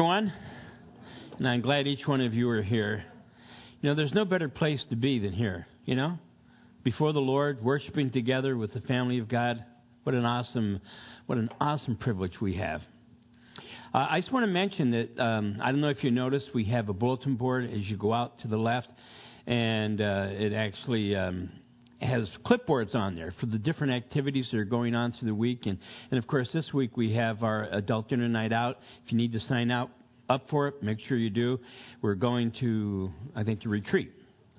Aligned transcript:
everyone, 0.00 0.32
and 1.38 1.48
I'm 1.48 1.60
glad 1.60 1.88
each 1.88 2.06
one 2.06 2.20
of 2.20 2.32
you 2.32 2.48
are 2.50 2.62
here. 2.62 3.04
You 3.80 3.88
know, 3.88 3.96
there's 3.96 4.12
no 4.12 4.24
better 4.24 4.48
place 4.48 4.80
to 4.90 4.94
be 4.94 5.18
than 5.18 5.32
here, 5.32 5.66
you 5.86 5.96
know? 5.96 6.20
Before 6.84 7.12
the 7.12 7.18
Lord, 7.18 7.60
worshiping 7.64 8.12
together 8.12 8.56
with 8.56 8.72
the 8.72 8.80
family 8.82 9.18
of 9.18 9.28
God. 9.28 9.64
What 10.04 10.14
an 10.14 10.24
awesome, 10.24 10.80
what 11.26 11.36
an 11.36 11.50
awesome 11.60 11.96
privilege 11.96 12.40
we 12.40 12.54
have. 12.58 12.82
Uh, 13.92 14.06
I 14.08 14.20
just 14.20 14.32
want 14.32 14.44
to 14.44 14.52
mention 14.52 14.92
that 14.92 15.20
um, 15.20 15.58
I 15.60 15.72
don't 15.72 15.80
know 15.80 15.88
if 15.88 16.04
you 16.04 16.12
noticed, 16.12 16.50
we 16.54 16.66
have 16.66 16.88
a 16.88 16.92
bulletin 16.92 17.34
board 17.34 17.64
as 17.64 17.80
you 17.90 17.96
go 17.96 18.12
out 18.12 18.38
to 18.42 18.48
the 18.48 18.56
left, 18.56 18.90
and 19.48 20.00
uh, 20.00 20.28
it 20.30 20.52
actually 20.52 21.16
um, 21.16 21.50
has 22.00 22.28
clipboards 22.44 22.94
on 22.94 23.16
there 23.16 23.34
for 23.40 23.46
the 23.46 23.58
different 23.58 23.92
activities 23.92 24.48
that 24.50 24.58
are 24.58 24.64
going 24.64 24.94
on 24.94 25.12
through 25.12 25.28
the 25.28 25.34
week. 25.34 25.66
And, 25.66 25.78
and 26.10 26.18
of 26.18 26.26
course, 26.26 26.48
this 26.52 26.72
week 26.72 26.96
we 26.96 27.14
have 27.14 27.42
our 27.42 27.64
adult 27.72 28.08
dinner 28.08 28.28
night 28.28 28.52
out. 28.52 28.78
If 29.04 29.12
you 29.12 29.18
need 29.18 29.32
to 29.32 29.40
sign 29.40 29.70
out 29.70 29.90
up 30.28 30.48
for 30.50 30.68
it, 30.68 30.82
make 30.82 30.98
sure 31.08 31.16
you 31.16 31.30
do. 31.30 31.58
We're 32.02 32.14
going 32.14 32.52
to, 32.60 33.10
I 33.34 33.44
think, 33.44 33.62
to 33.62 33.68
retreat 33.68 34.12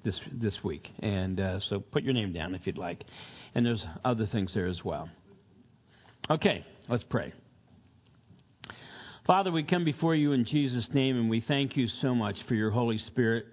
this 0.04 0.20
this 0.32 0.58
week, 0.64 0.88
and 1.00 1.40
uh, 1.40 1.60
so 1.70 1.80
put 1.80 2.04
your 2.04 2.14
name 2.14 2.34
down 2.34 2.56
if 2.56 2.66
you'd 2.66 2.78
like. 2.78 3.04
And 3.56 3.66
there's 3.66 3.84
other 4.04 4.26
things 4.26 4.54
there 4.54 4.68
as 4.68 4.84
well. 4.84 5.10
Okay, 6.30 6.66
let's 6.88 7.04
pray. 7.04 7.34
Father, 9.26 9.52
we 9.52 9.64
come 9.64 9.86
before 9.86 10.16
you 10.16 10.32
in 10.32 10.46
Jesus' 10.46 10.88
name, 10.94 11.16
and 11.18 11.30
we 11.30 11.42
thank 11.42 11.78
you 11.78 11.88
so 12.02 12.16
much 12.16 12.36
for 12.48 12.56
your 12.56 12.72
Holy 12.72 12.98
Spirit, 12.98 13.46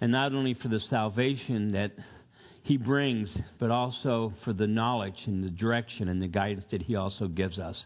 and 0.00 0.10
not 0.10 0.32
only 0.32 0.54
for 0.54 0.68
the 0.68 0.80
salvation 0.80 1.72
that 1.72 1.92
he 2.62 2.76
brings, 2.76 3.36
but 3.58 3.70
also 3.70 4.32
for 4.44 4.52
the 4.52 4.66
knowledge 4.66 5.20
and 5.26 5.42
the 5.42 5.50
direction 5.50 6.08
and 6.08 6.22
the 6.22 6.28
guidance 6.28 6.64
that 6.70 6.82
he 6.82 6.96
also 6.96 7.26
gives 7.26 7.58
us. 7.58 7.84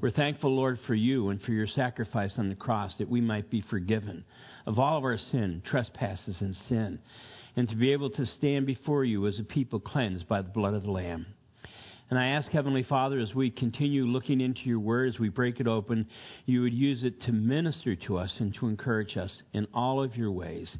We're 0.00 0.10
thankful, 0.10 0.54
Lord, 0.54 0.78
for 0.86 0.94
you 0.94 1.30
and 1.30 1.40
for 1.40 1.52
your 1.52 1.66
sacrifice 1.66 2.32
on 2.36 2.48
the 2.48 2.54
cross 2.54 2.94
that 2.98 3.08
we 3.08 3.20
might 3.20 3.50
be 3.50 3.62
forgiven 3.62 4.24
of 4.66 4.78
all 4.78 4.98
of 4.98 5.04
our 5.04 5.18
sin, 5.32 5.62
trespasses, 5.64 6.36
and 6.40 6.54
sin, 6.68 6.98
and 7.56 7.68
to 7.68 7.76
be 7.76 7.92
able 7.92 8.10
to 8.10 8.26
stand 8.26 8.66
before 8.66 9.04
you 9.04 9.26
as 9.26 9.38
a 9.38 9.44
people 9.44 9.80
cleansed 9.80 10.28
by 10.28 10.42
the 10.42 10.50
blood 10.50 10.74
of 10.74 10.82
the 10.82 10.90
Lamb. 10.90 11.26
And 12.10 12.18
I 12.18 12.26
ask, 12.28 12.48
Heavenly 12.50 12.84
Father, 12.84 13.18
as 13.18 13.34
we 13.34 13.50
continue 13.50 14.04
looking 14.04 14.40
into 14.40 14.60
your 14.64 14.78
word, 14.78 15.08
as 15.08 15.18
we 15.18 15.28
break 15.28 15.58
it 15.58 15.66
open, 15.66 16.06
you 16.44 16.62
would 16.62 16.74
use 16.74 17.02
it 17.02 17.22
to 17.22 17.32
minister 17.32 17.96
to 17.96 18.18
us 18.18 18.32
and 18.38 18.54
to 18.56 18.68
encourage 18.68 19.16
us 19.16 19.32
in 19.52 19.66
all 19.74 20.02
of 20.02 20.14
your 20.14 20.30
ways. 20.30 20.70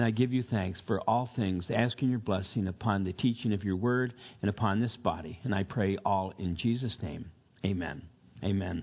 And 0.00 0.06
I 0.06 0.12
give 0.12 0.32
you 0.32 0.42
thanks 0.42 0.80
for 0.86 0.98
all 1.02 1.28
things, 1.36 1.66
asking 1.68 2.08
your 2.08 2.20
blessing 2.20 2.68
upon 2.68 3.04
the 3.04 3.12
teaching 3.12 3.52
of 3.52 3.64
your 3.64 3.76
word 3.76 4.14
and 4.40 4.48
upon 4.48 4.80
this 4.80 4.96
body. 4.96 5.38
And 5.44 5.54
I 5.54 5.62
pray 5.62 5.98
all 6.06 6.32
in 6.38 6.56
Jesus' 6.56 6.96
name. 7.02 7.30
Amen. 7.66 8.00
Amen. 8.42 8.82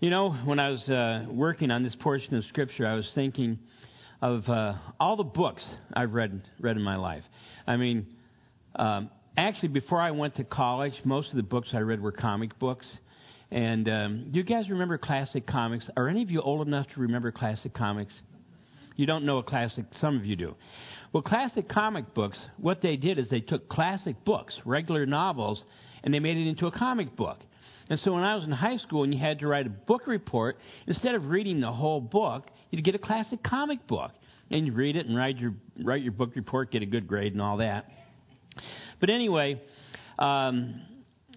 You 0.00 0.10
know, 0.10 0.30
when 0.44 0.58
I 0.58 0.70
was 0.70 0.82
uh, 0.88 1.26
working 1.30 1.70
on 1.70 1.84
this 1.84 1.94
portion 2.00 2.34
of 2.34 2.42
Scripture, 2.46 2.84
I 2.84 2.94
was 2.94 3.08
thinking 3.14 3.60
of 4.20 4.48
uh, 4.48 4.74
all 4.98 5.14
the 5.14 5.22
books 5.22 5.64
I've 5.94 6.14
read 6.14 6.42
read 6.58 6.76
in 6.76 6.82
my 6.82 6.96
life. 6.96 7.22
I 7.64 7.76
mean, 7.76 8.08
um, 8.74 9.08
actually, 9.36 9.68
before 9.68 10.00
I 10.00 10.10
went 10.10 10.34
to 10.38 10.42
college, 10.42 10.94
most 11.04 11.30
of 11.30 11.36
the 11.36 11.44
books 11.44 11.68
I 11.72 11.78
read 11.78 12.00
were 12.00 12.10
comic 12.10 12.58
books. 12.58 12.88
And 13.52 13.88
um, 13.88 14.30
do 14.32 14.40
you 14.40 14.44
guys 14.44 14.68
remember 14.68 14.98
classic 14.98 15.46
comics? 15.46 15.88
Are 15.96 16.08
any 16.08 16.24
of 16.24 16.30
you 16.32 16.40
old 16.40 16.66
enough 16.66 16.88
to 16.96 17.00
remember 17.02 17.30
classic 17.30 17.72
comics? 17.72 18.12
You 18.96 19.06
don't 19.06 19.24
know 19.24 19.38
a 19.38 19.42
classic, 19.42 19.84
some 20.00 20.16
of 20.16 20.24
you 20.24 20.36
do. 20.36 20.54
Well, 21.12 21.22
classic 21.22 21.68
comic 21.68 22.14
books, 22.14 22.38
what 22.58 22.82
they 22.82 22.96
did 22.96 23.18
is 23.18 23.28
they 23.28 23.40
took 23.40 23.68
classic 23.68 24.24
books, 24.24 24.54
regular 24.64 25.06
novels, 25.06 25.62
and 26.02 26.12
they 26.12 26.18
made 26.18 26.36
it 26.36 26.48
into 26.48 26.66
a 26.66 26.72
comic 26.72 27.16
book. 27.16 27.38
And 27.88 28.00
so 28.00 28.12
when 28.12 28.24
I 28.24 28.34
was 28.34 28.44
in 28.44 28.50
high 28.50 28.78
school 28.78 29.04
and 29.04 29.14
you 29.14 29.20
had 29.20 29.38
to 29.40 29.46
write 29.46 29.66
a 29.66 29.70
book 29.70 30.06
report, 30.06 30.58
instead 30.86 31.14
of 31.14 31.26
reading 31.26 31.60
the 31.60 31.72
whole 31.72 32.00
book, 32.00 32.48
you'd 32.70 32.84
get 32.84 32.94
a 32.94 32.98
classic 32.98 33.42
comic 33.42 33.86
book. 33.86 34.10
And 34.50 34.66
you 34.66 34.72
read 34.72 34.96
it 34.96 35.06
and 35.06 35.16
write 35.16 35.38
your, 35.38 35.54
write 35.82 36.02
your 36.02 36.12
book 36.12 36.32
report, 36.34 36.70
get 36.70 36.82
a 36.82 36.86
good 36.86 37.06
grade 37.06 37.32
and 37.32 37.42
all 37.42 37.58
that. 37.58 37.86
But 39.00 39.10
anyway, 39.10 39.60
um, 40.18 40.80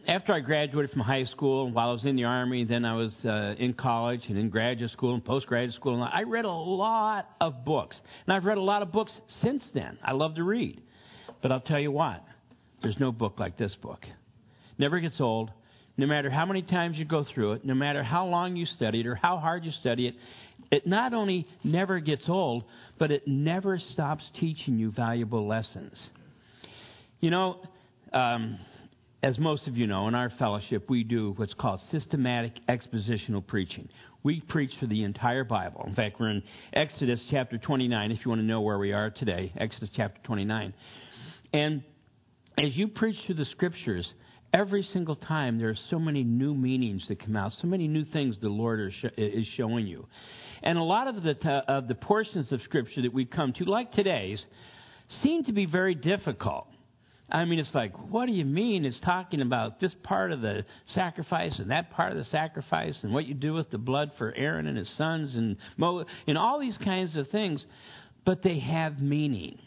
after 0.09 0.34
I 0.34 0.40
graduated 0.40 0.90
from 0.90 1.02
high 1.02 1.25
school, 1.25 1.70
while 1.72 1.90
I 1.90 1.94
was 1.94 2.03
in 2.03 2.16
the 2.16 2.24
Army, 2.24 2.64
then 2.64 2.84
I 2.84 2.96
was 2.96 3.14
uh, 3.24 3.53
in 3.59 3.75
college 3.75 4.22
and 4.28 4.40
in 4.40 4.50
graduate 4.50 4.90
school 4.92 5.14
and 5.14 5.24
postgraduate 5.24 5.75
school, 5.75 5.94
and 5.94 6.03
I 6.03 6.24
read 6.24 6.46
a 6.46 6.52
lot 6.52 7.30
of 7.40 7.64
books. 7.64 7.96
And 8.25 8.36
I've 8.36 8.44
read 8.44 8.58
a 8.58 8.62
lot 8.62 8.81
of 8.81 8.92
books 8.92 9.12
since 9.44 9.64
then. 9.75 10.00
I 10.03 10.14
love 10.14 10.34
to 10.36 10.44
read. 10.44 10.81
But 11.44 11.52
I'll 11.52 11.62
tell 11.62 11.80
you 11.80 11.92
what, 11.92 12.24
there's 12.81 13.00
no 13.00 13.12
book 13.12 13.40
like 13.40 13.56
this 13.56 13.75
book. 13.84 14.00
Never 14.80 15.00
gets 15.00 15.22
old. 15.22 15.52
No 15.96 16.08
matter 16.08 16.31
how 16.31 16.46
many 16.47 16.64
times 16.64 16.97
you 16.97 17.06
go 17.06 17.24
through 17.36 17.53
it, 17.53 17.66
no 17.66 17.76
matter 17.76 18.02
how 18.02 18.26
long 18.26 18.56
you 18.56 18.66
study 18.66 19.02
it 19.02 19.06
or 19.06 19.14
how 19.14 19.38
hard 19.38 19.64
you 19.64 19.72
study 19.80 20.08
it, 20.08 20.16
it 20.72 20.88
not 20.88 21.14
only 21.14 21.46
never 21.64 22.00
gets 22.00 22.28
old, 22.28 22.64
but 22.97 23.12
it 23.12 23.28
never 23.28 23.78
stops 23.94 24.24
teaching 24.40 24.80
you 24.80 24.91
valuable 24.91 25.47
lessons. 25.47 25.94
You 27.20 27.30
know, 27.30 27.62
um, 28.12 28.58
as 29.22 29.38
most 29.38 29.68
of 29.68 29.75
you 29.75 29.85
know, 29.85 30.07
in 30.07 30.16
our 30.16 30.30
fellowship, 30.40 30.90
we 30.90 31.03
do 31.03 31.34
what's 31.35 31.53
called 31.53 31.81
systematic 31.91 32.53
expositional 32.69 33.46
preaching. 33.46 33.90
We 34.24 34.41
preach 34.41 34.72
for 34.80 34.85
the 34.85 35.03
entire 35.03 35.44
Bible. 35.44 35.84
In 35.88 35.96
fact, 35.96 36.19
we're 36.19 36.30
in 36.30 36.44
Exodus 36.72 37.22
chapter 37.29 37.58
29, 37.58 38.12
if 38.12 38.25
you 38.25 38.29
want 38.29 38.40
to 38.40 38.46
know 38.46 38.62
where 38.62 38.79
we 38.79 38.94
are 38.94 39.09
today, 39.09 39.52
Exodus 39.58 39.90
chapter 39.94 40.19
29. 40.24 40.74
And 41.53 41.84
as 42.58 42.75
you 42.75 42.88
preach 42.88 43.18
through 43.25 43.35
the 43.35 43.46
scriptures, 43.46 44.08
every 44.53 44.84
single 44.94 45.18
time 45.18 45.58
there 45.58 45.69
are 45.69 45.78
so 45.90 46.00
many 46.00 46.24
new 46.24 46.53
meanings 46.53 47.06
that 47.09 47.19
come 47.24 47.35
out, 47.35 47.52
so 47.62 47.68
many 47.68 47.90
new 47.90 48.06
things 48.06 48.38
the 48.41 48.47
Lord 48.47 48.94
is 49.18 49.47
showing 49.58 49.85
you. 49.85 50.08
And 50.63 50.78
a 50.78 50.84
lot 50.84 51.08
of 51.08 51.24
the, 51.24 51.35
of 51.68 51.90
the 51.90 51.96
portions 51.96 52.53
of 52.53 52.62
scripture 52.62 53.02
that 53.02 53.13
we 53.13 53.25
come 53.25 53.52
to, 53.53 53.66
like 53.66 53.91
today's, 53.91 54.44
seem 55.24 55.44
to 55.44 55.52
be 55.52 55.66
very 55.66 55.96
difficult. 55.96 56.68
I 57.31 57.45
mean, 57.45 57.59
it's 57.59 57.73
like, 57.73 57.94
what 58.09 58.25
do 58.25 58.31
you 58.31 58.45
mean? 58.45 58.85
It's 58.85 59.00
talking 59.01 59.41
about 59.41 59.79
this 59.79 59.94
part 60.03 60.31
of 60.31 60.41
the 60.41 60.66
sacrifice 60.94 61.57
and 61.59 61.72
that 61.72 61.91
part 61.91 62.12
of 62.12 62.17
the 62.17 62.25
sacrifice 62.25 62.97
and 63.03 63.13
what 63.13 63.25
you 63.25 63.34
do 63.34 63.53
with 63.53 63.69
the 63.69 63.78
blood 63.78 64.12
for 64.17 64.34
Aaron 64.35 64.67
and 64.67 64.78
his 64.78 64.90
sons 64.97 65.35
and 65.35 65.57
Mo, 65.78 66.06
and 66.28 66.38
all 66.38 66.59
these 66.59 66.78
kinds 66.78 67.16
of 67.16 67.29
things, 67.29 67.66
but 68.25 68.41
they 68.44 68.59
have 68.59 69.00
meaning. 69.00 69.59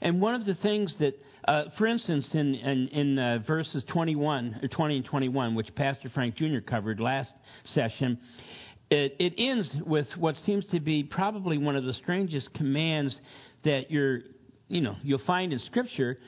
And 0.00 0.20
one 0.20 0.34
of 0.34 0.44
the 0.44 0.54
things 0.54 0.94
that, 1.00 1.14
uh, 1.46 1.64
for 1.76 1.86
instance, 1.86 2.28
in, 2.32 2.54
in, 2.54 2.88
in 2.88 3.18
uh, 3.18 3.38
verses 3.46 3.84
21, 3.92 4.60
or 4.62 4.68
20 4.68 4.96
and 4.96 5.04
21, 5.04 5.54
which 5.54 5.74
Pastor 5.74 6.08
Frank 6.08 6.36
Jr. 6.36 6.60
covered 6.66 7.00
last 7.00 7.32
session, 7.74 8.18
it, 8.90 9.16
it 9.18 9.34
ends 9.38 9.68
with 9.84 10.06
what 10.16 10.36
seems 10.46 10.64
to 10.72 10.80
be 10.80 11.02
probably 11.02 11.58
one 11.58 11.76
of 11.76 11.84
the 11.84 11.94
strangest 11.94 12.52
commands 12.54 13.16
that 13.64 13.90
you're, 13.90 14.20
you 14.68 14.80
know, 14.80 14.96
you'll 15.02 15.20
find 15.26 15.52
in 15.52 15.58
Scripture 15.60 16.18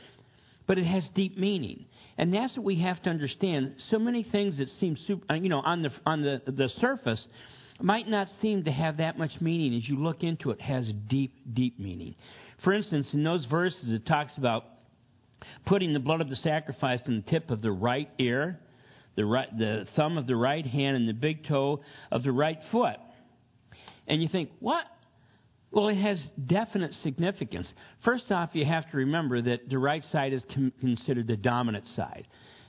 but 0.70 0.78
it 0.78 0.86
has 0.86 1.02
deep 1.16 1.36
meaning. 1.36 1.84
And 2.16 2.32
that's 2.32 2.56
what 2.56 2.64
we 2.64 2.76
have 2.76 3.02
to 3.02 3.10
understand. 3.10 3.74
So 3.90 3.98
many 3.98 4.22
things 4.22 4.58
that 4.58 4.68
seem, 4.78 4.96
super, 5.04 5.24
uh, 5.28 5.34
you 5.34 5.48
know, 5.48 5.58
on 5.58 5.82
the 5.82 5.90
on 6.06 6.22
the 6.22 6.40
the 6.46 6.68
surface 6.80 7.20
might 7.80 8.06
not 8.06 8.28
seem 8.40 8.62
to 8.62 8.70
have 8.70 8.98
that 8.98 9.18
much 9.18 9.32
meaning. 9.40 9.76
As 9.76 9.88
you 9.88 9.96
look 9.96 10.22
into 10.22 10.52
it, 10.52 10.60
it 10.60 10.62
has 10.62 10.88
deep, 11.08 11.34
deep 11.52 11.80
meaning. 11.80 12.14
For 12.62 12.72
instance, 12.72 13.08
in 13.12 13.24
those 13.24 13.44
verses, 13.46 13.88
it 13.88 14.06
talks 14.06 14.30
about 14.36 14.64
putting 15.66 15.92
the 15.92 15.98
blood 15.98 16.20
of 16.20 16.30
the 16.30 16.36
sacrifice 16.36 17.00
in 17.04 17.16
the 17.16 17.28
tip 17.28 17.50
of 17.50 17.62
the 17.62 17.72
right 17.72 18.08
ear, 18.20 18.60
the 19.16 19.24
right, 19.24 19.48
the 19.58 19.88
thumb 19.96 20.18
of 20.18 20.28
the 20.28 20.36
right 20.36 20.64
hand, 20.64 20.96
and 20.96 21.08
the 21.08 21.14
big 21.14 21.48
toe 21.48 21.80
of 22.12 22.22
the 22.22 22.30
right 22.30 22.60
foot. 22.70 22.98
And 24.06 24.22
you 24.22 24.28
think, 24.28 24.50
what? 24.60 24.84
Well, 25.72 25.88
it 25.88 25.96
has 25.96 26.20
definite 26.46 26.92
significance. 27.04 27.68
First 28.04 28.32
off, 28.32 28.50
you 28.54 28.64
have 28.64 28.90
to 28.90 28.96
remember 28.96 29.40
that 29.40 29.68
the 29.68 29.78
right 29.78 30.02
side 30.10 30.32
is 30.32 30.42
com- 30.52 30.72
considered 30.80 31.28
the 31.28 31.36
dominant 31.36 31.84
side, 31.94 32.26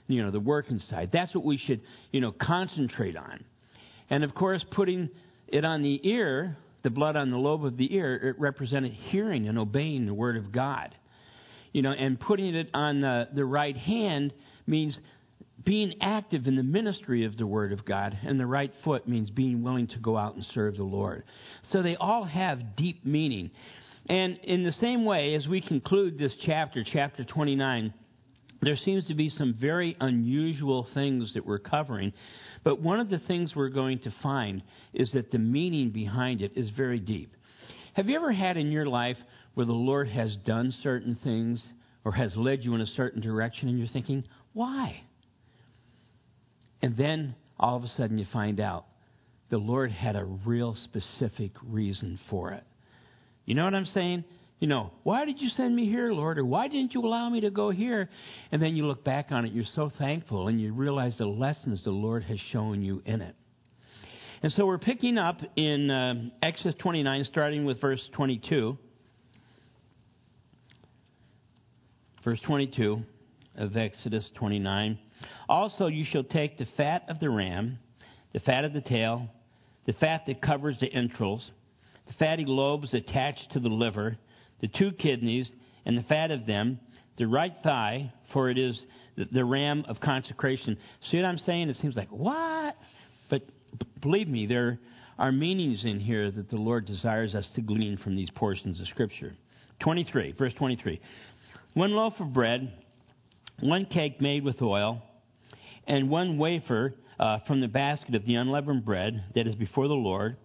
you 0.07 0.21
know, 0.23 0.29
the 0.29 0.39
working 0.39 0.79
side. 0.89 1.09
That's 1.11 1.33
what 1.33 1.43
we 1.43 1.57
should, 1.57 1.81
you 2.11 2.21
know, 2.21 2.31
concentrate 2.31 3.17
on. 3.17 3.43
And 4.09 4.23
of 4.23 4.35
course, 4.35 4.63
putting 4.71 5.09
it 5.47 5.65
on 5.65 5.81
the 5.81 5.99
ear, 6.07 6.57
the 6.83 6.91
blood 6.91 7.15
on 7.15 7.31
the 7.31 7.37
lobe 7.37 7.65
of 7.65 7.75
the 7.77 7.93
ear, 7.95 8.15
it 8.15 8.39
represented 8.39 8.91
hearing 8.91 9.47
and 9.47 9.57
obeying 9.57 10.05
the 10.05 10.13
word 10.13 10.37
of 10.37 10.51
God. 10.51 10.95
You 11.73 11.81
know, 11.81 11.91
and 11.91 12.19
putting 12.19 12.53
it 12.53 12.69
on 12.73 12.99
the, 13.01 13.29
the 13.33 13.45
right 13.45 13.77
hand 13.77 14.33
means 14.67 14.99
being 15.63 15.95
active 16.01 16.47
in 16.47 16.55
the 16.55 16.63
ministry 16.63 17.25
of 17.25 17.37
the 17.37 17.45
Word 17.45 17.73
of 17.73 17.85
God, 17.85 18.17
and 18.23 18.39
the 18.39 18.45
right 18.45 18.71
foot 18.83 19.07
means 19.07 19.29
being 19.29 19.63
willing 19.63 19.87
to 19.87 19.99
go 19.99 20.17
out 20.17 20.35
and 20.35 20.45
serve 20.53 20.77
the 20.77 20.83
Lord. 20.83 21.23
So 21.71 21.81
they 21.81 21.95
all 21.95 22.23
have 22.23 22.75
deep 22.75 23.05
meaning. 23.05 23.51
And 24.07 24.37
in 24.43 24.63
the 24.63 24.71
same 24.73 25.05
way, 25.05 25.35
as 25.35 25.47
we 25.47 25.61
conclude 25.61 26.17
this 26.17 26.33
chapter, 26.45 26.83
chapter 26.83 27.23
29, 27.23 27.93
there 28.61 28.77
seems 28.77 29.07
to 29.07 29.13
be 29.13 29.29
some 29.29 29.55
very 29.59 29.97
unusual 29.99 30.87
things 30.93 31.33
that 31.33 31.45
we're 31.45 31.59
covering. 31.59 32.13
But 32.63 32.81
one 32.81 32.99
of 32.99 33.09
the 33.09 33.19
things 33.19 33.55
we're 33.55 33.69
going 33.69 33.99
to 33.99 34.13
find 34.21 34.61
is 34.93 35.11
that 35.13 35.31
the 35.31 35.39
meaning 35.39 35.89
behind 35.89 36.41
it 36.41 36.51
is 36.55 36.69
very 36.71 36.99
deep. 36.99 37.35
Have 37.93 38.07
you 38.07 38.15
ever 38.15 38.31
had 38.31 38.57
in 38.57 38.71
your 38.71 38.85
life 38.85 39.17
where 39.55 39.65
the 39.65 39.73
Lord 39.73 40.07
has 40.09 40.35
done 40.45 40.73
certain 40.81 41.17
things 41.23 41.61
or 42.05 42.11
has 42.13 42.35
led 42.35 42.63
you 42.63 42.73
in 42.75 42.81
a 42.81 42.87
certain 42.87 43.21
direction 43.21 43.67
and 43.67 43.77
you're 43.77 43.87
thinking, 43.87 44.23
why? 44.53 45.01
And 46.81 46.97
then 46.97 47.35
all 47.59 47.77
of 47.77 47.83
a 47.83 47.87
sudden 47.89 48.17
you 48.17 48.25
find 48.33 48.59
out 48.59 48.85
the 49.49 49.57
Lord 49.57 49.91
had 49.91 50.15
a 50.15 50.25
real 50.25 50.75
specific 50.83 51.51
reason 51.63 52.19
for 52.29 52.51
it. 52.51 52.63
You 53.45 53.55
know 53.55 53.65
what 53.65 53.75
I'm 53.75 53.85
saying? 53.85 54.23
You 54.59 54.67
know, 54.67 54.91
why 55.03 55.25
did 55.25 55.41
you 55.41 55.49
send 55.49 55.75
me 55.75 55.89
here, 55.89 56.13
Lord? 56.13 56.37
Or 56.37 56.45
why 56.45 56.67
didn't 56.67 56.93
you 56.93 57.01
allow 57.01 57.29
me 57.29 57.41
to 57.41 57.49
go 57.49 57.71
here? 57.71 58.09
And 58.51 58.61
then 58.61 58.75
you 58.75 58.85
look 58.85 59.03
back 59.03 59.31
on 59.31 59.45
it, 59.45 59.53
you're 59.53 59.65
so 59.75 59.91
thankful, 59.97 60.47
and 60.47 60.61
you 60.61 60.73
realize 60.73 61.17
the 61.17 61.25
lessons 61.25 61.83
the 61.83 61.91
Lord 61.91 62.23
has 62.23 62.39
shown 62.51 62.81
you 62.81 63.01
in 63.05 63.21
it. 63.21 63.35
And 64.43 64.51
so 64.53 64.65
we're 64.65 64.77
picking 64.77 65.17
up 65.17 65.41
in 65.55 65.89
uh, 65.89 66.15
Exodus 66.41 66.75
29, 66.79 67.25
starting 67.25 67.65
with 67.65 67.81
verse 67.81 68.01
22. 68.13 68.77
Verse 72.23 72.39
22 72.45 73.03
of 73.55 73.75
Exodus 73.77 74.29
29. 74.35 74.97
Also, 75.49 75.87
you 75.87 76.05
shall 76.05 76.23
take 76.23 76.57
the 76.57 76.67
fat 76.77 77.03
of 77.07 77.19
the 77.19 77.29
ram, 77.29 77.77
the 78.33 78.39
fat 78.39 78.65
of 78.65 78.73
the 78.73 78.81
tail, 78.81 79.27
the 79.85 79.93
fat 79.93 80.23
that 80.27 80.41
covers 80.41 80.77
the 80.79 80.91
entrails, 80.93 81.49
the 82.07 82.13
fatty 82.13 82.45
lobes 82.45 82.93
attached 82.93 83.51
to 83.51 83.59
the 83.59 83.69
liver, 83.69 84.17
the 84.59 84.67
two 84.67 84.91
kidneys, 84.91 85.49
and 85.85 85.97
the 85.97 86.03
fat 86.03 86.31
of 86.31 86.45
them, 86.45 86.79
the 87.17 87.27
right 87.27 87.53
thigh, 87.63 88.11
for 88.33 88.49
it 88.49 88.57
is 88.57 88.79
the 89.31 89.45
ram 89.45 89.83
of 89.87 89.99
consecration. 89.99 90.77
See 91.09 91.17
what 91.17 91.25
I'm 91.25 91.37
saying? 91.39 91.69
It 91.69 91.77
seems 91.77 91.95
like, 91.95 92.09
what? 92.09 92.75
But 93.29 93.43
believe 94.01 94.27
me, 94.27 94.45
there 94.45 94.79
are 95.19 95.31
meanings 95.31 95.85
in 95.85 95.99
here 95.99 96.31
that 96.31 96.49
the 96.49 96.57
Lord 96.57 96.85
desires 96.85 97.35
us 97.35 97.47
to 97.55 97.61
glean 97.61 97.97
from 97.97 98.15
these 98.15 98.29
portions 98.31 98.79
of 98.79 98.87
Scripture. 98.87 99.33
23, 99.81 100.33
verse 100.33 100.53
23. 100.53 100.99
One 101.73 101.91
loaf 101.91 102.13
of 102.19 102.33
bread, 102.33 102.71
one 103.61 103.85
cake 103.85 104.21
made 104.21 104.43
with 104.43 104.61
oil, 104.61 105.01
and 105.87 106.09
one 106.09 106.37
wafer 106.37 106.95
uh, 107.19 107.39
from 107.47 107.61
the 107.61 107.67
basket 107.67 108.15
of 108.15 108.25
the 108.25 108.35
unleavened 108.35 108.85
bread 108.85 109.23
that 109.35 109.47
is 109.47 109.55
before 109.55 109.87
the 109.87 109.93
Lord. 109.93 110.37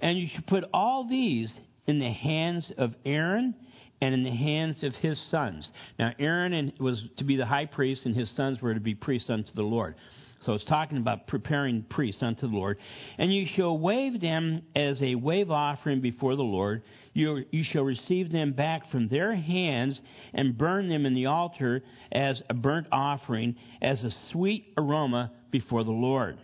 And 0.00 0.18
you 0.18 0.28
should 0.34 0.46
put 0.46 0.64
all 0.72 1.08
these 1.08 1.52
in 1.86 1.98
the 1.98 2.12
hands 2.12 2.70
of 2.76 2.94
Aaron 3.04 3.54
and 4.00 4.14
in 4.14 4.22
the 4.22 4.30
hands 4.30 4.82
of 4.82 4.94
his 4.96 5.20
sons. 5.30 5.68
Now, 5.98 6.12
Aaron 6.18 6.72
was 6.78 7.02
to 7.16 7.24
be 7.24 7.36
the 7.36 7.46
high 7.46 7.66
priest, 7.66 8.02
and 8.04 8.14
his 8.14 8.30
sons 8.36 8.60
were 8.60 8.74
to 8.74 8.80
be 8.80 8.94
priests 8.94 9.30
unto 9.30 9.52
the 9.54 9.62
Lord. 9.62 9.96
So 10.44 10.52
it's 10.52 10.64
talking 10.64 10.98
about 10.98 11.26
preparing 11.26 11.82
priests 11.82 12.22
unto 12.22 12.42
the 12.42 12.54
Lord. 12.54 12.78
And 13.18 13.34
you 13.34 13.46
shall 13.56 13.76
wave 13.76 14.20
them 14.20 14.62
as 14.76 15.02
a 15.02 15.16
wave 15.16 15.50
offering 15.50 16.00
before 16.00 16.36
the 16.36 16.42
Lord. 16.42 16.82
You, 17.18 17.44
you 17.50 17.64
shall 17.64 17.82
receive 17.82 18.30
them 18.30 18.52
back 18.52 18.92
from 18.92 19.08
their 19.08 19.34
hands 19.34 20.00
and 20.32 20.56
burn 20.56 20.88
them 20.88 21.04
in 21.04 21.14
the 21.14 21.26
altar 21.26 21.82
as 22.12 22.40
a 22.48 22.54
burnt 22.54 22.86
offering, 22.92 23.56
as 23.82 24.04
a 24.04 24.12
sweet 24.30 24.72
aroma 24.78 25.32
before 25.50 25.82
the 25.82 25.90
Lord. 25.90 26.38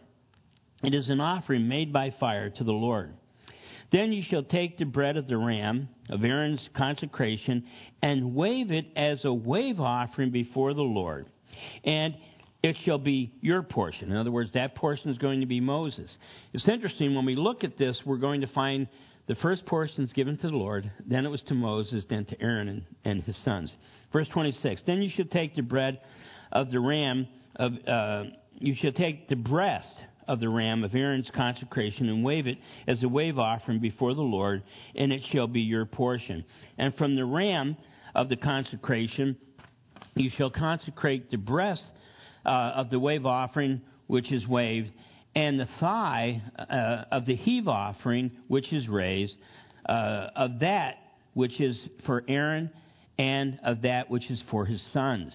It 0.82 0.92
is 0.92 1.08
an 1.10 1.20
offering 1.20 1.68
made 1.68 1.92
by 1.92 2.12
fire 2.18 2.50
to 2.50 2.64
the 2.64 2.72
Lord. 2.72 3.14
Then 3.92 4.12
you 4.12 4.24
shall 4.28 4.42
take 4.42 4.76
the 4.76 4.84
bread 4.84 5.16
of 5.16 5.28
the 5.28 5.36
ram, 5.36 5.90
of 6.10 6.24
Aaron's 6.24 6.68
consecration, 6.76 7.66
and 8.02 8.34
wave 8.34 8.72
it 8.72 8.86
as 8.96 9.24
a 9.24 9.32
wave 9.32 9.78
offering 9.78 10.32
before 10.32 10.74
the 10.74 10.82
Lord. 10.82 11.28
And 11.84 12.16
it 12.64 12.76
shall 12.84 12.98
be 12.98 13.32
your 13.40 13.62
portion. 13.62 14.10
In 14.10 14.16
other 14.16 14.32
words, 14.32 14.50
that 14.54 14.74
portion 14.74 15.12
is 15.12 15.18
going 15.18 15.38
to 15.38 15.46
be 15.46 15.60
Moses. 15.60 16.10
It's 16.52 16.68
interesting, 16.68 17.14
when 17.14 17.26
we 17.26 17.36
look 17.36 17.62
at 17.62 17.78
this, 17.78 17.96
we're 18.04 18.16
going 18.16 18.40
to 18.40 18.48
find 18.48 18.88
the 19.26 19.34
first 19.36 19.64
portion 19.66 20.04
is 20.04 20.12
given 20.12 20.36
to 20.38 20.48
the 20.48 20.56
Lord, 20.56 20.90
then 21.06 21.24
it 21.24 21.30
was 21.30 21.40
to 21.42 21.54
Moses, 21.54 22.04
then 22.08 22.24
to 22.26 22.42
Aaron 22.42 22.68
and, 22.68 22.84
and 23.04 23.22
his 23.22 23.36
sons. 23.44 23.72
Verse 24.12 24.28
26 24.28 24.82
Then 24.86 25.02
you 25.02 25.10
shall 25.10 25.26
take 25.26 25.54
the 25.54 25.62
bread 25.62 26.00
of 26.52 26.70
the 26.70 26.80
ram, 26.80 27.26
of, 27.56 27.72
uh, 27.86 28.24
you 28.58 28.74
shall 28.74 28.92
take 28.92 29.28
the 29.28 29.36
breast 29.36 29.88
of 30.28 30.40
the 30.40 30.48
ram 30.48 30.84
of 30.84 30.94
Aaron's 30.94 31.30
consecration 31.34 32.08
and 32.08 32.24
wave 32.24 32.46
it 32.46 32.58
as 32.86 33.02
a 33.02 33.08
wave 33.08 33.38
offering 33.38 33.80
before 33.80 34.14
the 34.14 34.22
Lord, 34.22 34.62
and 34.94 35.12
it 35.12 35.22
shall 35.30 35.46
be 35.46 35.60
your 35.60 35.86
portion. 35.86 36.44
And 36.78 36.94
from 36.96 37.16
the 37.16 37.24
ram 37.24 37.76
of 38.14 38.28
the 38.28 38.36
consecration, 38.36 39.36
you 40.14 40.30
shall 40.36 40.50
consecrate 40.50 41.30
the 41.30 41.36
breast 41.36 41.84
uh, 42.44 42.48
of 42.48 42.90
the 42.90 42.98
wave 42.98 43.26
offering 43.26 43.80
which 44.06 44.30
is 44.30 44.46
waved, 44.46 44.90
and 45.34 45.58
the 45.58 45.68
thigh 45.80 46.42
uh, 46.58 47.04
of 47.10 47.26
the 47.26 47.36
heave 47.36 47.68
offering 47.68 48.30
which 48.48 48.72
is 48.72 48.88
raised, 48.88 49.34
uh, 49.86 50.28
of 50.36 50.60
that 50.60 50.96
which 51.34 51.60
is 51.60 51.78
for 52.06 52.24
Aaron, 52.28 52.70
and 53.18 53.58
of 53.64 53.82
that 53.82 54.10
which 54.10 54.30
is 54.30 54.42
for 54.50 54.64
his 54.64 54.82
sons. 54.92 55.32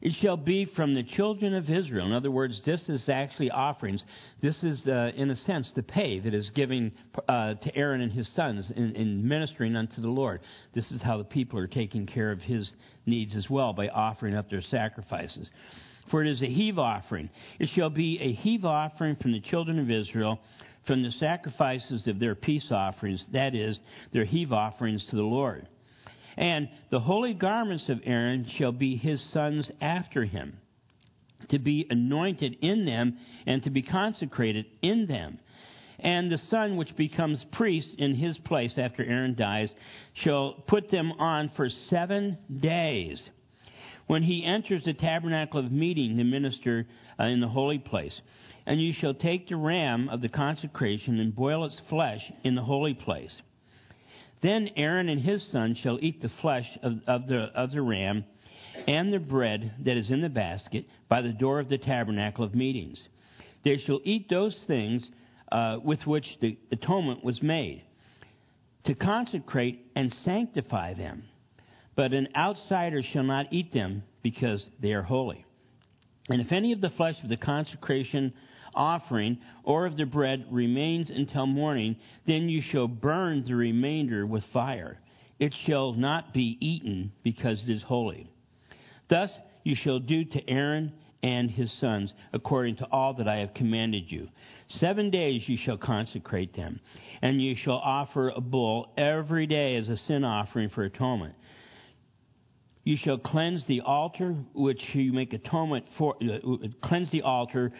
It 0.00 0.14
shall 0.22 0.38
be 0.38 0.64
from 0.64 0.94
the 0.94 1.02
children 1.02 1.54
of 1.54 1.68
Israel. 1.68 2.06
In 2.06 2.12
other 2.12 2.30
words, 2.30 2.62
this 2.64 2.80
is 2.88 3.06
actually 3.08 3.50
offerings. 3.50 4.02
This 4.40 4.62
is, 4.62 4.80
uh, 4.86 5.12
in 5.14 5.30
a 5.30 5.36
sense, 5.36 5.70
the 5.76 5.82
pay 5.82 6.18
that 6.20 6.32
is 6.32 6.48
giving 6.54 6.92
uh, 7.28 7.54
to 7.54 7.76
Aaron 7.76 8.00
and 8.00 8.10
his 8.10 8.26
sons 8.34 8.72
in, 8.74 8.96
in, 8.96 9.28
ministering 9.28 9.76
unto 9.76 10.00
the 10.00 10.08
Lord. 10.08 10.40
This 10.74 10.90
is 10.90 11.02
how 11.02 11.18
the 11.18 11.24
people 11.24 11.58
are 11.58 11.66
taking 11.66 12.06
care 12.06 12.32
of 12.32 12.40
his 12.40 12.70
needs 13.04 13.36
as 13.36 13.50
well 13.50 13.74
by 13.74 13.88
offering 13.88 14.34
up 14.34 14.48
their 14.48 14.62
sacrifices 14.62 15.50
for 16.10 16.22
it 16.22 16.28
is 16.30 16.42
a 16.42 16.46
heave 16.46 16.78
offering. 16.78 17.30
It 17.58 17.68
shall 17.74 17.90
be 17.90 18.18
a 18.20 18.32
heave 18.32 18.64
offering 18.64 19.16
from 19.16 19.32
the 19.32 19.40
children 19.40 19.78
of 19.78 19.90
Israel 19.90 20.40
from 20.86 21.02
the 21.02 21.12
sacrifices 21.12 22.06
of 22.06 22.18
their 22.18 22.34
peace 22.34 22.66
offerings, 22.70 23.24
that 23.32 23.54
is, 23.54 23.78
their 24.12 24.24
heave 24.24 24.52
offerings 24.52 25.04
to 25.10 25.16
the 25.16 25.22
Lord. 25.22 25.68
And 26.36 26.68
the 26.90 27.00
holy 27.00 27.34
garments 27.34 27.88
of 27.88 28.00
Aaron 28.04 28.46
shall 28.56 28.72
be 28.72 28.96
his 28.96 29.22
sons 29.32 29.70
after 29.80 30.24
him, 30.24 30.56
to 31.50 31.58
be 31.58 31.86
anointed 31.90 32.56
in 32.62 32.86
them 32.86 33.18
and 33.46 33.62
to 33.64 33.70
be 33.70 33.82
consecrated 33.82 34.66
in 34.82 35.06
them. 35.06 35.38
And 35.98 36.32
the 36.32 36.38
son 36.50 36.76
which 36.76 36.96
becomes 36.96 37.44
priest 37.52 37.88
in 37.98 38.14
his 38.14 38.38
place 38.38 38.72
after 38.78 39.04
Aaron 39.04 39.34
dies 39.34 39.70
shall 40.14 40.54
put 40.66 40.90
them 40.90 41.12
on 41.12 41.50
for 41.56 41.68
seven 41.90 42.38
days 42.60 43.20
when 44.10 44.24
he 44.24 44.44
enters 44.44 44.82
the 44.82 44.92
tabernacle 44.92 45.60
of 45.60 45.70
meeting 45.70 46.16
to 46.16 46.24
minister 46.24 46.84
uh, 47.20 47.26
in 47.26 47.38
the 47.38 47.46
holy 47.46 47.78
place. 47.78 48.20
And 48.66 48.82
you 48.82 48.92
shall 48.92 49.14
take 49.14 49.48
the 49.48 49.54
ram 49.54 50.08
of 50.08 50.20
the 50.20 50.28
consecration 50.28 51.20
and 51.20 51.32
boil 51.32 51.64
its 51.64 51.80
flesh 51.88 52.20
in 52.42 52.56
the 52.56 52.62
holy 52.62 52.92
place. 52.92 53.32
Then 54.42 54.70
Aaron 54.74 55.08
and 55.08 55.20
his 55.20 55.48
sons 55.52 55.78
shall 55.78 55.96
eat 56.02 56.20
the 56.20 56.32
flesh 56.42 56.66
of, 56.82 56.94
of, 57.06 57.28
the, 57.28 57.52
of 57.54 57.70
the 57.70 57.82
ram 57.82 58.24
and 58.88 59.12
the 59.12 59.20
bread 59.20 59.74
that 59.84 59.96
is 59.96 60.10
in 60.10 60.22
the 60.22 60.28
basket 60.28 60.86
by 61.08 61.22
the 61.22 61.32
door 61.32 61.60
of 61.60 61.68
the 61.68 61.78
tabernacle 61.78 62.42
of 62.42 62.52
meetings. 62.52 63.00
They 63.62 63.78
shall 63.78 64.00
eat 64.02 64.28
those 64.28 64.56
things 64.66 65.08
uh, 65.52 65.76
with 65.84 66.04
which 66.04 66.26
the 66.40 66.58
atonement 66.72 67.22
was 67.22 67.40
made, 67.44 67.84
to 68.86 68.96
consecrate 68.96 69.86
and 69.94 70.12
sanctify 70.24 70.94
them 70.94 71.22
but 72.00 72.14
an 72.14 72.28
outsider 72.34 73.02
shall 73.12 73.22
not 73.22 73.52
eat 73.52 73.74
them 73.74 74.02
because 74.22 74.64
they 74.80 74.92
are 74.92 75.02
holy. 75.02 75.44
And 76.28 76.40
if 76.40 76.52
any 76.52 76.72
of 76.72 76.80
the 76.80 76.90
flesh 76.90 77.16
of 77.22 77.28
the 77.28 77.36
consecration 77.36 78.32
offering 78.74 79.38
or 79.64 79.86
of 79.86 79.96
the 79.96 80.04
bread 80.04 80.46
remains 80.50 81.10
until 81.10 81.46
morning, 81.46 81.96
then 82.26 82.48
you 82.48 82.62
shall 82.70 82.86
burn 82.86 83.44
the 83.44 83.54
remainder 83.54 84.26
with 84.26 84.44
fire. 84.52 84.98
It 85.38 85.54
shall 85.66 85.92
not 85.92 86.32
be 86.32 86.56
eaten 86.60 87.12
because 87.24 87.62
it 87.62 87.70
is 87.70 87.82
holy. 87.82 88.30
Thus 89.08 89.30
you 89.64 89.74
shall 89.74 89.98
do 89.98 90.24
to 90.24 90.48
Aaron 90.48 90.92
and 91.22 91.50
his 91.50 91.72
sons 91.80 92.12
according 92.32 92.76
to 92.76 92.84
all 92.86 93.14
that 93.14 93.28
I 93.28 93.38
have 93.38 93.54
commanded 93.54 94.10
you. 94.10 94.28
Seven 94.78 95.10
days 95.10 95.42
you 95.46 95.56
shall 95.56 95.76
consecrate 95.76 96.54
them, 96.54 96.80
and 97.20 97.42
you 97.42 97.56
shall 97.56 97.78
offer 97.78 98.30
a 98.30 98.40
bull 98.40 98.92
every 98.96 99.46
day 99.46 99.76
as 99.76 99.88
a 99.88 99.96
sin 99.96 100.24
offering 100.24 100.70
for 100.70 100.84
atonement. 100.84 101.34
You 102.82 102.96
shall 102.96 103.18
cleanse 103.18 103.64
the 103.66 103.82
altar 103.82 104.34
which 104.54 104.80
you 104.94 105.12
make 105.12 105.34
atonement 105.34 105.84
for. 105.98 106.16
Uh, 106.22 106.56
cleanse 106.82 107.10
the 107.10 107.22
altar 107.22 107.72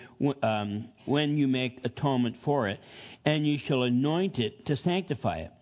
um, 0.42 0.88
when 1.06 1.38
you 1.38 1.48
make 1.48 1.80
atonement 1.84 2.36
for 2.44 2.68
it, 2.68 2.78
and 3.24 3.46
you 3.46 3.58
shall 3.66 3.84
anoint 3.84 4.38
it 4.38 4.66
to 4.66 4.76
sanctify 4.76 5.38
it. 5.38 5.52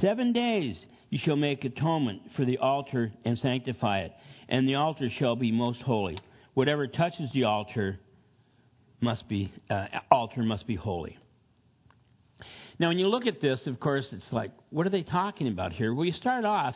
Seven 0.00 0.32
days 0.32 0.80
you 1.10 1.18
shall 1.22 1.36
make 1.36 1.64
atonement 1.64 2.22
for 2.36 2.44
the 2.44 2.58
altar 2.58 3.12
and 3.24 3.36
sanctify 3.38 4.00
it, 4.00 4.12
and 4.48 4.66
the 4.66 4.76
altar 4.76 5.08
shall 5.18 5.36
be 5.36 5.52
most 5.52 5.82
holy. 5.82 6.18
Whatever 6.54 6.86
touches 6.86 7.30
the 7.32 7.44
altar 7.44 7.98
must 9.00 9.28
be 9.28 9.52
uh, 9.68 9.86
altar 10.10 10.42
must 10.42 10.66
be 10.66 10.74
holy. 10.74 11.18
Now, 12.78 12.88
when 12.88 12.98
you 12.98 13.08
look 13.08 13.26
at 13.26 13.42
this, 13.42 13.66
of 13.66 13.78
course, 13.78 14.06
it's 14.10 14.32
like, 14.32 14.52
what 14.70 14.86
are 14.86 14.90
they 14.90 15.02
talking 15.02 15.48
about 15.48 15.74
here? 15.74 15.92
Well, 15.92 16.06
you 16.06 16.12
start 16.12 16.46
off, 16.46 16.74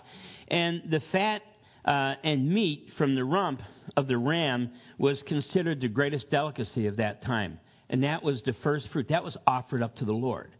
and 0.48 0.82
the 0.90 1.00
fat 1.10 1.40
uh, 1.84 2.14
and 2.22 2.48
meat 2.48 2.88
from 2.96 3.14
the 3.14 3.24
rump 3.24 3.60
of 3.96 4.08
the 4.08 4.18
ram 4.18 4.70
was 4.98 5.22
considered 5.26 5.80
the 5.80 5.88
greatest 5.88 6.30
delicacy 6.30 6.86
of 6.86 6.96
that 6.96 7.22
time. 7.22 7.58
And 7.90 8.02
that 8.02 8.22
was 8.22 8.42
the 8.42 8.54
first 8.62 8.88
fruit. 8.92 9.08
That 9.10 9.24
was 9.24 9.36
offered 9.46 9.82
up 9.82 9.96
to 9.96 10.04
the 10.04 10.12
Lord. 10.12 10.50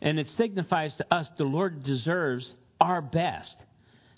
And 0.00 0.18
it 0.18 0.28
signifies 0.36 0.92
to 0.98 1.14
us 1.14 1.26
the 1.38 1.44
Lord 1.44 1.82
deserves 1.84 2.46
our 2.80 3.00
best, 3.00 3.56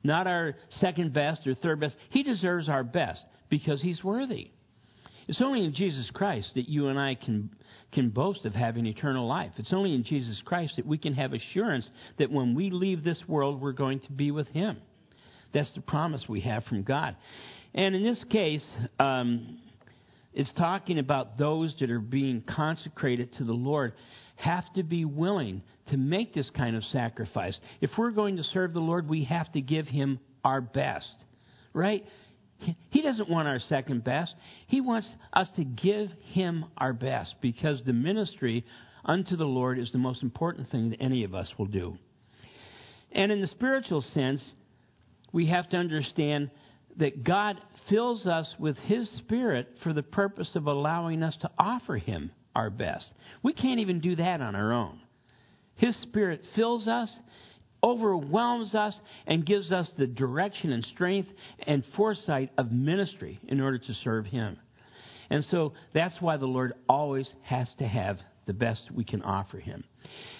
not 0.02 0.26
our 0.26 0.56
second 0.80 1.12
best 1.12 1.46
or 1.46 1.54
third 1.54 1.80
best. 1.80 1.96
He 2.10 2.22
deserves 2.22 2.68
our 2.68 2.82
best 2.82 3.24
because 3.48 3.80
He's 3.80 4.02
worthy. 4.02 4.50
It's 5.28 5.40
only 5.40 5.64
in 5.64 5.74
Jesus 5.74 6.10
Christ 6.12 6.50
that 6.54 6.68
you 6.68 6.88
and 6.88 6.98
I 6.98 7.14
can, 7.14 7.50
can 7.92 8.08
boast 8.08 8.46
of 8.46 8.54
having 8.54 8.86
eternal 8.86 9.28
life. 9.28 9.52
It's 9.58 9.72
only 9.72 9.94
in 9.94 10.02
Jesus 10.02 10.40
Christ 10.44 10.76
that 10.76 10.86
we 10.86 10.98
can 10.98 11.14
have 11.14 11.34
assurance 11.34 11.88
that 12.18 12.32
when 12.32 12.54
we 12.54 12.70
leave 12.70 13.04
this 13.04 13.22
world, 13.28 13.60
we're 13.60 13.72
going 13.72 14.00
to 14.00 14.12
be 14.12 14.30
with 14.30 14.48
Him. 14.48 14.78
That's 15.52 15.72
the 15.74 15.80
promise 15.80 16.24
we 16.28 16.40
have 16.42 16.64
from 16.64 16.82
God. 16.82 17.16
And 17.74 17.94
in 17.94 18.02
this 18.02 18.22
case, 18.30 18.66
um, 18.98 19.58
it's 20.32 20.52
talking 20.56 20.98
about 20.98 21.38
those 21.38 21.74
that 21.80 21.90
are 21.90 22.00
being 22.00 22.42
consecrated 22.42 23.32
to 23.38 23.44
the 23.44 23.52
Lord 23.52 23.92
have 24.36 24.72
to 24.74 24.82
be 24.82 25.04
willing 25.04 25.62
to 25.90 25.96
make 25.96 26.34
this 26.34 26.48
kind 26.50 26.76
of 26.76 26.84
sacrifice. 26.84 27.58
If 27.80 27.90
we're 27.98 28.10
going 28.10 28.36
to 28.36 28.44
serve 28.44 28.72
the 28.72 28.80
Lord, 28.80 29.08
we 29.08 29.24
have 29.24 29.50
to 29.52 29.60
give 29.60 29.88
Him 29.88 30.20
our 30.44 30.60
best, 30.60 31.08
right? 31.72 32.04
He 32.90 33.02
doesn't 33.02 33.28
want 33.28 33.48
our 33.48 33.60
second 33.68 34.04
best. 34.04 34.34
He 34.66 34.80
wants 34.80 35.08
us 35.32 35.48
to 35.56 35.64
give 35.64 36.10
Him 36.32 36.66
our 36.76 36.92
best 36.92 37.36
because 37.40 37.80
the 37.84 37.92
ministry 37.92 38.64
unto 39.04 39.36
the 39.36 39.44
Lord 39.44 39.78
is 39.78 39.90
the 39.92 39.98
most 39.98 40.22
important 40.22 40.70
thing 40.70 40.90
that 40.90 41.00
any 41.00 41.24
of 41.24 41.34
us 41.34 41.52
will 41.56 41.66
do. 41.66 41.96
And 43.12 43.32
in 43.32 43.40
the 43.40 43.46
spiritual 43.46 44.04
sense, 44.12 44.42
we 45.32 45.46
have 45.46 45.68
to 45.70 45.76
understand 45.76 46.50
that 46.96 47.24
God 47.24 47.60
fills 47.88 48.26
us 48.26 48.52
with 48.58 48.76
His 48.78 49.08
Spirit 49.18 49.68
for 49.82 49.92
the 49.92 50.02
purpose 50.02 50.50
of 50.54 50.66
allowing 50.66 51.22
us 51.22 51.36
to 51.40 51.50
offer 51.58 51.96
Him 51.96 52.32
our 52.54 52.70
best. 52.70 53.06
We 53.42 53.52
can't 53.52 53.80
even 53.80 54.00
do 54.00 54.16
that 54.16 54.40
on 54.40 54.54
our 54.54 54.72
own. 54.72 55.00
His 55.76 55.96
Spirit 56.02 56.42
fills 56.56 56.88
us, 56.88 57.10
overwhelms 57.82 58.74
us, 58.74 58.94
and 59.26 59.46
gives 59.46 59.70
us 59.70 59.88
the 59.96 60.08
direction 60.08 60.72
and 60.72 60.84
strength 60.84 61.28
and 61.66 61.84
foresight 61.96 62.50
of 62.58 62.72
ministry 62.72 63.38
in 63.46 63.60
order 63.60 63.78
to 63.78 63.94
serve 64.02 64.26
Him. 64.26 64.58
And 65.30 65.44
so 65.44 65.74
that's 65.94 66.20
why 66.20 66.36
the 66.36 66.46
Lord 66.46 66.72
always 66.88 67.28
has 67.42 67.68
to 67.78 67.86
have 67.86 68.18
the 68.46 68.54
best 68.54 68.90
we 68.92 69.04
can 69.04 69.22
offer 69.22 69.58
Him. 69.58 69.84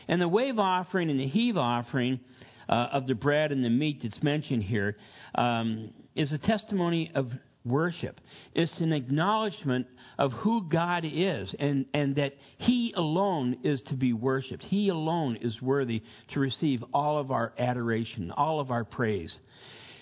And 0.08 0.20
the 0.20 0.28
wave 0.28 0.58
offering 0.58 1.10
and 1.10 1.20
the 1.20 1.28
heave 1.28 1.56
offering 1.56 2.20
uh, 2.68 2.88
of 2.92 3.06
the 3.06 3.14
bread 3.14 3.52
and 3.52 3.64
the 3.64 3.70
meat 3.70 4.00
that's 4.02 4.22
mentioned 4.22 4.62
here 4.62 4.96
um, 5.34 5.90
is 6.14 6.32
a 6.32 6.38
testimony 6.38 7.10
of 7.14 7.30
worship. 7.64 8.20
It's 8.54 8.72
an 8.78 8.92
acknowledgement 8.92 9.86
of 10.18 10.32
who 10.32 10.68
God 10.68 11.04
is 11.04 11.54
and, 11.58 11.86
and 11.94 12.16
that 12.16 12.34
He 12.58 12.92
alone 12.96 13.58
is 13.62 13.80
to 13.88 13.94
be 13.94 14.12
worshiped. 14.12 14.64
He 14.64 14.88
alone 14.88 15.36
is 15.36 15.60
worthy 15.60 16.02
to 16.32 16.40
receive 16.40 16.82
all 16.92 17.18
of 17.18 17.30
our 17.30 17.52
adoration, 17.58 18.30
all 18.30 18.60
of 18.60 18.70
our 18.70 18.84
praise. 18.84 19.34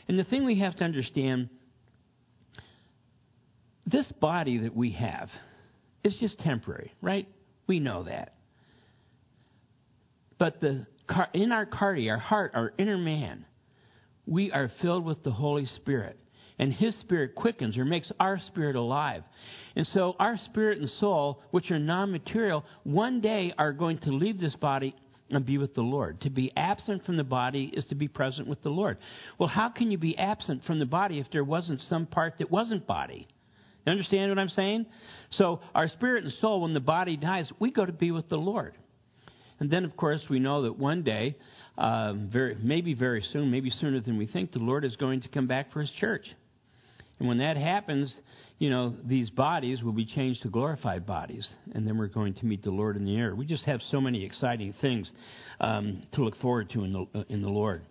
And 0.08 0.18
the 0.18 0.24
thing 0.24 0.44
we 0.44 0.60
have 0.60 0.76
to 0.76 0.84
understand 0.84 1.48
this 3.86 4.10
body 4.20 4.58
that 4.58 4.74
we 4.74 4.92
have 4.92 5.28
is 6.02 6.14
just 6.16 6.38
temporary, 6.40 6.92
right? 7.02 7.28
We 7.66 7.80
know 7.80 8.04
that. 8.04 8.34
But 10.38 10.60
the, 10.60 10.86
in 11.34 11.52
our 11.52 11.66
cardi, 11.66 12.10
our 12.10 12.18
heart, 12.18 12.52
our 12.54 12.72
inner 12.78 12.98
man, 12.98 13.44
we 14.26 14.50
are 14.52 14.70
filled 14.82 15.04
with 15.04 15.22
the 15.22 15.30
Holy 15.30 15.66
Spirit 15.66 16.18
and 16.58 16.72
His 16.72 16.94
Spirit 17.00 17.34
quickens 17.34 17.76
or 17.76 17.84
makes 17.84 18.10
our 18.18 18.40
spirit 18.48 18.76
alive. 18.76 19.22
And 19.74 19.86
so 19.92 20.16
our 20.18 20.38
spirit 20.46 20.78
and 20.78 20.90
soul, 20.98 21.42
which 21.50 21.70
are 21.70 21.78
non 21.78 22.10
material, 22.10 22.64
one 22.84 23.20
day 23.20 23.52
are 23.58 23.72
going 23.72 23.98
to 23.98 24.10
leave 24.10 24.40
this 24.40 24.56
body 24.56 24.94
and 25.30 25.44
be 25.44 25.58
with 25.58 25.74
the 25.74 25.82
Lord. 25.82 26.20
To 26.22 26.30
be 26.30 26.52
absent 26.56 27.04
from 27.04 27.16
the 27.16 27.24
body 27.24 27.70
is 27.74 27.84
to 27.86 27.94
be 27.94 28.08
present 28.08 28.46
with 28.48 28.62
the 28.62 28.68
Lord. 28.70 28.98
Well, 29.38 29.48
how 29.48 29.68
can 29.68 29.90
you 29.90 29.98
be 29.98 30.16
absent 30.16 30.64
from 30.64 30.78
the 30.78 30.86
body 30.86 31.18
if 31.18 31.26
there 31.32 31.44
wasn't 31.44 31.82
some 31.82 32.06
part 32.06 32.34
that 32.38 32.50
wasn't 32.50 32.86
body? 32.86 33.26
You 33.84 33.92
understand 33.92 34.30
what 34.30 34.38
I'm 34.38 34.48
saying? 34.48 34.86
So, 35.30 35.60
our 35.74 35.88
spirit 35.88 36.24
and 36.24 36.32
soul, 36.40 36.62
when 36.62 36.74
the 36.74 36.80
body 36.80 37.16
dies, 37.16 37.50
we 37.58 37.70
go 37.70 37.84
to 37.86 37.92
be 37.92 38.10
with 38.10 38.28
the 38.28 38.36
Lord. 38.36 38.76
And 39.58 39.70
then, 39.70 39.84
of 39.84 39.96
course, 39.96 40.22
we 40.28 40.38
know 40.38 40.62
that 40.62 40.78
one 40.78 41.02
day, 41.02 41.36
uh, 41.78 42.12
very, 42.14 42.56
maybe 42.56 42.94
very 42.94 43.22
soon, 43.32 43.50
maybe 43.50 43.70
sooner 43.70 44.00
than 44.00 44.18
we 44.18 44.26
think, 44.26 44.52
the 44.52 44.58
Lord 44.58 44.84
is 44.84 44.96
going 44.96 45.22
to 45.22 45.28
come 45.28 45.46
back 45.46 45.72
for 45.72 45.80
His 45.80 45.90
church. 45.92 46.26
And 47.18 47.28
when 47.28 47.38
that 47.38 47.56
happens, 47.56 48.14
you 48.58 48.68
know, 48.68 48.94
these 49.04 49.30
bodies 49.30 49.82
will 49.82 49.92
be 49.92 50.04
changed 50.04 50.42
to 50.42 50.48
glorified 50.48 51.06
bodies, 51.06 51.46
and 51.72 51.86
then 51.86 51.96
we're 51.96 52.06
going 52.08 52.34
to 52.34 52.46
meet 52.46 52.62
the 52.62 52.70
Lord 52.70 52.96
in 52.96 53.04
the 53.04 53.16
air. 53.16 53.34
We 53.34 53.46
just 53.46 53.64
have 53.64 53.80
so 53.90 54.00
many 54.00 54.24
exciting 54.24 54.74
things 54.80 55.10
um, 55.60 56.02
to 56.12 56.24
look 56.24 56.36
forward 56.38 56.70
to 56.70 56.84
in 56.84 56.92
the, 56.92 57.06
uh, 57.14 57.24
in 57.28 57.42
the 57.42 57.48
Lord. 57.48 57.82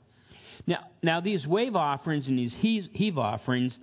Now, 0.68 0.80
now, 1.04 1.22
these 1.22 1.46
wave 1.46 1.76
offerings 1.76 2.28
and 2.28 2.38
these 2.38 2.54
heave 2.60 3.18
offerings 3.18 3.76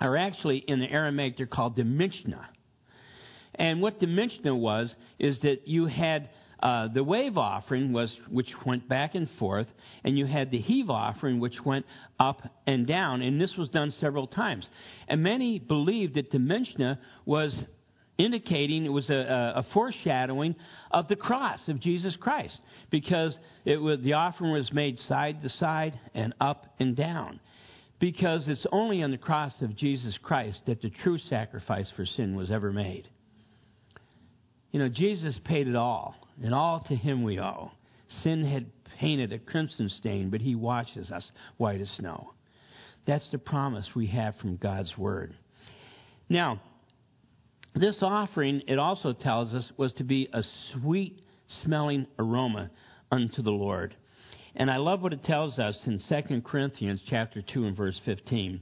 are 0.00 0.16
actually 0.16 0.58
in 0.58 0.78
the 0.78 0.90
Aramaic, 0.90 1.36
they're 1.36 1.46
called 1.46 1.78
Mishnah. 1.78 2.48
And 3.54 3.80
what 3.80 4.00
Mishnah 4.00 4.54
was 4.54 4.94
is 5.18 5.40
that 5.40 5.66
you 5.66 5.86
had 5.86 6.28
uh, 6.60 6.88
the 6.88 7.04
wave 7.04 7.36
offering 7.36 7.92
was 7.92 8.14
which 8.30 8.48
went 8.64 8.88
back 8.88 9.14
and 9.14 9.28
forth, 9.38 9.66
and 10.04 10.18
you 10.18 10.26
had 10.26 10.50
the 10.50 10.60
heave 10.60 10.88
offering 10.88 11.38
which 11.38 11.64
went 11.64 11.84
up 12.18 12.40
and 12.66 12.86
down, 12.86 13.20
and 13.22 13.40
this 13.40 13.54
was 13.56 13.68
done 13.68 13.92
several 14.00 14.26
times. 14.26 14.66
And 15.08 15.22
many 15.22 15.58
believed 15.58 16.14
that 16.14 16.30
the 16.30 16.38
Mishnah 16.38 16.98
was 17.26 17.54
indicating 18.18 18.86
it 18.86 18.92
was 18.92 19.10
a, 19.10 19.52
a, 19.56 19.66
foreshadowing 19.74 20.56
of 20.90 21.08
the 21.08 21.16
cross 21.16 21.60
of 21.68 21.80
Jesus 21.80 22.16
Christ, 22.16 22.58
because 22.90 23.36
it 23.66 23.76
was, 23.76 24.00
the 24.00 24.14
offering 24.14 24.52
was 24.52 24.72
made 24.72 24.98
side 25.00 25.42
to 25.42 25.50
side 25.50 25.98
and 26.14 26.32
up 26.40 26.74
and 26.78 26.96
down. 26.96 27.40
Because 27.98 28.46
it's 28.48 28.66
only 28.72 29.02
on 29.02 29.10
the 29.10 29.18
cross 29.18 29.52
of 29.60 29.76
Jesus 29.76 30.18
Christ 30.22 30.62
that 30.66 30.82
the 30.82 30.90
true 31.02 31.18
sacrifice 31.18 31.88
for 31.96 32.04
sin 32.04 32.34
was 32.36 32.50
ever 32.50 32.72
made. 32.72 33.08
You 34.76 34.82
know, 34.82 34.88
Jesus 34.90 35.40
paid 35.42 35.68
it 35.68 35.74
all 35.74 36.14
and 36.42 36.54
all 36.54 36.80
to 36.80 36.94
him 36.94 37.22
we 37.22 37.40
owe. 37.40 37.70
Sin 38.22 38.44
had 38.44 38.66
painted 39.00 39.32
a 39.32 39.38
crimson 39.38 39.88
stain, 39.88 40.28
but 40.28 40.42
he 40.42 40.54
washes 40.54 41.10
us 41.10 41.24
white 41.56 41.80
as 41.80 41.88
snow. 41.96 42.34
That's 43.06 43.26
the 43.30 43.38
promise 43.38 43.88
we 43.94 44.08
have 44.08 44.36
from 44.36 44.56
God's 44.56 44.92
word. 44.98 45.34
Now, 46.28 46.60
this 47.74 47.96
offering, 48.02 48.64
it 48.68 48.78
also 48.78 49.14
tells 49.14 49.54
us, 49.54 49.64
was 49.78 49.94
to 49.94 50.04
be 50.04 50.28
a 50.34 50.42
sweet 50.74 51.22
smelling 51.62 52.06
aroma 52.18 52.70
unto 53.10 53.40
the 53.40 53.50
Lord. 53.52 53.96
And 54.56 54.70
I 54.70 54.76
love 54.76 55.00
what 55.00 55.14
it 55.14 55.24
tells 55.24 55.58
us 55.58 55.78
in 55.86 56.02
2 56.06 56.42
Corinthians 56.42 57.00
chapter 57.08 57.40
2 57.40 57.64
and 57.64 57.74
verse 57.74 57.98
15. 58.04 58.60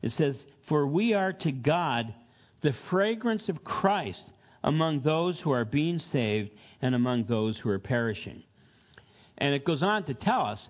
It 0.00 0.12
says, 0.12 0.36
For 0.70 0.86
we 0.86 1.12
are 1.12 1.34
to 1.34 1.52
God 1.52 2.14
the 2.62 2.72
fragrance 2.88 3.46
of 3.50 3.62
Christ 3.62 4.22
among 4.62 5.00
those 5.00 5.38
who 5.40 5.50
are 5.52 5.64
being 5.64 5.98
saved 6.12 6.50
and 6.82 6.94
among 6.94 7.24
those 7.24 7.56
who 7.58 7.70
are 7.70 7.78
perishing. 7.78 8.42
And 9.38 9.54
it 9.54 9.64
goes 9.64 9.82
on 9.82 10.04
to 10.04 10.14
tell 10.14 10.42
us 10.42 10.60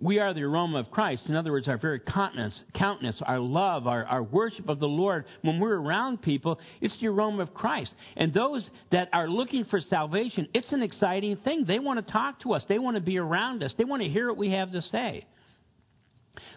we 0.00 0.18
are 0.18 0.32
the 0.32 0.42
aroma 0.42 0.78
of 0.78 0.90
Christ. 0.90 1.24
In 1.26 1.36
other 1.36 1.52
words, 1.52 1.68
our 1.68 1.76
very 1.76 2.00
countenance, 2.00 2.58
countenance 2.74 3.20
our 3.22 3.38
love, 3.38 3.86
our, 3.86 4.04
our 4.06 4.22
worship 4.22 4.68
of 4.68 4.80
the 4.80 4.88
Lord, 4.88 5.26
when 5.42 5.60
we're 5.60 5.78
around 5.78 6.22
people, 6.22 6.58
it's 6.80 6.98
the 7.00 7.08
aroma 7.08 7.42
of 7.42 7.52
Christ. 7.52 7.92
And 8.16 8.32
those 8.32 8.68
that 8.92 9.10
are 9.12 9.28
looking 9.28 9.66
for 9.66 9.80
salvation, 9.80 10.48
it's 10.54 10.72
an 10.72 10.82
exciting 10.82 11.36
thing. 11.38 11.64
They 11.66 11.78
want 11.78 12.04
to 12.04 12.12
talk 12.12 12.40
to 12.40 12.54
us, 12.54 12.62
they 12.68 12.78
want 12.78 12.96
to 12.96 13.02
be 13.02 13.18
around 13.18 13.62
us, 13.62 13.74
they 13.76 13.84
want 13.84 14.02
to 14.02 14.08
hear 14.08 14.28
what 14.28 14.38
we 14.38 14.50
have 14.52 14.72
to 14.72 14.80
say. 14.82 15.26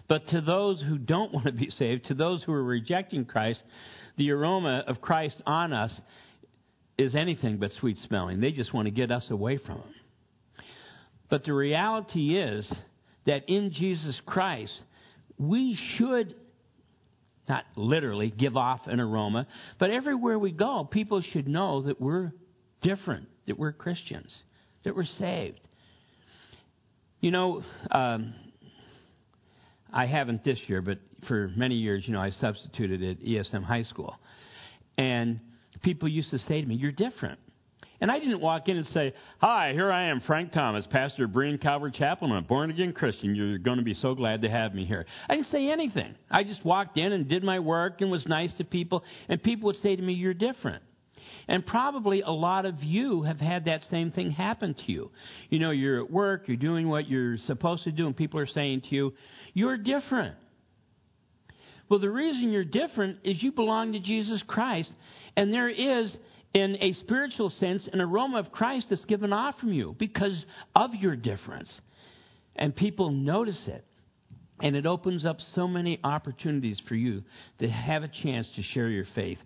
But 0.08 0.26
to 0.28 0.40
those 0.40 0.80
who 0.80 0.96
don't 0.96 1.32
want 1.34 1.46
to 1.46 1.52
be 1.52 1.68
saved, 1.70 2.06
to 2.06 2.14
those 2.14 2.42
who 2.42 2.52
are 2.52 2.64
rejecting 2.64 3.26
Christ, 3.26 3.62
the 4.16 4.30
aroma 4.30 4.84
of 4.86 5.00
Christ 5.00 5.40
on 5.46 5.72
us 5.72 5.92
is 6.96 7.14
anything 7.14 7.58
but 7.58 7.70
sweet 7.80 7.96
smelling. 8.06 8.40
They 8.40 8.52
just 8.52 8.72
want 8.72 8.86
to 8.86 8.90
get 8.90 9.10
us 9.10 9.26
away 9.30 9.58
from 9.58 9.78
them. 9.78 9.94
But 11.28 11.44
the 11.44 11.52
reality 11.52 12.38
is 12.38 12.66
that 13.26 13.48
in 13.48 13.72
Jesus 13.72 14.20
Christ, 14.26 14.72
we 15.38 15.78
should 15.96 16.34
not 17.48 17.64
literally 17.76 18.30
give 18.30 18.56
off 18.56 18.80
an 18.86 19.00
aroma, 19.00 19.46
but 19.78 19.90
everywhere 19.90 20.38
we 20.38 20.52
go, 20.52 20.88
people 20.90 21.20
should 21.32 21.48
know 21.48 21.82
that 21.82 22.00
we're 22.00 22.32
different, 22.82 23.28
that 23.46 23.58
we're 23.58 23.72
Christians, 23.72 24.32
that 24.84 24.94
we're 24.94 25.04
saved. 25.18 25.60
You 27.20 27.30
know, 27.30 27.64
um, 27.90 28.34
I 29.92 30.06
haven't 30.06 30.44
this 30.44 30.58
year, 30.66 30.82
but 30.82 30.98
for 31.28 31.50
many 31.56 31.76
years, 31.76 32.04
you 32.06 32.12
know, 32.12 32.20
I 32.20 32.30
substituted 32.30 33.02
at 33.02 33.24
ESM 33.24 33.64
High 33.64 33.84
School. 33.84 34.14
And 34.98 35.40
people 35.84 36.08
used 36.08 36.30
to 36.30 36.38
say 36.40 36.60
to 36.60 36.66
me, 36.66 36.74
You're 36.74 36.92
different. 36.92 37.38
And 38.00 38.10
I 38.10 38.18
didn't 38.18 38.40
walk 38.40 38.68
in 38.68 38.76
and 38.76 38.86
say, 38.88 39.14
Hi, 39.38 39.72
here 39.72 39.92
I 39.92 40.08
am, 40.08 40.20
Frank 40.22 40.52
Thomas, 40.52 40.86
pastor 40.90 41.26
of 41.26 41.30
Berean 41.30 41.60
Calvary 41.60 41.92
Chapel. 41.92 42.28
I'm 42.28 42.36
a 42.36 42.42
born 42.42 42.70
again 42.70 42.92
Christian. 42.92 43.34
You're 43.34 43.58
going 43.58 43.78
to 43.78 43.84
be 43.84 43.94
so 43.94 44.14
glad 44.14 44.42
to 44.42 44.50
have 44.50 44.74
me 44.74 44.84
here. 44.84 45.06
I 45.28 45.36
didn't 45.36 45.50
say 45.52 45.68
anything. 45.68 46.14
I 46.30 46.42
just 46.42 46.64
walked 46.64 46.98
in 46.98 47.12
and 47.12 47.28
did 47.28 47.44
my 47.44 47.60
work 47.60 48.00
and 48.00 48.10
was 48.10 48.26
nice 48.26 48.52
to 48.54 48.64
people. 48.64 49.04
And 49.28 49.42
people 49.42 49.66
would 49.68 49.80
say 49.82 49.94
to 49.94 50.02
me, 50.02 50.14
You're 50.14 50.34
different. 50.34 50.82
And 51.46 51.64
probably 51.64 52.22
a 52.22 52.30
lot 52.30 52.64
of 52.64 52.82
you 52.82 53.22
have 53.22 53.38
had 53.38 53.66
that 53.66 53.82
same 53.90 54.10
thing 54.10 54.30
happen 54.30 54.74
to 54.74 54.92
you. 54.92 55.10
You 55.50 55.58
know, 55.58 55.70
you're 55.70 56.02
at 56.02 56.10
work, 56.10 56.44
you're 56.46 56.56
doing 56.56 56.88
what 56.88 57.08
you're 57.08 57.36
supposed 57.46 57.84
to 57.84 57.92
do, 57.92 58.06
and 58.06 58.16
people 58.16 58.40
are 58.40 58.46
saying 58.46 58.82
to 58.88 58.94
you, 58.94 59.14
You're 59.52 59.76
different. 59.76 60.36
Well, 61.88 62.00
the 62.00 62.10
reason 62.10 62.50
you're 62.52 62.64
different 62.64 63.18
is 63.24 63.42
you 63.42 63.52
belong 63.52 63.92
to 63.92 64.00
Jesus 64.00 64.42
Christ, 64.46 64.90
and 65.36 65.52
there 65.52 65.68
is, 65.68 66.12
in 66.54 66.76
a 66.80 66.94
spiritual 66.94 67.50
sense, 67.60 67.88
an 67.92 68.00
aroma 68.00 68.38
of 68.38 68.52
Christ 68.52 68.86
that's 68.90 69.04
given 69.04 69.32
off 69.32 69.58
from 69.58 69.72
you 69.72 69.94
because 69.98 70.44
of 70.74 70.94
your 70.94 71.16
difference. 71.16 71.72
And 72.56 72.74
people 72.74 73.10
notice 73.10 73.60
it. 73.66 73.84
And 74.60 74.76
it 74.76 74.86
opens 74.86 75.26
up 75.26 75.38
so 75.56 75.66
many 75.66 75.98
opportunities 76.04 76.80
for 76.88 76.94
you 76.94 77.24
to 77.58 77.68
have 77.68 78.04
a 78.04 78.08
chance 78.08 78.46
to 78.54 78.62
share 78.62 78.88
your 78.88 79.04
faith. 79.12 79.38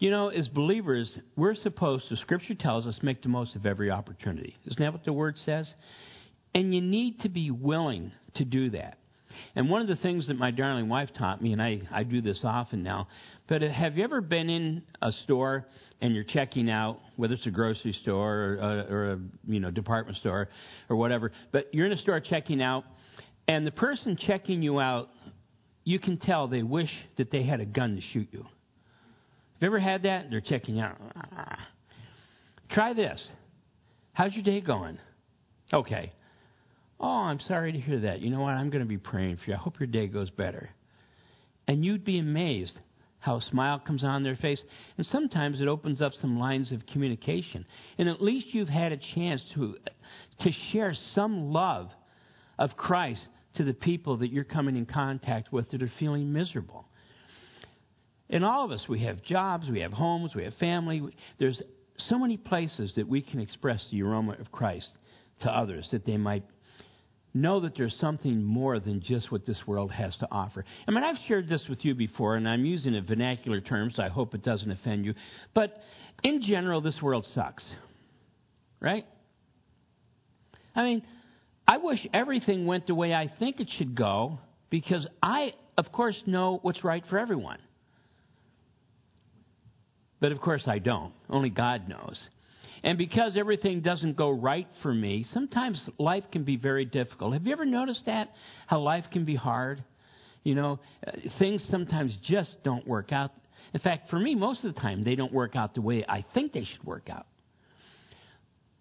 You 0.00 0.10
know, 0.10 0.28
as 0.28 0.48
believers, 0.48 1.08
we're 1.36 1.54
supposed 1.54 2.08
to, 2.08 2.16
Scripture 2.16 2.54
tells 2.54 2.84
us, 2.84 2.98
make 3.02 3.22
the 3.22 3.28
most 3.28 3.54
of 3.54 3.66
every 3.66 3.92
opportunity. 3.92 4.56
Isn't 4.66 4.80
that 4.80 4.92
what 4.92 5.04
the 5.04 5.12
Word 5.12 5.36
says? 5.46 5.72
And 6.56 6.74
you 6.74 6.80
need 6.80 7.20
to 7.20 7.28
be 7.28 7.52
willing 7.52 8.10
to 8.34 8.44
do 8.44 8.70
that. 8.70 8.98
And 9.54 9.68
one 9.68 9.82
of 9.82 9.88
the 9.88 9.96
things 9.96 10.28
that 10.28 10.38
my 10.38 10.50
darling 10.50 10.88
wife 10.88 11.10
taught 11.16 11.42
me, 11.42 11.52
and 11.52 11.60
I, 11.60 11.82
I 11.90 12.04
do 12.04 12.22
this 12.22 12.40
often 12.42 12.82
now, 12.82 13.08
but 13.48 13.60
have 13.60 13.98
you 13.98 14.04
ever 14.04 14.22
been 14.22 14.48
in 14.48 14.82
a 15.02 15.12
store 15.24 15.66
and 16.00 16.14
you're 16.14 16.24
checking 16.24 16.70
out, 16.70 17.00
whether 17.16 17.34
it's 17.34 17.46
a 17.46 17.50
grocery 17.50 17.92
store 18.02 18.34
or, 18.34 18.58
uh, 18.62 18.92
or 18.92 19.12
a 19.12 19.18
you 19.46 19.60
know 19.60 19.70
department 19.70 20.16
store 20.18 20.48
or 20.88 20.96
whatever, 20.96 21.32
but 21.52 21.66
you're 21.72 21.86
in 21.86 21.92
a 21.92 21.98
store 21.98 22.18
checking 22.20 22.62
out, 22.62 22.84
and 23.46 23.66
the 23.66 23.72
person 23.72 24.16
checking 24.16 24.62
you 24.62 24.80
out, 24.80 25.10
you 25.84 25.98
can 25.98 26.16
tell 26.16 26.48
they 26.48 26.62
wish 26.62 26.90
that 27.18 27.30
they 27.30 27.42
had 27.42 27.60
a 27.60 27.66
gun 27.66 27.96
to 27.96 28.02
shoot 28.12 28.28
you. 28.32 28.42
Have 28.42 29.60
you 29.60 29.66
ever 29.66 29.80
had 29.80 30.04
that? 30.04 30.30
They're 30.30 30.40
checking 30.40 30.80
out. 30.80 30.96
Try 32.70 32.94
this. 32.94 33.20
How's 34.14 34.32
your 34.32 34.44
day 34.44 34.60
going? 34.60 34.98
Okay. 35.72 36.12
Oh, 37.02 37.08
I'm 37.08 37.40
sorry 37.40 37.72
to 37.72 37.80
hear 37.80 38.00
that. 38.00 38.20
You 38.20 38.30
know 38.30 38.40
what? 38.40 38.54
I'm 38.54 38.70
going 38.70 38.82
to 38.82 38.88
be 38.88 38.98
praying 38.98 39.38
for 39.38 39.50
you. 39.50 39.54
I 39.54 39.58
hope 39.58 39.80
your 39.80 39.88
day 39.88 40.06
goes 40.06 40.30
better. 40.30 40.70
And 41.66 41.84
you'd 41.84 42.04
be 42.04 42.18
amazed 42.18 42.78
how 43.18 43.36
a 43.36 43.40
smile 43.40 43.80
comes 43.80 44.04
on 44.04 44.22
their 44.22 44.36
face. 44.36 44.62
And 44.96 45.06
sometimes 45.06 45.60
it 45.60 45.68
opens 45.68 46.00
up 46.00 46.12
some 46.20 46.38
lines 46.38 46.70
of 46.70 46.86
communication. 46.86 47.66
And 47.98 48.08
at 48.08 48.22
least 48.22 48.48
you've 48.52 48.68
had 48.68 48.92
a 48.92 48.98
chance 49.14 49.42
to, 49.54 49.76
to 50.40 50.50
share 50.72 50.94
some 51.14 51.52
love 51.52 51.90
of 52.58 52.76
Christ 52.76 53.20
to 53.54 53.64
the 53.64 53.74
people 53.74 54.18
that 54.18 54.32
you're 54.32 54.44
coming 54.44 54.76
in 54.76 54.86
contact 54.86 55.52
with 55.52 55.70
that 55.70 55.82
are 55.82 55.92
feeling 55.98 56.32
miserable. 56.32 56.86
In 58.28 58.44
all 58.44 58.64
of 58.64 58.70
us, 58.70 58.84
we 58.88 59.00
have 59.04 59.22
jobs, 59.22 59.68
we 59.68 59.80
have 59.80 59.92
homes, 59.92 60.34
we 60.34 60.44
have 60.44 60.54
family. 60.54 61.02
There's 61.38 61.60
so 62.08 62.18
many 62.18 62.36
places 62.36 62.92
that 62.96 63.06
we 63.06 63.22
can 63.22 63.40
express 63.40 63.84
the 63.90 64.02
aroma 64.02 64.36
of 64.40 64.50
Christ 64.50 64.88
to 65.40 65.50
others 65.50 65.86
that 65.92 66.06
they 66.06 66.16
might 66.16 66.44
know 67.34 67.60
that 67.60 67.76
there's 67.76 67.96
something 68.00 68.42
more 68.42 68.78
than 68.78 69.00
just 69.00 69.32
what 69.32 69.46
this 69.46 69.58
world 69.66 69.90
has 69.90 70.14
to 70.16 70.28
offer. 70.30 70.64
I 70.86 70.90
mean, 70.90 71.02
I've 71.02 71.16
shared 71.28 71.48
this 71.48 71.62
with 71.68 71.84
you 71.84 71.94
before, 71.94 72.36
and 72.36 72.48
I'm 72.48 72.64
using 72.64 72.94
a 72.94 73.00
vernacular 73.00 73.60
term, 73.60 73.90
so 73.94 74.02
I 74.02 74.08
hope 74.08 74.34
it 74.34 74.42
doesn't 74.42 74.70
offend 74.70 75.04
you. 75.04 75.14
But 75.54 75.80
in 76.22 76.42
general, 76.42 76.80
this 76.80 77.00
world 77.00 77.26
sucks. 77.34 77.64
Right? 78.80 79.06
I 80.74 80.82
mean, 80.82 81.02
I 81.66 81.78
wish 81.78 82.06
everything 82.12 82.66
went 82.66 82.86
the 82.86 82.94
way 82.94 83.14
I 83.14 83.30
think 83.38 83.60
it 83.60 83.68
should 83.78 83.94
go 83.94 84.38
because 84.70 85.06
I, 85.22 85.54
of 85.78 85.92
course, 85.92 86.20
know 86.26 86.58
what's 86.62 86.82
right 86.84 87.04
for 87.08 87.18
everyone. 87.18 87.58
But 90.20 90.32
of 90.32 90.40
course, 90.40 90.62
I 90.66 90.78
don't. 90.78 91.12
Only 91.28 91.50
God 91.50 91.88
knows. 91.88 92.18
And 92.84 92.98
because 92.98 93.36
everything 93.36 93.80
doesn't 93.80 94.16
go 94.16 94.30
right 94.30 94.66
for 94.82 94.92
me, 94.92 95.24
sometimes 95.32 95.80
life 95.98 96.24
can 96.32 96.42
be 96.44 96.56
very 96.56 96.84
difficult. 96.84 97.32
Have 97.34 97.46
you 97.46 97.52
ever 97.52 97.64
noticed 97.64 98.06
that? 98.06 98.30
How 98.66 98.80
life 98.80 99.04
can 99.12 99.24
be 99.24 99.36
hard? 99.36 99.84
You 100.42 100.56
know, 100.56 100.80
uh, 101.06 101.12
things 101.38 101.62
sometimes 101.70 102.16
just 102.24 102.50
don't 102.64 102.86
work 102.86 103.12
out. 103.12 103.30
In 103.72 103.80
fact, 103.80 104.10
for 104.10 104.18
me, 104.18 104.34
most 104.34 104.64
of 104.64 104.74
the 104.74 104.80
time, 104.80 105.04
they 105.04 105.14
don't 105.14 105.32
work 105.32 105.54
out 105.54 105.74
the 105.74 105.80
way 105.80 106.04
I 106.08 106.24
think 106.34 106.52
they 106.52 106.64
should 106.64 106.82
work 106.84 107.08
out. 107.08 107.26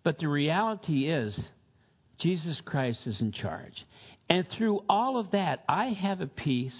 But 0.04 0.18
the 0.18 0.28
reality 0.28 1.08
is, 1.08 1.40
Jesus 2.18 2.60
Christ 2.66 3.00
is 3.06 3.22
in 3.22 3.32
charge. 3.32 3.86
And 4.30 4.48
through 4.58 4.82
all 4.90 5.18
of 5.18 5.32
that, 5.32 5.64
I 5.70 5.88
have 5.88 6.22
a 6.22 6.28
peace 6.28 6.80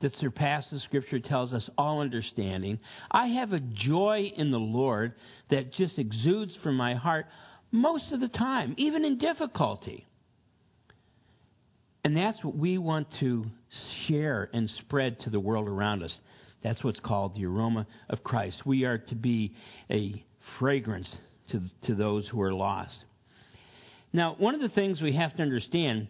that 0.00 0.14
surpasses, 0.16 0.82
Scripture 0.84 1.18
tells 1.18 1.52
us, 1.52 1.68
all 1.76 2.00
understanding. 2.00 2.78
I 3.10 3.26
have 3.28 3.52
a 3.52 3.60
joy 3.60 4.32
in 4.36 4.50
the 4.50 4.58
Lord 4.58 5.14
that 5.50 5.72
just 5.72 5.98
exudes 5.98 6.56
from 6.62 6.76
my 6.76 6.94
heart 6.94 7.26
most 7.70 8.12
of 8.12 8.20
the 8.20 8.28
time, 8.28 8.74
even 8.78 9.04
in 9.04 9.18
difficulty. 9.18 10.06
And 12.04 12.16
that's 12.16 12.42
what 12.42 12.56
we 12.56 12.78
want 12.78 13.08
to 13.20 13.46
share 14.06 14.48
and 14.52 14.70
spread 14.80 15.20
to 15.20 15.30
the 15.30 15.40
world 15.40 15.68
around 15.68 16.02
us. 16.02 16.14
That's 16.62 16.82
what's 16.82 17.00
called 17.00 17.34
the 17.34 17.44
aroma 17.44 17.86
of 18.08 18.24
Christ. 18.24 18.64
We 18.64 18.84
are 18.84 18.98
to 18.98 19.14
be 19.14 19.54
a 19.90 20.24
fragrance 20.58 21.08
to, 21.50 21.60
to 21.86 21.94
those 21.94 22.26
who 22.28 22.40
are 22.40 22.54
lost. 22.54 22.96
Now, 24.12 24.36
one 24.38 24.54
of 24.54 24.60
the 24.60 24.68
things 24.68 25.02
we 25.02 25.14
have 25.14 25.36
to 25.36 25.42
understand 25.42 26.08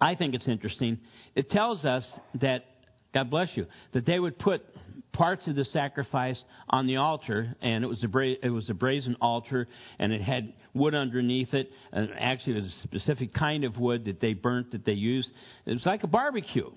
I 0.00 0.14
think 0.14 0.34
it's 0.34 0.48
interesting. 0.48 0.98
It 1.34 1.50
tells 1.50 1.84
us 1.84 2.04
that, 2.40 2.64
God 3.14 3.30
bless 3.30 3.48
you, 3.54 3.66
that 3.92 4.06
they 4.06 4.18
would 4.18 4.38
put 4.38 4.62
parts 5.12 5.46
of 5.48 5.56
the 5.56 5.64
sacrifice 5.66 6.40
on 6.70 6.86
the 6.86 6.96
altar, 6.96 7.56
and 7.60 7.82
it 7.82 7.86
was 7.86 8.02
a, 8.04 8.08
bra- 8.08 8.34
it 8.42 8.50
was 8.50 8.70
a 8.70 8.74
brazen 8.74 9.16
altar, 9.20 9.66
and 9.98 10.12
it 10.12 10.20
had 10.20 10.52
wood 10.74 10.94
underneath 10.94 11.54
it, 11.54 11.70
and 11.92 12.10
actually 12.18 12.58
it 12.58 12.62
was 12.62 12.72
a 12.72 12.82
specific 12.82 13.34
kind 13.34 13.64
of 13.64 13.76
wood 13.78 14.04
that 14.04 14.20
they 14.20 14.34
burnt 14.34 14.72
that 14.72 14.84
they 14.84 14.92
used. 14.92 15.28
It 15.66 15.74
was 15.74 15.86
like 15.86 16.04
a 16.04 16.06
barbecue, 16.06 16.70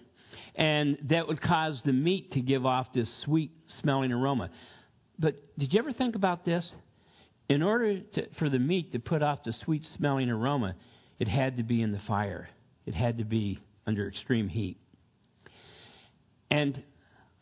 and 0.55 0.97
that 1.09 1.27
would 1.27 1.41
cause 1.41 1.79
the 1.85 1.93
meat 1.93 2.31
to 2.33 2.41
give 2.41 2.65
off 2.65 2.87
this 2.93 3.09
sweet 3.25 3.51
smelling 3.81 4.11
aroma. 4.11 4.49
But 5.19 5.35
did 5.57 5.73
you 5.73 5.79
ever 5.79 5.93
think 5.93 6.15
about 6.15 6.45
this? 6.45 6.67
In 7.47 7.61
order 7.61 7.99
to, 7.99 8.27
for 8.39 8.49
the 8.49 8.59
meat 8.59 8.93
to 8.93 8.99
put 8.99 9.21
off 9.21 9.43
the 9.43 9.53
sweet 9.65 9.85
smelling 9.97 10.29
aroma, 10.29 10.75
it 11.19 11.27
had 11.27 11.57
to 11.57 11.63
be 11.63 11.81
in 11.81 11.91
the 11.91 12.01
fire. 12.07 12.49
It 12.91 12.95
had 12.95 13.19
to 13.19 13.23
be 13.23 13.57
under 13.87 14.05
extreme 14.05 14.49
heat. 14.49 14.75
And 16.49 16.83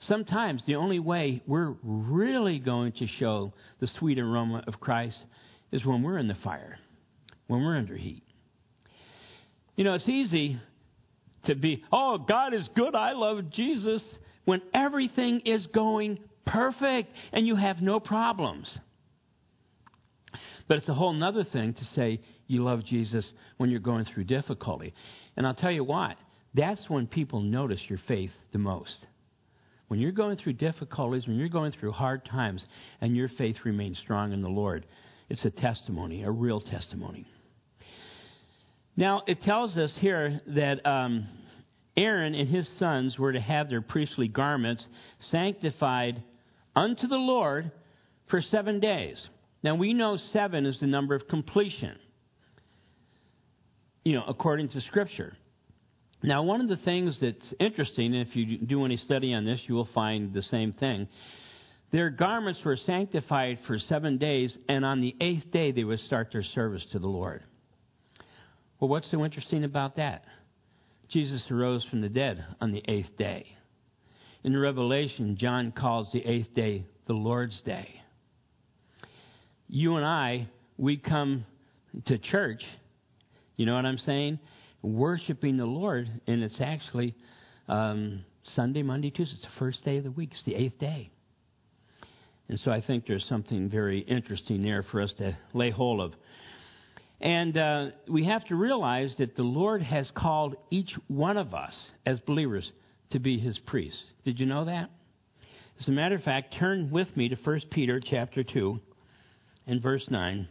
sometimes 0.02 0.62
the 0.68 0.76
only 0.76 1.00
way 1.00 1.42
we're 1.48 1.74
really 1.82 2.60
going 2.60 2.92
to 3.00 3.08
show 3.08 3.54
the 3.80 3.88
sweet 3.98 4.20
aroma 4.20 4.64
of 4.68 4.80
Christ 4.80 5.18
is 5.72 5.84
when 5.84 6.04
we're 6.04 6.20
in 6.20 6.28
the 6.28 6.38
fire, 6.44 6.78
when 7.48 7.64
we're 7.64 7.78
under 7.78 7.96
heat. 7.96 8.22
You 9.76 9.86
know, 9.86 9.96
it's 9.96 10.08
easy 10.08 10.60
to 11.46 11.56
be, 11.56 11.84
oh, 11.92 12.20
God 12.20 12.54
is 12.54 12.70
good, 12.76 12.94
I 12.94 13.14
love 13.14 13.50
Jesus, 13.50 14.04
when 14.46 14.62
everything 14.72 15.40
is 15.46 15.66
going 15.74 16.20
perfect 16.46 17.10
and 17.34 17.48
you 17.48 17.56
have 17.56 17.82
no 17.82 18.00
problems. 18.00 18.70
But 20.68 20.78
it's 20.78 20.90
a 20.90 20.94
whole 20.94 21.24
other 21.24 21.44
thing 21.44 21.74
to 21.74 21.86
say 21.96 22.22
you 22.50 22.64
love 22.64 22.84
Jesus 22.84 23.26
when 23.58 23.70
you're 23.70 23.80
going 23.80 24.06
through 24.06 24.24
difficulty. 24.24 24.94
And 25.38 25.46
I'll 25.46 25.54
tell 25.54 25.72
you 25.72 25.84
what, 25.84 26.18
that's 26.56 26.90
when 26.90 27.06
people 27.06 27.42
notice 27.42 27.80
your 27.88 28.00
faith 28.08 28.32
the 28.52 28.58
most. 28.58 29.06
When 29.88 30.00
you're 30.00 30.12
going 30.12 30.38
through 30.38 30.54
difficulties, 30.54 31.28
when 31.28 31.38
you're 31.38 31.48
going 31.48 31.74
through 31.74 31.92
hard 31.92 32.26
times, 32.26 32.64
and 33.02 33.16
your 33.16 33.30
faith 33.38 33.56
remains 33.64 34.00
strong 34.00 34.34
in 34.34 34.42
the 34.42 34.50
Lord, 34.50 34.86
it's 35.30 35.46
a 35.46 35.52
testimony, 35.52 36.24
a 36.24 36.32
real 36.32 36.60
testimony. 36.60 37.28
Now, 38.98 39.22
it 39.28 39.44
tells 39.44 39.78
us 39.78 39.92
here 40.00 40.42
that 40.48 40.86
um, 40.86 41.28
Aaron 41.96 42.34
and 42.34 42.50
his 42.50 42.68
sons 42.80 43.18
were 43.18 43.34
to 43.34 43.40
have 43.40 43.70
their 43.70 43.82
priestly 43.82 44.28
garments 44.28 44.86
sanctified 45.32 46.22
unto 46.76 47.08
the 47.08 47.16
Lord 47.16 47.72
for 48.30 48.42
seven 48.42 48.80
days. 48.80 49.18
Now, 49.62 49.76
we 49.76 49.94
know 49.94 50.18
seven 50.34 50.66
is 50.66 50.80
the 50.80 50.88
number 50.88 51.14
of 51.14 51.28
completion 51.28 51.98
you 54.04 54.14
know, 54.14 54.24
according 54.28 54.70
to 54.70 54.82
Scripture. 54.82 55.36
Now, 56.22 56.44
one 56.44 56.62
of 56.62 56.68
the 56.68 56.78
things 56.78 57.18
that's 57.22 57.54
interesting, 57.60 58.14
if 58.14 58.36
you 58.36 58.58
do 58.58 58.84
any 58.84 58.98
study 58.98 59.34
on 59.34 59.46
this, 59.46 59.60
you 59.68 59.76
will 59.76 59.90
find 59.94 60.34
the 60.34 60.42
same 60.42 60.74
thing. 60.74 61.08
Their 61.92 62.10
garments 62.10 62.60
were 62.64 62.78
sanctified 62.78 63.60
for 63.66 63.80
seven 63.80 64.18
days, 64.18 64.56
and 64.68 64.86
on 64.86 65.02
the 65.02 65.16
eighth 65.22 65.50
day 65.52 65.72
they 65.72 65.84
would 65.84 66.00
start 66.02 66.30
their 66.32 66.44
service 66.44 66.86
to 66.92 67.00
the 67.00 67.08
Lord. 67.08 67.44
Well, 68.80 68.90
what's 68.90 69.10
so 69.12 69.26
interesting 69.26 69.64
about 69.64 69.96
that? 69.96 70.24
Jesus 71.10 71.44
arose 71.50 71.84
from 71.90 72.02
the 72.02 72.10
dead 72.10 72.46
on 72.62 72.72
the 72.72 72.84
eighth 72.88 73.18
day. 73.18 73.46
In 74.44 74.56
Revelation, 74.56 75.38
John 75.38 75.72
calls 75.72 76.08
the 76.14 76.26
eighth 76.26 76.54
day 76.54 76.86
the 77.08 77.14
Lord's 77.14 77.60
day. 77.62 78.02
You 79.68 79.96
and 79.96 80.06
I, 80.06 80.48
we 80.78 80.98
come 80.98 81.46
to 82.06 82.18
church 82.18 82.64
you 83.60 83.66
know 83.66 83.76
what 83.76 83.86
I'm 83.86 83.98
saying? 83.98 84.40
Worshiping 84.82 85.58
the 85.58 85.66
Lord, 85.66 86.10
and 86.28 86.42
it's 86.42 86.56
actually 86.62 87.14
um, 87.68 88.24
Sunday, 88.56 88.84
Monday, 88.84 89.10
Tuesday. 89.10 89.36
It's 89.36 89.44
the 89.44 89.60
first 89.60 89.84
day 89.84 89.98
of 89.98 90.06
the 90.06 90.12
week. 90.12 90.30
It's 90.32 90.42
the 90.46 90.56
eighth 90.56 90.80
day. 90.80 91.12
And 92.48 92.58
so 92.62 92.72
I 92.72 92.80
think 92.80 93.06
there's 93.06 93.26
something 93.26 93.70
very 93.70 94.00
interesting 94.00 94.64
there 94.64 94.86
for 94.90 95.02
us 95.02 95.12
to 95.18 95.38
lay 95.54 95.72
hold 95.72 96.00
of. 96.00 96.14
And 97.20 97.58
uh, 97.58 97.88
we 98.08 98.28
have 98.28 98.46
to 98.46 98.56
realize 98.56 99.14
that 99.18 99.36
the 99.36 99.44
Lord 99.44 99.82
has 99.82 100.10
called 100.16 100.56
each 100.70 100.94
one 101.10 101.36
of 101.36 101.54
us 101.54 101.74
as 102.06 102.18
believers 102.22 102.72
to 103.12 103.20
be 103.20 103.40
his 103.40 103.60
priest. 103.68 103.98
Did 104.24 104.40
you 104.40 104.46
know 104.46 104.64
that? 104.64 104.90
As 105.82 105.90
a 105.90 105.92
matter 105.92 106.16
of 106.16 106.24
fact, 106.24 106.56
turn 106.58 106.92
with 106.92 107.10
me 107.18 107.28
to 107.28 107.36
1 107.36 107.62
Peter 107.72 108.00
chapter 108.00 108.42
2 108.42 108.80
and 109.68 109.84
verse 109.84 110.06
9. 110.10 110.48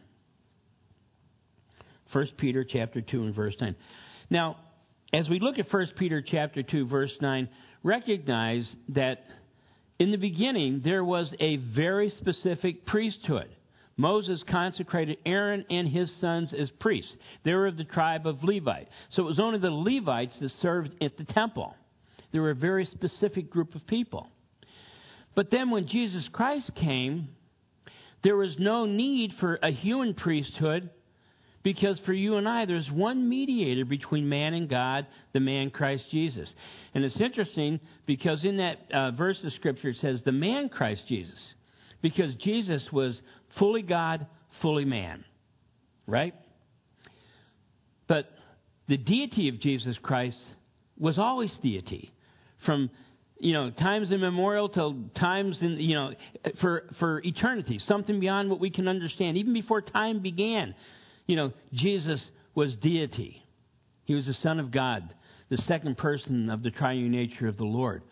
1 2.12 2.28
Peter 2.38 2.64
chapter 2.64 3.00
2 3.00 3.22
and 3.22 3.34
verse 3.34 3.54
9. 3.60 3.74
Now, 4.30 4.56
as 5.12 5.28
we 5.28 5.40
look 5.40 5.58
at 5.58 5.72
1 5.72 5.86
Peter 5.98 6.22
chapter 6.22 6.62
2 6.62 6.86
verse 6.86 7.12
9, 7.20 7.48
recognize 7.82 8.68
that 8.90 9.24
in 9.98 10.10
the 10.10 10.16
beginning 10.16 10.82
there 10.84 11.04
was 11.04 11.32
a 11.40 11.56
very 11.56 12.10
specific 12.10 12.86
priesthood. 12.86 13.48
Moses 13.96 14.42
consecrated 14.48 15.18
Aaron 15.26 15.64
and 15.70 15.88
his 15.88 16.10
sons 16.20 16.54
as 16.56 16.70
priests. 16.78 17.12
They 17.44 17.52
were 17.52 17.66
of 17.66 17.76
the 17.76 17.84
tribe 17.84 18.26
of 18.26 18.44
Levi. 18.44 18.84
So 19.10 19.22
it 19.22 19.26
was 19.26 19.40
only 19.40 19.58
the 19.58 19.70
Levites 19.72 20.38
that 20.40 20.52
served 20.62 20.94
at 21.02 21.16
the 21.16 21.24
temple. 21.24 21.74
They 22.32 22.38
were 22.38 22.50
a 22.50 22.54
very 22.54 22.84
specific 22.84 23.50
group 23.50 23.74
of 23.74 23.86
people. 23.86 24.28
But 25.34 25.50
then 25.50 25.70
when 25.70 25.88
Jesus 25.88 26.28
Christ 26.32 26.70
came, 26.76 27.28
there 28.22 28.36
was 28.36 28.54
no 28.58 28.86
need 28.86 29.32
for 29.40 29.58
a 29.62 29.70
human 29.70 30.14
priesthood 30.14 30.90
because 31.62 31.98
for 32.06 32.12
you 32.12 32.36
and 32.36 32.48
I, 32.48 32.66
there's 32.66 32.90
one 32.90 33.28
mediator 33.28 33.84
between 33.84 34.28
man 34.28 34.54
and 34.54 34.68
God, 34.68 35.06
the 35.32 35.40
man 35.40 35.70
Christ 35.70 36.04
Jesus. 36.10 36.48
And 36.94 37.04
it's 37.04 37.20
interesting 37.20 37.80
because 38.06 38.44
in 38.44 38.58
that 38.58 38.78
uh, 38.92 39.10
verse 39.12 39.38
of 39.44 39.52
Scripture 39.54 39.90
it 39.90 39.96
says, 39.96 40.22
the 40.24 40.32
man 40.32 40.68
Christ 40.68 41.02
Jesus. 41.08 41.38
Because 42.00 42.34
Jesus 42.36 42.86
was 42.92 43.20
fully 43.58 43.82
God, 43.82 44.26
fully 44.62 44.84
man. 44.84 45.24
Right? 46.06 46.34
But 48.06 48.30
the 48.88 48.96
deity 48.96 49.48
of 49.48 49.60
Jesus 49.60 49.96
Christ 50.00 50.38
was 50.98 51.18
always 51.18 51.52
deity. 51.62 52.12
From 52.64 52.90
you 53.40 53.52
know, 53.52 53.70
times 53.70 54.10
immemorial 54.10 54.68
till 54.68 54.96
times 55.16 55.58
in, 55.60 55.78
you 55.78 55.94
know, 55.94 56.12
for, 56.60 56.84
for 56.98 57.20
eternity, 57.24 57.80
something 57.86 58.18
beyond 58.18 58.50
what 58.50 58.58
we 58.58 58.70
can 58.70 58.88
understand. 58.88 59.36
Even 59.36 59.52
before 59.52 59.80
time 59.80 60.20
began, 60.20 60.74
you 61.28 61.36
know, 61.36 61.52
Jesus 61.72 62.20
was 62.56 62.74
deity. 62.76 63.44
He 64.04 64.14
was 64.14 64.26
the 64.26 64.34
Son 64.42 64.58
of 64.58 64.72
God, 64.72 65.14
the 65.50 65.58
second 65.58 65.96
person 65.96 66.50
of 66.50 66.64
the 66.64 66.72
triune 66.72 67.12
nature 67.12 67.46
of 67.46 67.58
the 67.58 67.64
Lord. 67.64 68.02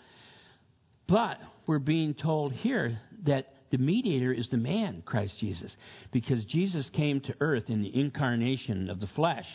But 1.09 1.39
we're 1.67 1.79
being 1.81 2.15
told 2.15 2.53
here 2.53 3.01
that 3.25 3.55
the 3.71 3.79
mediator 3.79 4.33
is 4.33 4.49
the 4.51 4.59
man, 4.59 5.03
Christ 5.05 5.35
Jesus, 5.41 5.75
because 6.13 6.45
Jesus 6.45 6.89
came 6.93 7.21
to 7.23 7.35
earth 7.41 7.65
in 7.69 7.83
the 7.83 7.99
incarnation 7.99 8.91
of 8.91 9.01
the 9.01 9.09
flesh. 9.09 9.47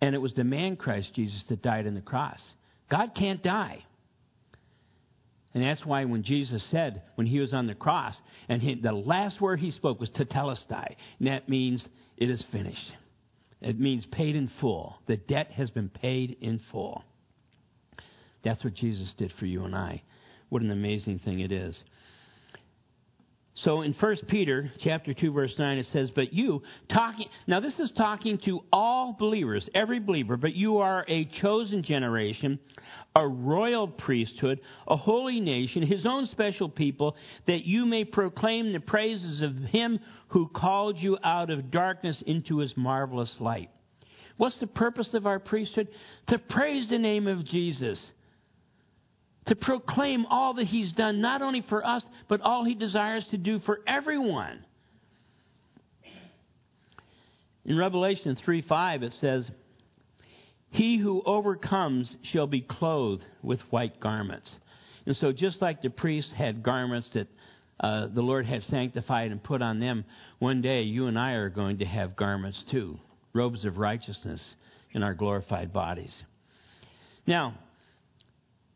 And 0.00 0.14
it 0.14 0.18
was 0.18 0.32
the 0.34 0.44
man, 0.44 0.76
Christ 0.76 1.14
Jesus, 1.14 1.44
that 1.48 1.62
died 1.62 1.86
on 1.86 1.94
the 1.94 2.00
cross. 2.00 2.40
God 2.90 3.14
can't 3.14 3.42
die. 3.42 3.84
And 5.54 5.62
that's 5.62 5.86
why 5.86 6.04
when 6.04 6.24
Jesus 6.24 6.64
said, 6.70 7.02
when 7.14 7.28
he 7.28 7.38
was 7.38 7.54
on 7.54 7.68
the 7.68 7.74
cross, 7.74 8.16
and 8.48 8.60
he, 8.60 8.74
the 8.74 8.92
last 8.92 9.40
word 9.40 9.60
he 9.60 9.70
spoke 9.70 10.00
was 10.00 10.10
tetelestai, 10.10 10.96
and 11.18 11.28
that 11.28 11.48
means 11.48 11.86
it 12.16 12.28
is 12.28 12.44
finished. 12.50 12.92
It 13.60 13.78
means 13.78 14.04
paid 14.10 14.34
in 14.34 14.50
full. 14.60 14.98
The 15.06 15.16
debt 15.16 15.52
has 15.52 15.70
been 15.70 15.88
paid 15.88 16.36
in 16.40 16.60
full. 16.72 17.04
That's 18.42 18.62
what 18.64 18.74
Jesus 18.74 19.14
did 19.16 19.32
for 19.38 19.46
you 19.46 19.64
and 19.64 19.74
I. 19.74 20.02
What 20.48 20.62
an 20.62 20.70
amazing 20.70 21.20
thing 21.20 21.40
it 21.40 21.52
is. 21.52 21.80
So 23.56 23.82
in 23.82 23.92
1 23.92 24.16
Peter 24.26 24.72
chapter 24.80 25.14
2 25.14 25.30
verse 25.30 25.56
9 25.58 25.78
it 25.78 25.86
says, 25.86 26.10
"But 26.10 26.32
you 26.32 26.62
talking 26.88 27.28
Now 27.46 27.60
this 27.60 27.78
is 27.78 27.90
talking 27.92 28.38
to 28.38 28.64
all 28.72 29.12
believers, 29.12 29.68
every 29.74 30.00
believer, 30.00 30.36
but 30.36 30.54
you 30.54 30.78
are 30.78 31.04
a 31.06 31.24
chosen 31.26 31.84
generation, 31.84 32.58
a 33.14 33.26
royal 33.26 33.86
priesthood, 33.86 34.58
a 34.88 34.96
holy 34.96 35.38
nation, 35.38 35.84
his 35.84 36.04
own 36.04 36.26
special 36.26 36.68
people, 36.68 37.16
that 37.46 37.64
you 37.64 37.86
may 37.86 38.04
proclaim 38.04 38.72
the 38.72 38.80
praises 38.80 39.40
of 39.42 39.56
him 39.56 40.00
who 40.28 40.48
called 40.48 40.98
you 40.98 41.16
out 41.22 41.50
of 41.50 41.70
darkness 41.70 42.20
into 42.22 42.58
his 42.58 42.76
marvelous 42.76 43.40
light." 43.40 43.70
What's 44.36 44.58
the 44.58 44.66
purpose 44.66 45.14
of 45.14 45.28
our 45.28 45.38
priesthood? 45.38 45.86
To 46.26 46.38
praise 46.38 46.88
the 46.88 46.98
name 46.98 47.28
of 47.28 47.44
Jesus 47.44 48.00
to 49.46 49.56
proclaim 49.56 50.26
all 50.26 50.54
that 50.54 50.66
He's 50.66 50.92
done, 50.92 51.20
not 51.20 51.42
only 51.42 51.64
for 51.68 51.84
us, 51.84 52.02
but 52.28 52.40
all 52.40 52.64
He 52.64 52.74
desires 52.74 53.24
to 53.30 53.36
do 53.36 53.60
for 53.60 53.80
everyone. 53.86 54.64
In 57.64 57.78
Revelation 57.78 58.36
3 58.44 58.62
5, 58.62 59.02
it 59.02 59.14
says, 59.20 59.48
He 60.70 60.98
who 60.98 61.22
overcomes 61.24 62.10
shall 62.32 62.46
be 62.46 62.60
clothed 62.60 63.24
with 63.42 63.60
white 63.70 64.00
garments. 64.00 64.50
And 65.06 65.16
so, 65.16 65.32
just 65.32 65.60
like 65.60 65.82
the 65.82 65.90
priests 65.90 66.32
had 66.36 66.62
garments 66.62 67.08
that 67.14 67.28
uh, 67.80 68.08
the 68.14 68.22
Lord 68.22 68.46
had 68.46 68.62
sanctified 68.64 69.30
and 69.30 69.42
put 69.42 69.62
on 69.62 69.80
them, 69.80 70.04
one 70.38 70.62
day 70.62 70.82
you 70.82 71.06
and 71.06 71.18
I 71.18 71.32
are 71.32 71.50
going 71.50 71.78
to 71.78 71.84
have 71.84 72.16
garments 72.16 72.62
too 72.70 72.98
robes 73.34 73.64
of 73.64 73.78
righteousness 73.78 74.40
in 74.92 75.02
our 75.02 75.12
glorified 75.12 75.72
bodies. 75.72 76.14
Now, 77.26 77.54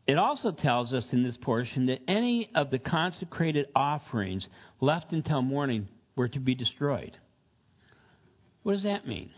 it 0.09 0.17
also 0.17 0.49
tells 0.49 0.91
us 0.91 1.05
in 1.11 1.21
this 1.21 1.37
portion 1.37 1.85
that 1.85 1.99
any 2.07 2.49
of 2.55 2.71
the 2.71 2.79
consecrated 2.79 3.67
offerings 3.75 4.47
left 4.81 5.11
until 5.11 5.43
morning 5.43 5.87
were 6.15 6.27
to 6.29 6.39
be 6.39 6.55
destroyed. 6.55 7.15
What 8.63 8.73
does 8.73 8.83
that 8.83 9.07
mean? 9.07 9.29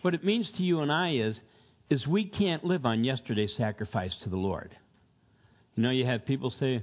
What 0.00 0.14
it 0.14 0.24
means 0.24 0.50
to 0.56 0.64
you 0.64 0.80
and 0.80 0.90
I 0.90 1.12
is, 1.12 1.38
is 1.88 2.04
we 2.08 2.24
can't 2.24 2.64
live 2.64 2.84
on 2.84 3.04
yesterday's 3.04 3.54
sacrifice 3.56 4.12
to 4.24 4.28
the 4.28 4.36
Lord. 4.36 4.74
You 5.76 5.84
know, 5.84 5.90
you 5.90 6.06
have 6.06 6.26
people 6.26 6.50
say, 6.58 6.82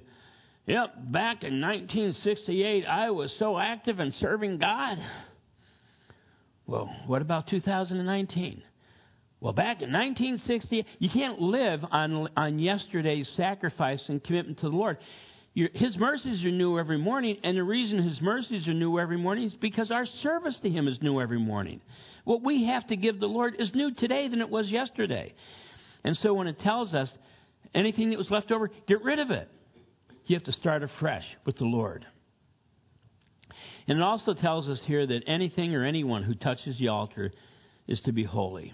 Yep, 0.66 1.12
back 1.12 1.44
in 1.44 1.60
1968, 1.60 2.86
I 2.86 3.10
was 3.10 3.34
so 3.40 3.60
active 3.60 4.00
in 4.00 4.14
serving 4.22 4.58
God. 4.58 5.00
Well, 6.66 6.90
what 7.08 7.22
about 7.22 7.48
2019? 7.48 8.64
Well, 9.42 9.54
back 9.54 9.82
in 9.82 9.92
1960, 9.92 10.86
you 11.00 11.10
can't 11.10 11.40
live 11.40 11.82
on, 11.92 12.28
on 12.36 12.60
yesterday's 12.60 13.30
sacrifice 13.38 14.02
and 14.08 14.22
commitment 14.24 14.60
to 14.60 14.70
the 14.70 14.76
Lord. 14.76 14.98
His 15.54 15.98
mercies 15.98 16.44
are 16.44 16.52
new 16.52 16.78
every 16.78 16.98
morning, 16.98 17.38
and 17.44 17.58
the 17.58 17.64
reason 17.64 18.04
His 18.04 18.22
mercies 18.22 18.68
are 18.68 18.74
new 18.74 19.00
every 19.00 19.18
morning 19.18 19.46
is 19.46 19.54
because 19.54 19.92
our 19.92 20.06
service 20.22 20.58
to 20.62 20.70
Him 20.70 20.88
is 20.88 21.02
new 21.02 21.22
every 21.22 21.40
morning. 21.40 21.82
What 22.26 22.44
we 22.44 22.66
have 22.66 22.88
to 22.88 22.96
give 22.96 23.20
the 23.20 23.28
Lord 23.28 23.56
is 23.58 23.74
new 23.74 23.94
today 23.94 24.28
than 24.28 24.42
it 24.42 24.50
was 24.50 24.70
yesterday. 24.70 25.34
And 26.04 26.18
so 26.22 26.34
when 26.34 26.48
it 26.48 26.60
tells 26.60 26.94
us 26.94 27.10
anything 27.74 28.10
that 28.12 28.20
was 28.20 28.30
left 28.30 28.52
over, 28.52 28.70
get 28.88 29.04
rid 29.04 29.20
of 29.20 29.32
it. 29.32 29.50
You 30.26 30.36
have 30.36 30.44
to 30.46 30.54
start 30.54 30.84
afresh 30.84 31.26
with 31.46 31.58
the 31.58 31.66
Lord. 31.66 32.06
And 33.88 33.98
it 33.98 34.04
also 34.04 34.34
tells 34.34 34.70
us 34.70 34.80
here 34.86 35.08
that 35.08 35.24
anything 35.28 35.74
or 35.74 35.84
anyone 35.84 36.24
who 36.24 36.36
touches 36.36 36.78
the 36.78 36.90
altar 36.90 37.32
is 37.88 38.00
to 38.02 38.12
be 38.12 38.24
holy. 38.24 38.74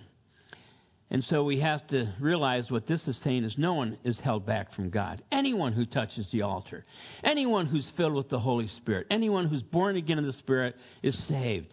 And 1.11 1.23
so 1.25 1.43
we 1.43 1.59
have 1.59 1.85
to 1.87 2.13
realize 2.19 2.71
what 2.71 2.87
this 2.87 3.07
is 3.07 3.19
saying 3.23 3.43
is 3.43 3.55
no 3.57 3.75
one 3.75 3.97
is 4.03 4.17
held 4.19 4.45
back 4.45 4.73
from 4.73 4.89
God. 4.89 5.21
Anyone 5.31 5.73
who 5.73 5.85
touches 5.85 6.25
the 6.31 6.41
altar, 6.41 6.83
anyone 7.23 7.67
who's 7.67 7.87
filled 7.95 8.15
with 8.15 8.29
the 8.29 8.39
Holy 8.39 8.67
Spirit, 8.77 9.07
anyone 9.11 9.47
who's 9.47 9.61
born 9.61 9.97
again 9.97 10.17
in 10.17 10.25
the 10.25 10.33
Spirit 10.33 10.75
is 11.03 11.17
saved, 11.27 11.71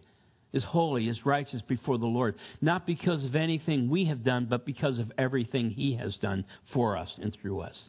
is 0.52 0.62
holy, 0.62 1.08
is 1.08 1.24
righteous 1.24 1.62
before 1.62 1.96
the 1.96 2.06
Lord. 2.06 2.34
Not 2.60 2.86
because 2.86 3.24
of 3.24 3.34
anything 3.34 3.88
we 3.88 4.04
have 4.04 4.22
done, 4.22 4.46
but 4.50 4.66
because 4.66 4.98
of 4.98 5.10
everything 5.16 5.70
He 5.70 5.96
has 5.96 6.14
done 6.18 6.44
for 6.74 6.98
us 6.98 7.10
and 7.20 7.34
through 7.40 7.60
us. 7.60 7.80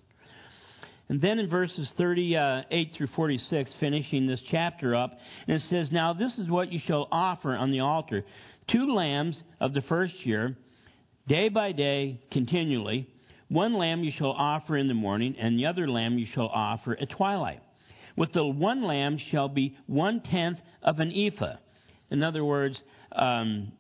And 1.10 1.22
then 1.22 1.40
in 1.40 1.50
verses 1.50 1.92
38 1.98 2.92
through 2.96 3.10
46, 3.16 3.70
finishing 3.82 4.26
this 4.26 4.42
chapter 4.50 4.96
up, 4.96 5.18
and 5.46 5.58
it 5.58 5.64
says, 5.70 5.92
Now 5.92 6.14
this 6.14 6.34
is 6.38 6.50
what 6.50 6.72
you 6.72 6.80
shall 6.88 7.10
offer 7.12 7.54
on 7.54 7.72
the 7.72 7.82
altar 7.82 8.24
two 8.72 8.94
lambs 8.94 9.42
of 9.60 9.74
the 9.74 9.82
first 9.82 10.26
year 10.26 10.56
day 11.28 11.50
by 11.50 11.72
day, 11.72 12.22
continually. 12.32 13.10
One 13.50 13.74
lamb 13.74 14.04
you 14.04 14.12
shall 14.12 14.32
offer 14.32 14.78
in 14.78 14.88
the 14.88 14.94
morning, 14.94 15.36
and 15.38 15.58
the 15.60 15.68
other 15.68 15.88
lamb 15.88 16.18
you 16.18 16.26
shall 16.34 16.48
offer 16.48 16.98
at 17.00 17.10
twilight. 17.12 17.62
With 18.16 18.34
the 18.34 18.46
one 18.46 18.84
lamb 18.84 19.18
shall 19.32 19.50
be 19.50 19.78
one 19.88 20.22
tenth 20.22 20.60
of 20.82 21.00
an 21.00 21.12
ephah. 21.12 21.58
In 22.10 22.24
other 22.24 22.46
words, 22.46 22.80
um, 23.12 23.72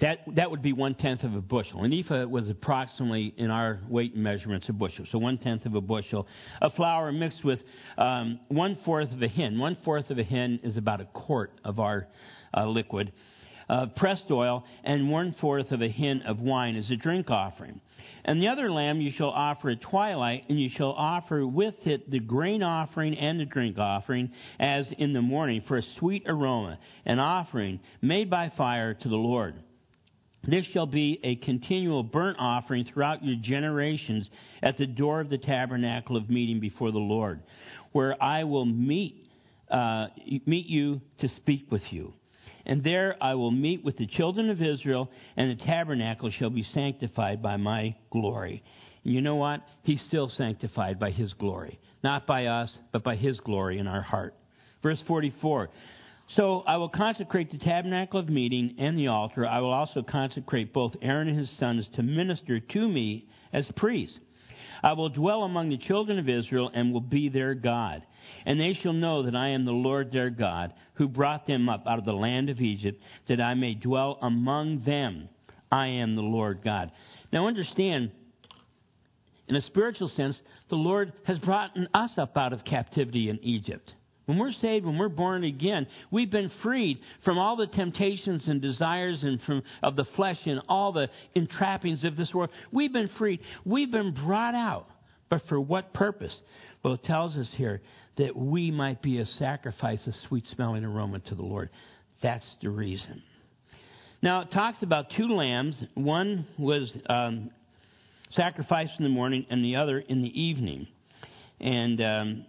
that 0.00 0.20
that 0.36 0.50
would 0.50 0.62
be 0.62 0.72
one 0.72 0.94
tenth 0.94 1.24
of 1.24 1.34
a 1.34 1.40
bushel. 1.40 1.82
An 1.82 1.92
ephah 1.92 2.26
was 2.26 2.48
approximately, 2.48 3.34
in 3.36 3.50
our 3.50 3.80
weight 3.88 4.16
measurements, 4.16 4.68
a 4.68 4.72
bushel. 4.72 5.04
So 5.10 5.18
one 5.18 5.38
tenth 5.38 5.66
of 5.66 5.74
a 5.74 5.80
bushel 5.80 6.26
of 6.60 6.72
flour 6.74 7.10
mixed 7.12 7.44
with 7.44 7.60
um, 7.98 8.40
one 8.48 8.78
fourth 8.84 9.10
of 9.10 9.20
a 9.22 9.28
hin. 9.28 9.58
One 9.58 9.76
fourth 9.84 10.10
of 10.10 10.18
a 10.18 10.22
hin 10.22 10.60
is 10.62 10.76
about 10.76 11.00
a 11.00 11.06
quart 11.06 11.52
of 11.64 11.80
our 11.80 12.06
uh, 12.56 12.66
liquid 12.66 13.12
uh, 13.70 13.86
pressed 13.86 14.28
oil, 14.32 14.64
and 14.82 15.08
one 15.08 15.32
fourth 15.40 15.70
of 15.70 15.80
a 15.80 15.88
hin 15.88 16.22
of 16.22 16.40
wine 16.40 16.74
as 16.74 16.90
a 16.90 16.96
drink 16.96 17.30
offering. 17.30 17.80
And 18.24 18.42
the 18.42 18.48
other 18.48 18.70
lamb 18.70 19.00
you 19.00 19.12
shall 19.12 19.30
offer 19.30 19.70
at 19.70 19.80
twilight, 19.80 20.44
and 20.48 20.60
you 20.60 20.70
shall 20.76 20.90
offer 20.90 21.46
with 21.46 21.76
it 21.86 22.10
the 22.10 22.18
grain 22.18 22.64
offering 22.64 23.16
and 23.16 23.38
the 23.38 23.44
drink 23.44 23.78
offering, 23.78 24.32
as 24.58 24.92
in 24.98 25.12
the 25.12 25.22
morning, 25.22 25.62
for 25.68 25.78
a 25.78 25.82
sweet 25.98 26.24
aroma, 26.26 26.80
an 27.06 27.20
offering 27.20 27.78
made 28.02 28.28
by 28.28 28.52
fire 28.56 28.92
to 28.92 29.08
the 29.08 29.16
Lord. 29.16 29.54
This 30.42 30.66
shall 30.72 30.86
be 30.86 31.20
a 31.22 31.36
continual 31.36 32.02
burnt 32.02 32.38
offering 32.40 32.86
throughout 32.86 33.24
your 33.24 33.36
generations 33.40 34.28
at 34.62 34.78
the 34.78 34.86
door 34.86 35.20
of 35.20 35.30
the 35.30 35.38
tabernacle 35.38 36.16
of 36.16 36.28
meeting 36.28 36.58
before 36.58 36.90
the 36.90 36.98
Lord, 36.98 37.40
where 37.92 38.20
I 38.20 38.44
will 38.44 38.64
meet, 38.64 39.28
uh, 39.70 40.08
meet 40.44 40.66
you 40.66 41.02
to 41.20 41.28
speak 41.28 41.70
with 41.70 41.82
you. 41.90 42.14
And 42.66 42.84
there 42.84 43.16
I 43.20 43.34
will 43.34 43.50
meet 43.50 43.84
with 43.84 43.96
the 43.96 44.06
children 44.06 44.50
of 44.50 44.62
Israel, 44.62 45.10
and 45.36 45.50
the 45.50 45.64
tabernacle 45.64 46.30
shall 46.30 46.50
be 46.50 46.66
sanctified 46.74 47.42
by 47.42 47.56
my 47.56 47.96
glory. 48.10 48.62
And 49.04 49.14
you 49.14 49.20
know 49.20 49.36
what? 49.36 49.62
He's 49.82 50.02
still 50.08 50.28
sanctified 50.28 50.98
by 50.98 51.10
his 51.10 51.32
glory. 51.34 51.80
Not 52.02 52.26
by 52.26 52.46
us, 52.46 52.70
but 52.92 53.02
by 53.02 53.16
his 53.16 53.38
glory 53.40 53.78
in 53.78 53.86
our 53.86 54.02
heart. 54.02 54.34
Verse 54.82 55.02
44 55.06 55.70
so 56.36 56.62
I 56.66 56.76
will 56.76 56.88
consecrate 56.88 57.50
the 57.50 57.58
tabernacle 57.58 58.20
of 58.20 58.28
meeting 58.28 58.76
and 58.78 58.96
the 58.96 59.08
altar. 59.08 59.46
I 59.46 59.58
will 59.60 59.72
also 59.72 60.02
consecrate 60.02 60.72
both 60.72 60.94
Aaron 61.02 61.28
and 61.28 61.38
his 61.38 61.50
sons 61.58 61.88
to 61.96 62.02
minister 62.02 62.60
to 62.60 62.88
me 62.88 63.28
as 63.52 63.66
priests. 63.76 64.16
I 64.82 64.92
will 64.94 65.08
dwell 65.08 65.42
among 65.42 65.68
the 65.68 65.78
children 65.78 66.18
of 66.18 66.28
Israel 66.28 66.70
and 66.72 66.92
will 66.92 67.00
be 67.00 67.28
their 67.28 67.54
God. 67.54 68.06
And 68.46 68.60
they 68.60 68.74
shall 68.74 68.92
know 68.92 69.22
that 69.24 69.36
I 69.36 69.48
am 69.48 69.64
the 69.64 69.72
Lord 69.72 70.12
their 70.12 70.30
God, 70.30 70.72
who 70.94 71.08
brought 71.08 71.46
them 71.46 71.68
up 71.68 71.86
out 71.86 71.98
of 71.98 72.04
the 72.04 72.12
land 72.12 72.50
of 72.50 72.60
Egypt, 72.60 73.02
that 73.28 73.40
I 73.40 73.54
may 73.54 73.74
dwell 73.74 74.18
among 74.22 74.84
them. 74.84 75.28
I 75.70 75.86
am 75.86 76.16
the 76.16 76.22
Lord 76.22 76.62
God. 76.64 76.90
Now 77.32 77.46
understand, 77.46 78.10
in 79.48 79.56
a 79.56 79.62
spiritual 79.62 80.08
sense, 80.10 80.38
the 80.68 80.76
Lord 80.76 81.12
has 81.24 81.38
brought 81.38 81.76
us 81.94 82.10
up 82.16 82.36
out 82.36 82.52
of 82.52 82.64
captivity 82.64 83.28
in 83.28 83.38
Egypt. 83.42 83.92
When 84.30 84.38
we're 84.38 84.52
saved, 84.52 84.86
when 84.86 84.96
we're 84.96 85.08
born 85.08 85.42
again, 85.42 85.88
we've 86.12 86.30
been 86.30 86.52
freed 86.62 87.00
from 87.24 87.36
all 87.36 87.56
the 87.56 87.66
temptations 87.66 88.46
and 88.46 88.62
desires 88.62 89.24
and 89.24 89.42
from 89.42 89.64
of 89.82 89.96
the 89.96 90.04
flesh 90.14 90.38
and 90.46 90.62
all 90.68 90.92
the 90.92 91.08
entrappings 91.34 92.04
of 92.04 92.16
this 92.16 92.32
world. 92.32 92.50
We've 92.70 92.92
been 92.92 93.10
freed. 93.18 93.40
We've 93.64 93.90
been 93.90 94.14
brought 94.14 94.54
out. 94.54 94.86
But 95.30 95.42
for 95.48 95.60
what 95.60 95.92
purpose? 95.92 96.32
Well, 96.84 96.94
it 96.94 97.02
tells 97.02 97.36
us 97.36 97.48
here 97.56 97.82
that 98.18 98.36
we 98.36 98.70
might 98.70 99.02
be 99.02 99.18
a 99.18 99.26
sacrifice, 99.26 100.06
a 100.06 100.14
sweet 100.28 100.44
smelling 100.54 100.84
aroma 100.84 101.18
to 101.18 101.34
the 101.34 101.42
Lord. 101.42 101.70
That's 102.22 102.46
the 102.62 102.70
reason. 102.70 103.24
Now, 104.22 104.42
it 104.42 104.52
talks 104.52 104.80
about 104.84 105.06
two 105.16 105.26
lambs. 105.26 105.74
One 105.94 106.46
was 106.56 106.96
um, 107.08 107.50
sacrificed 108.36 108.92
in 109.00 109.02
the 109.02 109.10
morning, 109.10 109.44
and 109.50 109.64
the 109.64 109.74
other 109.74 109.98
in 109.98 110.22
the 110.22 110.40
evening. 110.40 110.86
And 111.58 112.00
um, 112.00 112.46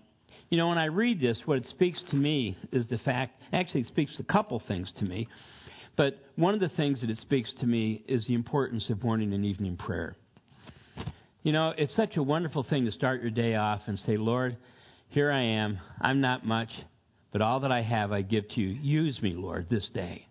you 0.51 0.57
know, 0.57 0.67
when 0.67 0.77
I 0.77 0.85
read 0.85 1.21
this, 1.21 1.41
what 1.45 1.57
it 1.57 1.65
speaks 1.69 2.03
to 2.09 2.15
me 2.17 2.57
is 2.73 2.85
the 2.89 2.97
fact, 2.99 3.41
actually, 3.53 3.81
it 3.81 3.87
speaks 3.87 4.19
a 4.19 4.23
couple 4.23 4.61
things 4.67 4.91
to 4.99 5.05
me. 5.05 5.29
But 5.95 6.19
one 6.35 6.53
of 6.53 6.59
the 6.59 6.69
things 6.69 6.99
that 7.01 7.09
it 7.09 7.19
speaks 7.19 7.53
to 7.61 7.65
me 7.65 8.03
is 8.05 8.27
the 8.27 8.33
importance 8.33 8.89
of 8.89 9.01
morning 9.01 9.33
and 9.33 9.45
evening 9.45 9.77
prayer. 9.77 10.17
You 11.43 11.53
know, 11.53 11.73
it's 11.77 11.95
such 11.95 12.17
a 12.17 12.23
wonderful 12.23 12.63
thing 12.63 12.83
to 12.83 12.91
start 12.91 13.21
your 13.21 13.31
day 13.31 13.55
off 13.55 13.81
and 13.87 13.97
say, 13.99 14.17
Lord, 14.17 14.57
here 15.07 15.31
I 15.31 15.41
am. 15.41 15.79
I'm 16.01 16.19
not 16.19 16.45
much, 16.45 16.69
but 17.31 17.41
all 17.41 17.61
that 17.61 17.71
I 17.71 17.81
have 17.81 18.11
I 18.11 18.21
give 18.21 18.47
to 18.49 18.61
you. 18.61 18.67
Use 18.67 19.21
me, 19.21 19.33
Lord, 19.33 19.67
this 19.69 19.87
day. 19.93 20.27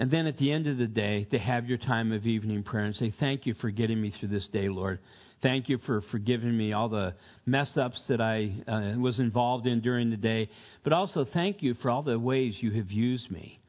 And 0.00 0.10
then 0.10 0.26
at 0.26 0.38
the 0.38 0.50
end 0.50 0.66
of 0.66 0.78
the 0.78 0.86
day, 0.86 1.24
to 1.24 1.38
have 1.38 1.66
your 1.66 1.76
time 1.76 2.10
of 2.10 2.24
evening 2.24 2.62
prayer 2.62 2.86
and 2.86 2.96
say, 2.96 3.12
Thank 3.20 3.44
you 3.44 3.52
for 3.60 3.70
getting 3.70 4.00
me 4.00 4.14
through 4.18 4.30
this 4.30 4.48
day, 4.48 4.70
Lord. 4.70 4.98
Thank 5.42 5.68
you 5.68 5.76
for 5.84 6.00
forgiving 6.10 6.56
me 6.56 6.72
all 6.72 6.88
the 6.88 7.14
mess 7.44 7.70
ups 7.76 8.00
that 8.08 8.18
I 8.18 8.54
uh, 8.66 8.98
was 8.98 9.18
involved 9.18 9.66
in 9.66 9.82
during 9.82 10.08
the 10.08 10.16
day. 10.16 10.48
But 10.84 10.94
also, 10.94 11.26
thank 11.30 11.62
you 11.62 11.74
for 11.74 11.90
all 11.90 12.02
the 12.02 12.18
ways 12.18 12.56
you 12.60 12.70
have 12.72 12.90
used 12.90 13.30
me. 13.30 13.60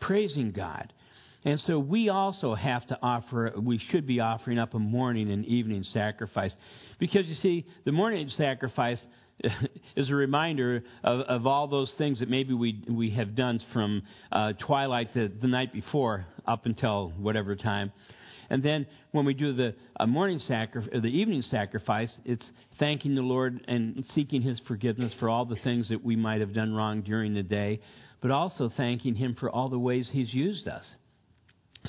Praising 0.00 0.50
God. 0.50 0.94
And 1.44 1.60
so 1.66 1.78
we 1.78 2.08
also 2.08 2.54
have 2.54 2.86
to 2.86 2.98
offer, 3.02 3.52
we 3.60 3.78
should 3.90 4.06
be 4.06 4.20
offering 4.20 4.58
up 4.58 4.72
a 4.72 4.78
morning 4.78 5.30
and 5.30 5.44
evening 5.44 5.84
sacrifice. 5.92 6.54
Because 6.98 7.26
you 7.26 7.34
see, 7.36 7.66
the 7.84 7.92
morning 7.92 8.30
sacrifice 8.38 8.98
is 9.96 10.10
a 10.10 10.14
reminder 10.14 10.82
of, 11.04 11.20
of 11.20 11.46
all 11.46 11.68
those 11.68 11.92
things 11.98 12.20
that 12.20 12.28
maybe 12.28 12.54
we, 12.54 12.82
we 12.88 13.10
have 13.10 13.34
done 13.34 13.60
from 13.72 14.02
uh, 14.32 14.52
twilight 14.54 15.14
the, 15.14 15.30
the 15.40 15.46
night 15.46 15.72
before 15.72 16.26
up 16.46 16.66
until 16.66 17.12
whatever 17.18 17.54
time. 17.54 17.92
And 18.50 18.62
then 18.62 18.86
when 19.12 19.24
we 19.24 19.34
do 19.34 19.52
the 19.52 19.74
morning 20.06 20.40
sacrifice, 20.48 20.90
or 20.92 21.00
the 21.00 21.08
evening 21.08 21.42
sacrifice, 21.42 22.12
it's 22.24 22.44
thanking 22.78 23.14
the 23.14 23.22
Lord 23.22 23.60
and 23.68 24.04
seeking 24.14 24.42
His 24.42 24.58
forgiveness 24.66 25.12
for 25.18 25.28
all 25.28 25.44
the 25.44 25.56
things 25.56 25.88
that 25.90 26.02
we 26.02 26.16
might 26.16 26.40
have 26.40 26.54
done 26.54 26.74
wrong 26.74 27.02
during 27.02 27.34
the 27.34 27.42
day, 27.42 27.80
but 28.22 28.30
also 28.30 28.72
thanking 28.76 29.14
Him 29.14 29.36
for 29.38 29.50
all 29.50 29.68
the 29.68 29.78
ways 29.78 30.08
He's 30.10 30.32
used 30.32 30.66
us. 30.66 30.84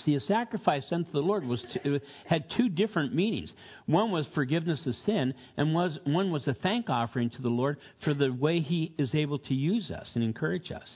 See, 0.06 0.16
a 0.16 0.20
sacrifice 0.22 0.86
unto 0.92 1.12
the 1.12 1.20
Lord 1.20 1.46
was 1.46 1.64
to, 1.84 2.00
had 2.26 2.46
two 2.56 2.70
different 2.70 3.14
meanings. 3.14 3.52
One 3.86 4.12
was 4.12 4.26
forgiveness 4.34 4.86
of 4.86 4.96
sin, 5.06 5.34
and 5.58 5.74
was, 5.74 5.98
one 6.06 6.32
was 6.32 6.48
a 6.48 6.54
thank 6.54 6.90
offering 6.90 7.30
to 7.32 7.42
the 7.42 7.50
Lord 7.50 7.78
for 8.04 8.14
the 8.14 8.30
way 8.30 8.60
He 8.60 8.94
is 8.98 9.14
able 9.14 9.40
to 9.40 9.54
use 9.54 9.92
us 9.92 10.10
and 10.16 10.24
encourage 10.24 10.72
us. 10.72 10.88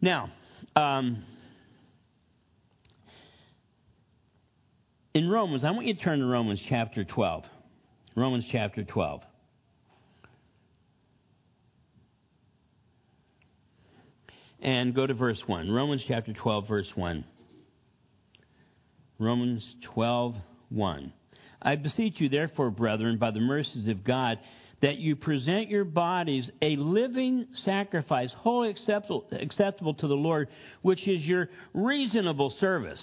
Now, 0.00 0.30
um, 0.76 1.24
in 5.14 5.28
Romans, 5.28 5.64
I 5.64 5.70
want 5.70 5.86
you 5.86 5.94
to 5.94 6.00
turn 6.00 6.18
to 6.18 6.26
Romans 6.26 6.60
chapter 6.68 7.04
12. 7.04 7.44
Romans 8.16 8.44
chapter 8.50 8.84
12. 8.84 9.22
And 14.60 14.94
go 14.94 15.06
to 15.06 15.14
verse 15.14 15.42
1. 15.46 15.70
Romans 15.70 16.02
chapter 16.08 16.32
12, 16.32 16.68
verse 16.68 16.90
1. 16.94 17.24
Romans 19.18 19.64
12, 19.94 20.34
1. 20.70 21.12
I 21.62 21.76
beseech 21.76 22.20
you, 22.20 22.28
therefore, 22.28 22.70
brethren, 22.70 23.18
by 23.18 23.30
the 23.30 23.40
mercies 23.40 23.88
of 23.88 24.04
God, 24.04 24.38
that 24.82 24.98
you 24.98 25.16
present 25.16 25.70
your 25.70 25.84
bodies 25.84 26.50
a 26.60 26.76
living 26.76 27.46
sacrifice, 27.64 28.30
wholly 28.36 28.70
acceptable, 28.70 29.26
acceptable 29.32 29.94
to 29.94 30.06
the 30.06 30.14
Lord, 30.14 30.48
which 30.82 31.08
is 31.08 31.22
your 31.22 31.48
reasonable 31.72 32.54
service. 32.60 33.02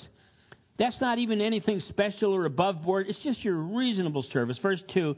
That's 0.77 0.99
not 0.99 1.19
even 1.19 1.41
anything 1.41 1.79
special 1.89 2.33
or 2.33 2.45
above 2.45 2.81
board. 2.83 3.05
It's 3.07 3.19
just 3.23 3.43
your 3.43 3.55
reasonable 3.55 4.23
service. 4.31 4.57
Verse 4.61 4.81
2 4.93 5.15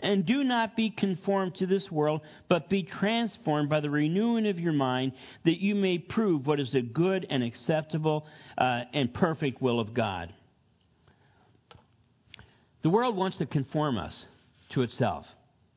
And 0.00 0.26
do 0.26 0.44
not 0.44 0.76
be 0.76 0.90
conformed 0.90 1.54
to 1.56 1.66
this 1.66 1.90
world, 1.90 2.20
but 2.48 2.68
be 2.68 2.82
transformed 2.82 3.70
by 3.70 3.80
the 3.80 3.88
renewing 3.88 4.46
of 4.46 4.58
your 4.58 4.74
mind, 4.74 5.12
that 5.44 5.58
you 5.58 5.74
may 5.74 5.98
prove 5.98 6.46
what 6.46 6.60
is 6.60 6.70
the 6.72 6.82
good 6.82 7.26
and 7.30 7.42
acceptable 7.42 8.26
uh, 8.58 8.82
and 8.92 9.12
perfect 9.14 9.62
will 9.62 9.80
of 9.80 9.94
God. 9.94 10.34
The 12.86 12.90
world 12.90 13.16
wants 13.16 13.36
to 13.38 13.46
conform 13.46 13.98
us 13.98 14.14
to 14.70 14.82
itself. 14.82 15.26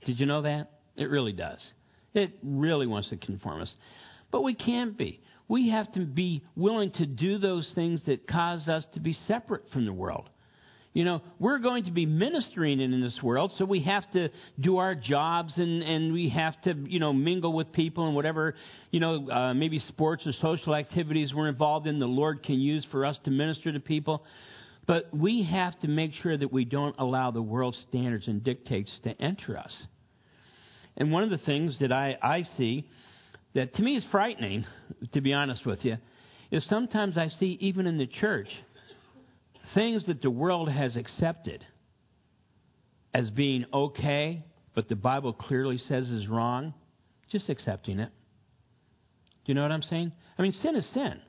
Did 0.06 0.20
you 0.20 0.28
know 0.28 0.44
that? 0.44 0.70
It 0.96 1.06
really 1.06 1.32
does. 1.34 1.58
It 2.14 2.38
really 2.44 2.86
wants 2.86 3.10
to 3.10 3.18
conform 3.18 3.64
us. 3.64 3.72
But 4.30 4.44
we 4.44 4.54
can't 4.54 4.96
be 4.96 5.20
we 5.48 5.70
have 5.70 5.92
to 5.94 6.06
be 6.06 6.44
willing 6.56 6.92
to 6.92 7.08
do 7.08 7.40
those 7.40 7.68
things 7.74 8.04
that 8.06 8.28
cause 8.28 8.68
us 8.68 8.86
to 8.94 9.00
be 9.00 9.18
separate 9.28 9.64
from 9.74 9.88
the 9.88 9.92
world. 9.92 10.30
You 10.94 11.04
know, 11.04 11.24
we're 11.40 11.58
going 11.58 11.86
to 11.86 11.92
be 11.92 12.06
ministering 12.06 12.80
in 12.80 13.02
this 13.02 13.18
world, 13.24 13.54
so 13.58 13.66
we 13.66 13.82
have 13.82 14.04
to 14.12 14.30
do 14.60 14.78
our 14.78 14.94
jobs 14.94 15.58
and, 15.58 15.82
and 15.82 16.14
we 16.14 16.30
have 16.30 16.62
to, 16.62 16.76
you 16.76 17.00
know, 17.00 17.12
mingle 17.12 17.54
with 17.54 17.72
people 17.72 18.06
and 18.06 18.16
whatever, 18.16 18.54
you 18.92 19.00
know, 19.00 19.30
uh, 19.32 19.54
maybe 19.56 19.80
sports 19.80 20.28
or 20.28 20.34
social 20.34 20.76
activities 20.76 21.34
we're 21.34 21.48
involved 21.48 21.88
in, 21.88 21.98
the 21.98 22.06
Lord 22.06 22.44
can 22.44 22.60
use 22.60 22.86
for 22.92 23.04
us 23.04 23.18
to 23.24 23.32
minister 23.32 23.72
to 23.72 23.80
people. 23.80 24.24
But 24.90 25.16
we 25.16 25.44
have 25.44 25.80
to 25.82 25.88
make 25.88 26.16
sure 26.16 26.36
that 26.36 26.52
we 26.52 26.66
don't 26.66 26.96
allow 26.98 27.30
the 27.30 27.44
world's 27.44 27.78
standards 27.90 28.28
and 28.28 28.44
dictates 28.44 28.92
to 29.04 29.12
enter 29.22 29.56
us. 29.56 29.72
And 30.98 31.12
one 31.12 31.22
of 31.22 31.30
the 31.30 31.38
things 31.38 31.78
that 31.78 31.92
I, 31.92 32.18
I 32.24 32.42
see 32.58 32.90
that 33.54 33.76
to 33.76 33.84
me 33.84 33.98
is 33.98 34.06
frightening, 34.10 34.66
to 35.14 35.22
be 35.22 35.32
honest 35.32 35.64
with 35.64 35.86
you, 35.86 35.98
is 36.50 36.66
sometimes 36.66 37.20
I 37.20 37.28
see, 37.28 37.56
even 37.62 37.86
in 37.86 38.00
the 38.00 38.08
church, 38.08 38.48
things 39.76 40.08
that 40.08 40.24
the 40.24 40.32
world 40.32 40.72
has 40.72 40.96
accepted 40.96 41.64
as 43.14 43.30
being 43.30 43.66
okay, 43.72 44.44
but 44.74 44.90
the 44.90 44.96
Bible 44.96 45.34
clearly 45.34 45.78
says 45.88 46.10
is 46.10 46.28
wrong, 46.28 46.74
just 47.32 47.48
accepting 47.48 48.00
it. 48.00 48.10
Do 49.46 49.52
you 49.52 49.54
know 49.54 49.62
what 49.62 49.72
I'm 49.72 49.84
saying? 49.84 50.14
I 50.36 50.42
mean, 50.42 50.54
sin 50.64 50.76
is 50.76 50.88
sin. 50.96 51.22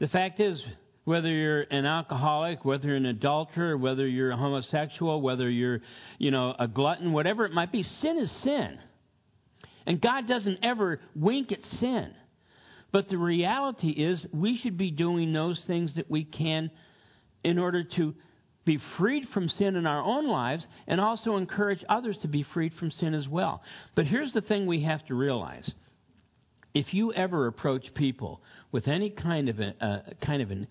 The 0.00 0.08
fact 0.08 0.40
is, 0.40 0.60
whether 1.06 1.28
you're 1.28 1.62
an 1.70 1.86
alcoholic, 1.86 2.64
whether 2.64 2.88
you're 2.88 2.96
an 2.96 3.06
adulterer, 3.06 3.76
whether 3.76 4.06
you're 4.08 4.32
a 4.32 4.36
homosexual, 4.36 5.22
whether 5.22 5.48
you're, 5.48 5.80
you 6.18 6.32
know, 6.32 6.52
a 6.58 6.66
glutton, 6.66 7.12
whatever 7.12 7.46
it 7.46 7.52
might 7.52 7.70
be, 7.70 7.84
sin 8.02 8.18
is 8.18 8.30
sin. 8.42 8.76
And 9.86 10.00
God 10.00 10.26
doesn't 10.26 10.58
ever 10.64 11.00
wink 11.14 11.52
at 11.52 11.60
sin. 11.78 12.12
But 12.90 13.08
the 13.08 13.18
reality 13.18 13.90
is, 13.90 14.26
we 14.32 14.58
should 14.58 14.76
be 14.76 14.90
doing 14.90 15.32
those 15.32 15.62
things 15.68 15.94
that 15.94 16.10
we 16.10 16.24
can 16.24 16.72
in 17.44 17.60
order 17.60 17.84
to 17.84 18.12
be 18.64 18.80
freed 18.98 19.28
from 19.32 19.48
sin 19.48 19.76
in 19.76 19.86
our 19.86 20.02
own 20.02 20.26
lives 20.26 20.66
and 20.88 21.00
also 21.00 21.36
encourage 21.36 21.84
others 21.88 22.18
to 22.22 22.28
be 22.28 22.44
freed 22.52 22.72
from 22.80 22.90
sin 22.90 23.14
as 23.14 23.28
well. 23.28 23.62
But 23.94 24.06
here's 24.06 24.32
the 24.32 24.40
thing 24.40 24.66
we 24.66 24.82
have 24.82 25.06
to 25.06 25.14
realize 25.14 25.70
if 26.76 26.92
you 26.92 27.10
ever 27.10 27.46
approach 27.46 27.86
people 27.94 28.42
with 28.70 28.86
any 28.86 29.08
kind 29.08 29.48
of 29.48 29.60
a, 29.60 29.74
uh, 29.80 29.98
kind 30.26 30.42
of 30.42 30.50
an 30.50 30.66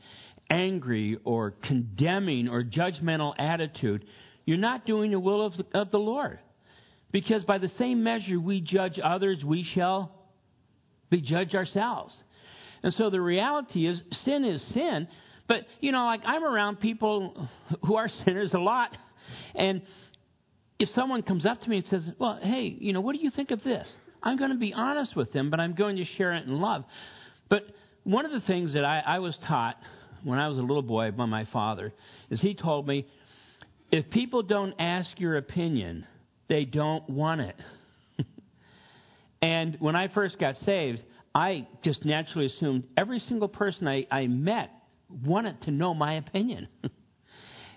angry 0.52 1.18
or 1.24 1.56
condemning 1.63 2.48
or 2.48 2.63
judgmental 2.63 3.34
attitude, 3.39 4.06
you're 4.46 4.56
not 4.58 4.86
doing 4.86 5.10
the 5.10 5.20
will 5.20 5.44
of 5.44 5.54
the, 5.58 5.65
of 5.74 5.89
the 5.89 5.98
Lord. 5.98 6.38
Because 7.12 7.44
by 7.44 7.58
the 7.58 7.72
same 7.80 8.04
measure 8.04 8.39
we 8.39 8.62
judge 8.62 9.00
others, 9.04 9.44
we 9.44 9.68
shall 9.74 10.12
be 11.10 11.22
judged 11.22 11.56
ourselves. 11.56 12.15
And 12.84 12.94
so 12.94 13.10
the 13.10 13.20
reality 13.20 13.88
is, 13.88 14.00
sin 14.26 14.46
is 14.46 14.62
sin. 14.76 15.08
But, 15.48 15.62
you 15.80 15.91
know, 15.91 16.06
like 16.06 16.22
I'm 16.24 16.44
around 16.44 16.82
people 16.82 17.50
who 17.84 17.96
are 17.96 18.10
sinners 18.26 18.54
a 18.54 18.60
lot. 18.60 18.96
And 19.56 19.82
if 20.78 20.89
someone 20.89 21.24
comes 21.24 21.48
up 21.48 21.62
to 21.62 21.68
me 21.70 21.78
and 21.78 21.86
says, 21.88 22.04
well, 22.20 22.38
hey, 22.39 22.78
you 22.80 22.94
know, 22.94 23.02
what 23.02 23.15
do 23.15 23.24
you 23.24 23.32
think 23.32 23.50
of 23.50 23.63
this? 23.63 23.91
I'm 24.26 24.38
going 24.38 24.52
to 24.52 24.58
be 24.58 24.74
honest 24.74 25.16
with 25.16 25.32
them, 25.32 25.52
but 25.52 25.60
I'm 25.60 25.76
going 25.76 25.98
to 25.98 26.06
share 26.18 26.34
it 26.34 26.46
in 26.46 26.60
love. 26.60 26.84
But 27.48 27.64
one 28.04 28.26
of 28.26 28.32
the 28.32 28.42
things 28.42 28.74
that 28.74 28.84
I, 28.84 29.00
I 29.00 29.20
was 29.20 29.38
taught 29.48 29.78
when 30.24 30.40
I 30.40 30.48
was 30.48 30.58
a 30.58 30.62
little 30.62 30.82
boy 30.82 31.12
by 31.12 31.26
my 31.26 31.46
father 31.54 31.94
is 32.32 32.42
he 32.42 32.56
told 32.56 32.88
me, 32.88 33.06
if 33.92 34.10
people 34.10 34.42
don't 34.42 34.74
ask 34.80 35.08
your 35.20 35.38
opinion, 35.38 36.08
they 36.50 36.66
don't 36.66 37.08
want 37.08 37.42
it. 37.42 37.56
and 39.44 39.78
when 39.80 39.96
I 39.96 40.08
first 40.08 40.40
got 40.40 40.56
saved, 40.66 41.04
I 41.36 41.68
just 41.84 42.04
naturally 42.04 42.48
assumed 42.48 42.86
every 42.98 43.20
single 43.20 43.48
person 43.48 43.88
I, 43.88 44.08
I 44.10 44.26
met 44.26 44.72
wanted 45.24 45.62
to 45.64 45.72
know 45.72 45.94
my 45.94 46.16
opinion. 46.16 46.68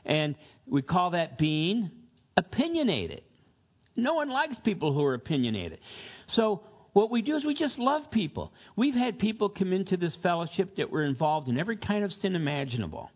and 0.07 0.35
we 0.67 0.81
call 0.81 1.11
that 1.11 1.37
being 1.37 1.91
opinionated. 2.37 3.23
No 3.97 4.15
one 4.15 4.31
likes 4.31 4.57
people 4.65 4.95
who 4.95 5.05
are 5.05 5.15
opinionated. 5.15 5.81
So 6.35 6.63
what 6.93 7.11
we 7.11 7.23
do 7.23 7.37
is 7.37 7.45
we 7.45 7.55
just 7.55 7.79
love 7.79 8.11
people. 8.11 8.53
We've 8.77 8.95
had 8.95 9.19
people 9.19 9.49
come 9.49 9.73
into 9.73 9.97
this 9.97 10.17
fellowship 10.23 10.77
that 10.77 10.91
were 10.91 11.05
involved 11.05 11.49
in 11.49 11.59
every 11.59 11.77
kind 11.77 12.05
of 12.05 12.13
sin 12.13 12.35
imaginable. 12.35 13.11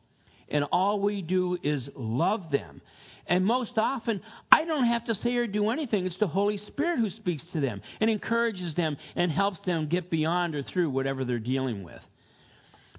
And 0.49 0.65
all 0.71 1.01
we 1.01 1.23
do 1.23 1.59
is 1.63 1.89
love 1.97 2.51
them. 2.51 2.83
And 3.27 3.45
most 3.45 3.73
often, 3.77 4.21
I 4.51 4.65
don't 4.65 4.87
have 4.87 5.05
to 5.07 5.15
say 5.15 5.37
or 5.37 5.47
do 5.47 5.71
anything. 5.71 6.07
It's 6.07 6.19
the 6.19 6.27
Holy 6.27 6.59
Spirit 6.59 6.99
who 6.99 7.09
speaks 7.11 7.45
to 7.53 7.61
them 7.61 7.81
and 8.01 8.11
encourages 8.11 8.75
them 8.75 8.97
and 9.15 9.31
helps 9.31 9.61
them 9.65 9.89
get 9.89 10.11
beyond 10.11 10.55
or 10.55 10.63
through 10.63 10.91
whatever 10.91 11.25
they're 11.25 11.39
dealing 11.39 11.83
with. 11.83 12.01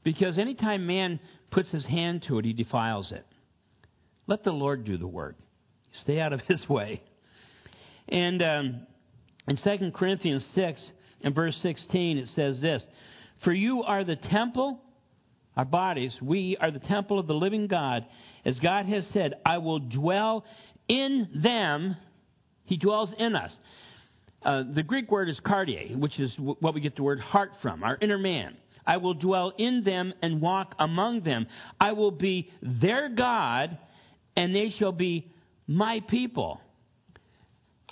Because 0.03 0.37
anytime 0.37 0.85
man 0.85 1.19
puts 1.51 1.69
his 1.71 1.85
hand 1.85 2.25
to 2.27 2.39
it, 2.39 2.45
he 2.45 2.53
defiles 2.53 3.11
it. 3.11 3.25
Let 4.27 4.43
the 4.43 4.51
Lord 4.51 4.85
do 4.85 4.97
the 4.97 5.07
work. 5.07 5.35
Stay 6.03 6.19
out 6.19 6.33
of 6.33 6.41
his 6.47 6.67
way. 6.67 7.03
And 8.07 8.41
um, 8.41 8.87
in 9.47 9.57
2 9.57 9.91
Corinthians 9.93 10.45
6 10.55 10.81
and 11.21 11.35
verse 11.35 11.57
16, 11.61 12.17
it 12.17 12.29
says 12.29 12.61
this 12.61 12.83
For 13.43 13.53
you 13.53 13.83
are 13.83 14.03
the 14.03 14.15
temple, 14.15 14.79
our 15.57 15.65
bodies, 15.65 16.15
we 16.21 16.57
are 16.59 16.71
the 16.71 16.79
temple 16.79 17.19
of 17.19 17.27
the 17.27 17.33
living 17.33 17.67
God. 17.67 18.05
As 18.45 18.57
God 18.59 18.85
has 18.85 19.05
said, 19.13 19.35
I 19.45 19.59
will 19.59 19.79
dwell 19.79 20.45
in 20.87 21.29
them. 21.35 21.95
He 22.65 22.77
dwells 22.77 23.11
in 23.17 23.35
us. 23.35 23.51
Uh, 24.43 24.63
the 24.73 24.83
Greek 24.83 25.09
word 25.09 25.29
is 25.29 25.39
cardia, 25.39 25.95
which 25.97 26.19
is 26.19 26.33
what 26.37 26.73
we 26.73 26.81
get 26.81 26.95
the 26.95 27.03
word 27.03 27.19
heart 27.19 27.51
from, 27.61 27.83
our 27.83 27.97
inner 28.01 28.17
man. 28.17 28.57
I 28.85 28.97
will 28.97 29.13
dwell 29.13 29.53
in 29.57 29.83
them 29.83 30.13
and 30.21 30.41
walk 30.41 30.75
among 30.79 31.21
them. 31.21 31.47
I 31.79 31.93
will 31.93 32.11
be 32.11 32.51
their 32.61 33.07
God, 33.09 33.77
and 34.35 34.53
they 34.53 34.71
shall 34.71 34.91
be 34.91 35.31
my 35.67 36.01
people. 36.09 36.59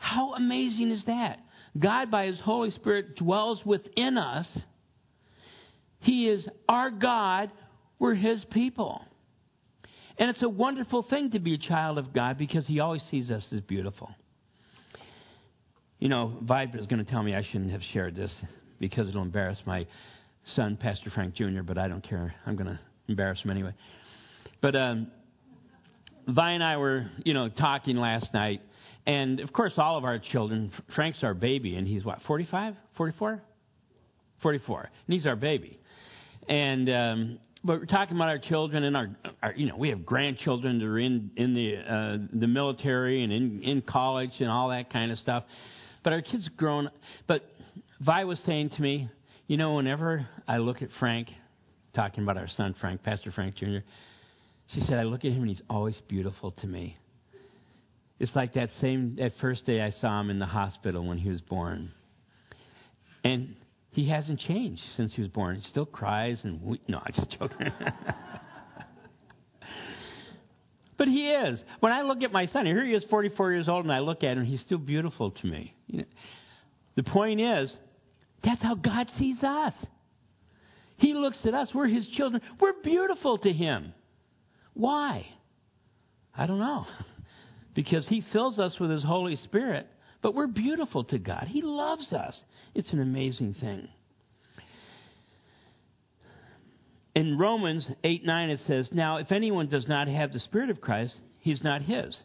How 0.02 0.34
amazing 0.34 0.90
is 0.90 1.06
that? 1.06 1.40
God, 1.78 2.10
by 2.10 2.26
His 2.26 2.40
Holy 2.40 2.72
Spirit, 2.72 3.16
dwells 3.18 3.64
within 3.64 4.18
us. 4.18 4.48
He 6.00 6.28
is 6.28 6.46
our 6.68 6.90
God. 6.90 7.52
We're 8.00 8.16
His 8.16 8.44
people. 8.46 9.06
And 10.18 10.30
it's 10.32 10.42
a 10.42 10.50
wonderful 10.50 11.04
thing 11.04 11.30
to 11.32 11.40
be 11.40 11.54
a 11.54 11.58
child 11.60 12.00
of 12.00 12.14
God 12.14 12.40
because 12.40 12.66
He 12.66 12.80
always 12.80 13.04
sees 13.12 13.30
us 13.30 13.46
as 13.52 13.62
beautiful. 13.62 14.10
You 16.00 16.10
know, 16.10 16.34
Vibe 16.44 16.78
is 16.80 16.88
going 16.88 17.06
to 17.06 17.10
tell 17.10 17.22
me 17.22 17.36
I 17.36 17.44
shouldn't 17.44 17.72
have 17.72 17.84
shared 17.94 18.16
this 18.16 18.34
because 18.80 19.08
it'll 19.08 19.22
embarrass 19.22 19.62
my 19.68 19.86
son, 20.56 20.78
Pastor 20.78 21.12
Frank 21.12 21.36
Jr., 21.36 21.62
but 21.62 21.78
I 21.78 21.88
don't 21.88 22.04
care. 22.04 22.34
I'm 22.48 22.56
going 22.56 22.70
to 22.70 22.80
embarrass 23.08 23.40
him 23.42 23.52
anyway. 23.52 23.76
But 24.62 24.76
um, 24.76 25.12
Vi 26.28 26.52
and 26.52 26.64
I 26.64 26.78
were, 26.78 27.06
you 27.24 27.36
know, 27.36 27.50
talking 27.50 27.98
last 27.98 28.34
night, 28.34 28.62
and 29.06 29.40
of 29.40 29.52
course, 29.52 29.74
all 29.78 29.98
of 29.98 30.04
our 30.04 30.20
children, 30.20 30.72
Frank's 30.96 31.24
our 31.24 31.34
baby, 31.34 31.76
and 31.76 31.88
he's 31.88 32.06
what, 32.06 32.20
45, 32.28 32.76
44? 32.98 33.42
44. 34.42 34.82
And 34.82 35.14
he's 35.14 35.26
our 35.26 35.36
baby. 35.36 35.80
And, 36.48 36.90
um, 36.90 37.40
but 37.64 37.80
we're 37.80 37.86
talking 37.86 38.16
about 38.16 38.30
our 38.30 38.40
children 38.40 38.84
and 38.84 38.98
our, 38.98 39.10
our, 39.42 39.54
you 39.54 39.68
know, 39.68 39.78
we 39.78 39.90
have 39.90 40.06
grandchildren 40.06 40.80
that 40.80 40.86
are 40.86 41.00
in, 41.00 41.32
in 41.36 41.54
the, 41.54 41.78
uh, 41.78 42.18
the 42.40 42.48
military 42.48 43.24
and 43.24 43.32
in, 43.32 43.62
in 43.62 43.82
college 43.82 44.32
and 44.40 44.50
all 44.50 44.70
that 44.70 44.92
kind 44.92 45.12
of 45.12 45.18
stuff. 45.20 45.44
But 46.04 46.14
our 46.14 46.22
kids 46.22 46.50
grown, 46.58 46.90
but 47.28 47.44
Vi 48.00 48.24
was 48.24 48.40
saying 48.46 48.72
to 48.72 48.82
me, 48.82 49.10
you 49.48 49.58
know, 49.58 49.76
whenever 49.76 50.28
I 50.48 50.58
look 50.58 50.82
at 50.82 50.90
Frank, 51.00 51.30
talking 51.94 52.24
about 52.24 52.38
our 52.38 52.48
son 52.48 52.76
Frank, 52.80 53.04
Pastor 53.04 53.32
Frank 53.32 53.56
Jr., 53.56 53.80
she 54.74 54.82
said, 54.82 54.94
I 54.94 55.04
look 55.04 55.26
at 55.26 55.32
him 55.32 55.42
and 55.42 55.50
he's 55.50 55.62
always 55.70 56.00
beautiful 56.08 56.52
to 56.52 56.68
me. 56.68 56.96
It's 58.22 58.36
like 58.36 58.54
that 58.54 58.70
same 58.82 59.16
that 59.16 59.32
first 59.42 59.66
day 59.66 59.82
I 59.82 59.90
saw 60.00 60.22
him 60.22 60.30
in 60.30 60.38
the 60.38 60.46
hospital 60.46 61.04
when 61.08 61.18
he 61.18 61.28
was 61.28 61.42
born. 61.42 61.92
And 63.24 63.56
he 63.90 64.10
hasn't 64.10 64.40
changed 64.42 64.84
since 64.96 65.12
he 65.16 65.22
was 65.22 65.32
born. 65.32 65.56
He 65.56 65.68
still 65.72 65.88
cries 65.88 66.40
and 66.44 66.62
we, 66.62 66.80
no, 66.88 67.00
I'm 67.04 67.14
just 67.16 67.32
joking. 67.32 67.58
but 71.00 71.08
he 71.08 71.32
is. 71.32 71.64
When 71.80 71.92
I 71.92 72.04
look 72.04 72.22
at 72.22 72.32
my 72.32 72.46
son, 72.46 72.68
here 72.68 72.86
he 72.86 72.94
is, 72.94 73.04
44 73.10 73.54
years 73.54 73.68
old, 73.68 73.86
and 73.86 73.92
I 73.92 74.02
look 74.02 74.24
at 74.24 74.38
him, 74.38 74.46
he's 74.46 74.62
still 74.62 74.78
beautiful 74.78 75.32
to 75.32 75.48
me. 75.48 75.74
You 75.88 75.98
know, 76.02 76.06
the 76.98 77.04
point 77.04 77.42
is, 77.42 77.76
that's 78.44 78.62
how 78.62 78.76
God 78.76 79.10
sees 79.18 79.42
us. 79.42 79.74
He 80.98 81.16
looks 81.16 81.40
at 81.44 81.56
us. 81.56 81.70
We're 81.74 81.88
his 81.88 82.06
children. 82.10 82.44
We're 82.60 82.80
beautiful 82.84 83.40
to 83.40 83.52
him. 83.52 83.94
Why? 84.76 85.26
I 86.38 86.46
don't 86.46 86.60
know 86.60 86.86
because 87.74 88.08
He 88.08 88.24
fills 88.34 88.60
us 88.60 88.80
with 88.80 88.92
His 88.92 89.04
Holy 89.04 89.36
Spirit, 89.38 89.88
but 90.22 90.36
we're 90.36 90.48
beautiful 90.48 91.04
to 91.06 91.18
God. 91.18 91.46
He 91.48 91.62
loves 91.62 92.12
us. 92.14 92.38
It's 92.76 92.92
an 92.94 93.02
amazing 93.02 93.56
thing. 93.60 93.88
In 97.14 97.38
Romans 97.38 97.90
8 98.04 98.26
9, 98.26 98.50
it 98.50 98.60
says, 98.68 98.90
Now, 98.92 99.18
if 99.18 99.32
anyone 99.32 99.68
does 99.68 99.88
not 99.88 100.08
have 100.08 100.32
the 100.32 100.40
Spirit 100.40 100.70
of 100.70 100.80
Christ, 100.80 101.16
he's 101.40 101.64
not 101.64 101.82
his. 101.82 102.16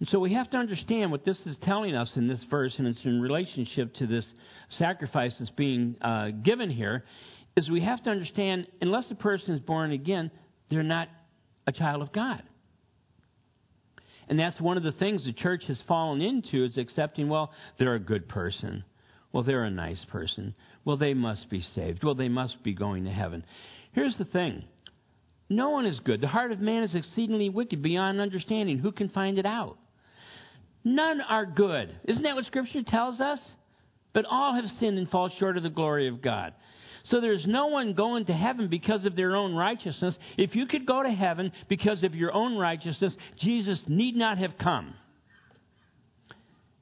And 0.00 0.08
so 0.08 0.20
we 0.20 0.34
have 0.34 0.48
to 0.50 0.56
understand 0.56 1.10
what 1.10 1.24
this 1.24 1.38
is 1.44 1.56
telling 1.62 1.96
us 1.96 2.12
in 2.14 2.28
this 2.28 2.44
verse, 2.48 2.72
and 2.78 2.86
it's 2.86 3.04
in 3.04 3.20
relationship 3.20 3.94
to 3.94 4.06
this 4.06 4.24
sacrifice 4.78 5.34
that's 5.38 5.50
being 5.50 5.96
uh, 6.00 6.28
given 6.30 6.70
here, 6.70 7.04
is 7.56 7.68
we 7.68 7.80
have 7.80 8.02
to 8.04 8.10
understand 8.10 8.68
unless 8.80 9.10
a 9.10 9.16
person 9.16 9.54
is 9.54 9.60
born 9.60 9.90
again, 9.90 10.30
they're 10.70 10.84
not 10.84 11.08
a 11.66 11.72
child 11.72 12.02
of 12.02 12.12
God. 12.12 12.42
And 14.28 14.38
that's 14.38 14.60
one 14.60 14.76
of 14.76 14.82
the 14.82 14.92
things 14.92 15.24
the 15.24 15.32
church 15.32 15.64
has 15.68 15.78
fallen 15.88 16.20
into 16.20 16.64
is 16.64 16.76
accepting, 16.76 17.28
well, 17.28 17.50
they're 17.78 17.94
a 17.94 18.00
good 18.00 18.28
person. 18.28 18.84
Well, 19.32 19.42
they're 19.42 19.64
a 19.64 19.70
nice 19.70 20.04
person. 20.10 20.54
Well, 20.84 20.96
they 20.96 21.14
must 21.14 21.48
be 21.50 21.64
saved. 21.74 22.04
Well, 22.04 22.14
they 22.14 22.28
must 22.28 22.62
be 22.62 22.74
going 22.74 23.04
to 23.04 23.10
heaven. 23.10 23.44
Here's 23.92 24.16
the 24.16 24.24
thing 24.24 24.64
no 25.50 25.70
one 25.70 25.86
is 25.86 25.98
good. 26.00 26.20
The 26.20 26.28
heart 26.28 26.52
of 26.52 26.60
man 26.60 26.82
is 26.82 26.94
exceedingly 26.94 27.48
wicked 27.48 27.82
beyond 27.82 28.20
understanding. 28.20 28.78
Who 28.78 28.92
can 28.92 29.08
find 29.08 29.38
it 29.38 29.46
out? 29.46 29.78
None 30.84 31.20
are 31.22 31.46
good. 31.46 31.94
Isn't 32.04 32.22
that 32.22 32.34
what 32.34 32.44
Scripture 32.44 32.82
tells 32.86 33.20
us? 33.20 33.40
But 34.12 34.26
all 34.30 34.54
have 34.54 34.66
sinned 34.78 34.98
and 34.98 35.08
fall 35.08 35.30
short 35.38 35.56
of 35.56 35.62
the 35.62 35.70
glory 35.70 36.08
of 36.08 36.22
God. 36.22 36.52
So 37.04 37.20
there's 37.20 37.46
no 37.46 37.66
one 37.68 37.94
going 37.94 38.26
to 38.26 38.32
heaven 38.32 38.68
because 38.68 39.04
of 39.06 39.16
their 39.16 39.34
own 39.34 39.54
righteousness. 39.54 40.14
If 40.36 40.54
you 40.54 40.66
could 40.66 40.86
go 40.86 41.02
to 41.02 41.10
heaven 41.10 41.52
because 41.68 42.02
of 42.04 42.14
your 42.14 42.32
own 42.32 42.56
righteousness, 42.56 43.14
Jesus 43.40 43.78
need 43.86 44.16
not 44.16 44.38
have 44.38 44.58
come. 44.58 44.94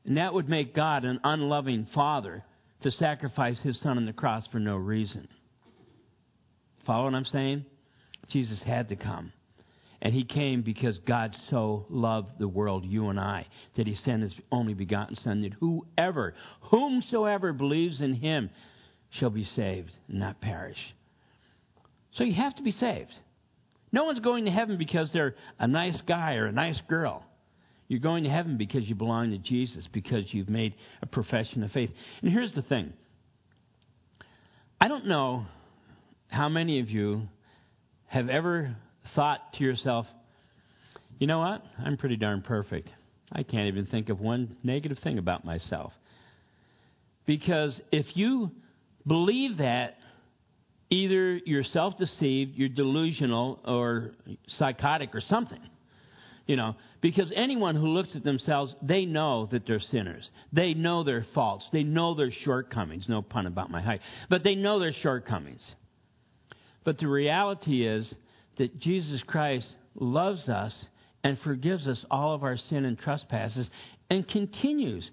And 0.04 0.16
that 0.16 0.34
would 0.34 0.48
make 0.48 0.74
God 0.74 1.04
an 1.04 1.20
unloving 1.24 1.88
father 1.94 2.44
to 2.82 2.90
sacrifice 2.92 3.58
his 3.60 3.80
son 3.80 3.96
on 3.96 4.06
the 4.06 4.12
cross 4.12 4.46
for 4.52 4.60
no 4.60 4.76
reason. 4.76 5.28
Follow 6.86 7.04
what 7.04 7.14
I'm 7.14 7.24
saying? 7.24 7.64
Jesus 8.28 8.60
had 8.64 8.88
to 8.90 8.96
come. 8.96 9.32
And 10.02 10.12
he 10.14 10.24
came 10.24 10.62
because 10.62 10.98
God 10.98 11.34
so 11.50 11.86
loved 11.88 12.38
the 12.38 12.46
world, 12.46 12.84
you 12.84 13.08
and 13.08 13.18
I, 13.18 13.46
that 13.76 13.86
he 13.86 13.94
sent 13.94 14.22
his 14.22 14.34
only 14.52 14.74
begotten 14.74 15.16
Son, 15.16 15.40
that 15.42 15.54
whoever, 15.54 16.34
whomsoever 16.60 17.52
believes 17.52 18.00
in 18.00 18.14
him 18.14 18.50
shall 19.10 19.30
be 19.30 19.44
saved 19.44 19.90
and 20.08 20.20
not 20.20 20.40
perish. 20.40 20.78
So 22.14 22.24
you 22.24 22.34
have 22.34 22.54
to 22.56 22.62
be 22.62 22.72
saved. 22.72 23.12
No 23.92 24.04
one's 24.04 24.20
going 24.20 24.44
to 24.46 24.50
heaven 24.50 24.78
because 24.78 25.10
they're 25.12 25.34
a 25.58 25.66
nice 25.66 26.00
guy 26.06 26.34
or 26.34 26.46
a 26.46 26.52
nice 26.52 26.80
girl. 26.88 27.24
You're 27.88 28.00
going 28.00 28.24
to 28.24 28.30
heaven 28.30 28.56
because 28.56 28.88
you 28.88 28.94
belong 28.94 29.30
to 29.30 29.38
Jesus, 29.38 29.86
because 29.92 30.24
you've 30.32 30.48
made 30.48 30.74
a 31.02 31.06
profession 31.06 31.62
of 31.62 31.70
faith. 31.70 31.90
And 32.20 32.32
here's 32.32 32.54
the 32.54 32.62
thing 32.62 32.92
I 34.80 34.88
don't 34.88 35.06
know 35.06 35.46
how 36.28 36.48
many 36.48 36.80
of 36.80 36.90
you 36.90 37.28
have 38.06 38.28
ever 38.28 38.76
thought 39.14 39.52
to 39.54 39.64
yourself, 39.64 40.06
you 41.18 41.26
know 41.26 41.38
what? 41.38 41.62
I'm 41.78 41.96
pretty 41.96 42.16
darn 42.16 42.42
perfect. 42.42 42.88
I 43.32 43.42
can't 43.42 43.68
even 43.68 43.86
think 43.86 44.08
of 44.08 44.20
one 44.20 44.56
negative 44.62 44.98
thing 44.98 45.18
about 45.18 45.44
myself. 45.44 45.92
Because 47.24 47.78
if 47.90 48.06
you 48.14 48.50
believe 49.06 49.58
that, 49.58 49.96
either 50.90 51.36
you're 51.44 51.64
self 51.64 51.96
deceived, 51.96 52.56
you're 52.56 52.68
delusional, 52.68 53.60
or 53.64 54.12
psychotic, 54.58 55.14
or 55.14 55.20
something. 55.20 55.60
You 56.46 56.54
know, 56.54 56.76
because 57.00 57.32
anyone 57.34 57.74
who 57.74 57.88
looks 57.88 58.10
at 58.14 58.22
themselves, 58.22 58.74
they 58.80 59.04
know 59.04 59.48
that 59.50 59.66
they're 59.66 59.80
sinners. 59.80 60.28
They 60.52 60.74
know 60.74 61.02
their 61.02 61.26
faults. 61.34 61.64
They 61.72 61.82
know 61.82 62.14
their 62.14 62.30
shortcomings. 62.44 63.08
No 63.08 63.20
pun 63.20 63.46
about 63.46 63.68
my 63.68 63.82
height. 63.82 64.00
But 64.30 64.44
they 64.44 64.54
know 64.54 64.78
their 64.78 64.92
shortcomings. 64.92 65.62
But 66.84 66.98
the 66.98 67.08
reality 67.08 67.84
is 67.84 68.08
that 68.58 68.78
Jesus 68.78 69.20
Christ 69.26 69.66
loves 69.96 70.48
us 70.48 70.72
and 71.24 71.36
forgives 71.40 71.88
us 71.88 72.04
all 72.12 72.32
of 72.32 72.44
our 72.44 72.56
sin 72.56 72.84
and 72.84 72.96
trespasses 72.96 73.68
and 74.08 74.26
continues 74.28 75.10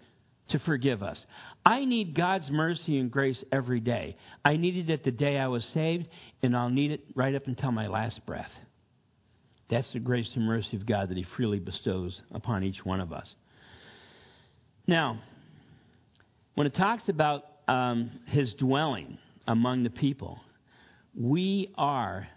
to 0.54 0.60
forgive 0.60 1.04
us. 1.04 1.20
I 1.66 1.84
need 1.84 2.16
God's 2.16 2.50
mercy 2.50 3.00
and 3.00 3.12
grace 3.12 3.44
every 3.52 3.80
day. 3.80 4.16
I 4.46 4.56
needed 4.56 4.90
it 4.90 5.04
the 5.04 5.12
day 5.12 5.38
I 5.38 5.48
was 5.48 5.68
saved, 5.74 6.08
and 6.42 6.56
I'll 6.56 6.70
need 6.70 6.92
it 6.92 7.02
right 7.16 7.36
up 7.36 7.48
until 7.48 7.72
my 7.72 7.88
last 7.88 8.24
breath. 8.26 8.52
That's 9.70 9.92
the 9.94 10.00
grace 10.00 10.30
and 10.36 10.46
mercy 10.46 10.78
of 10.78 10.86
God 10.86 11.10
that 11.10 11.18
He 11.18 11.26
freely 11.36 11.60
bestows 11.60 12.22
upon 12.32 12.64
each 12.64 12.86
one 12.86 13.02
of 13.02 13.12
us. 13.12 13.28
Now, 14.86 15.20
when 16.54 16.68
it 16.68 16.76
talks 16.76 17.10
about 17.10 17.44
um, 17.68 18.12
His 18.28 18.54
dwelling 18.54 19.18
among 19.48 19.84
the 19.84 19.90
people, 19.90 20.40
we 21.20 21.74
are 21.76 22.28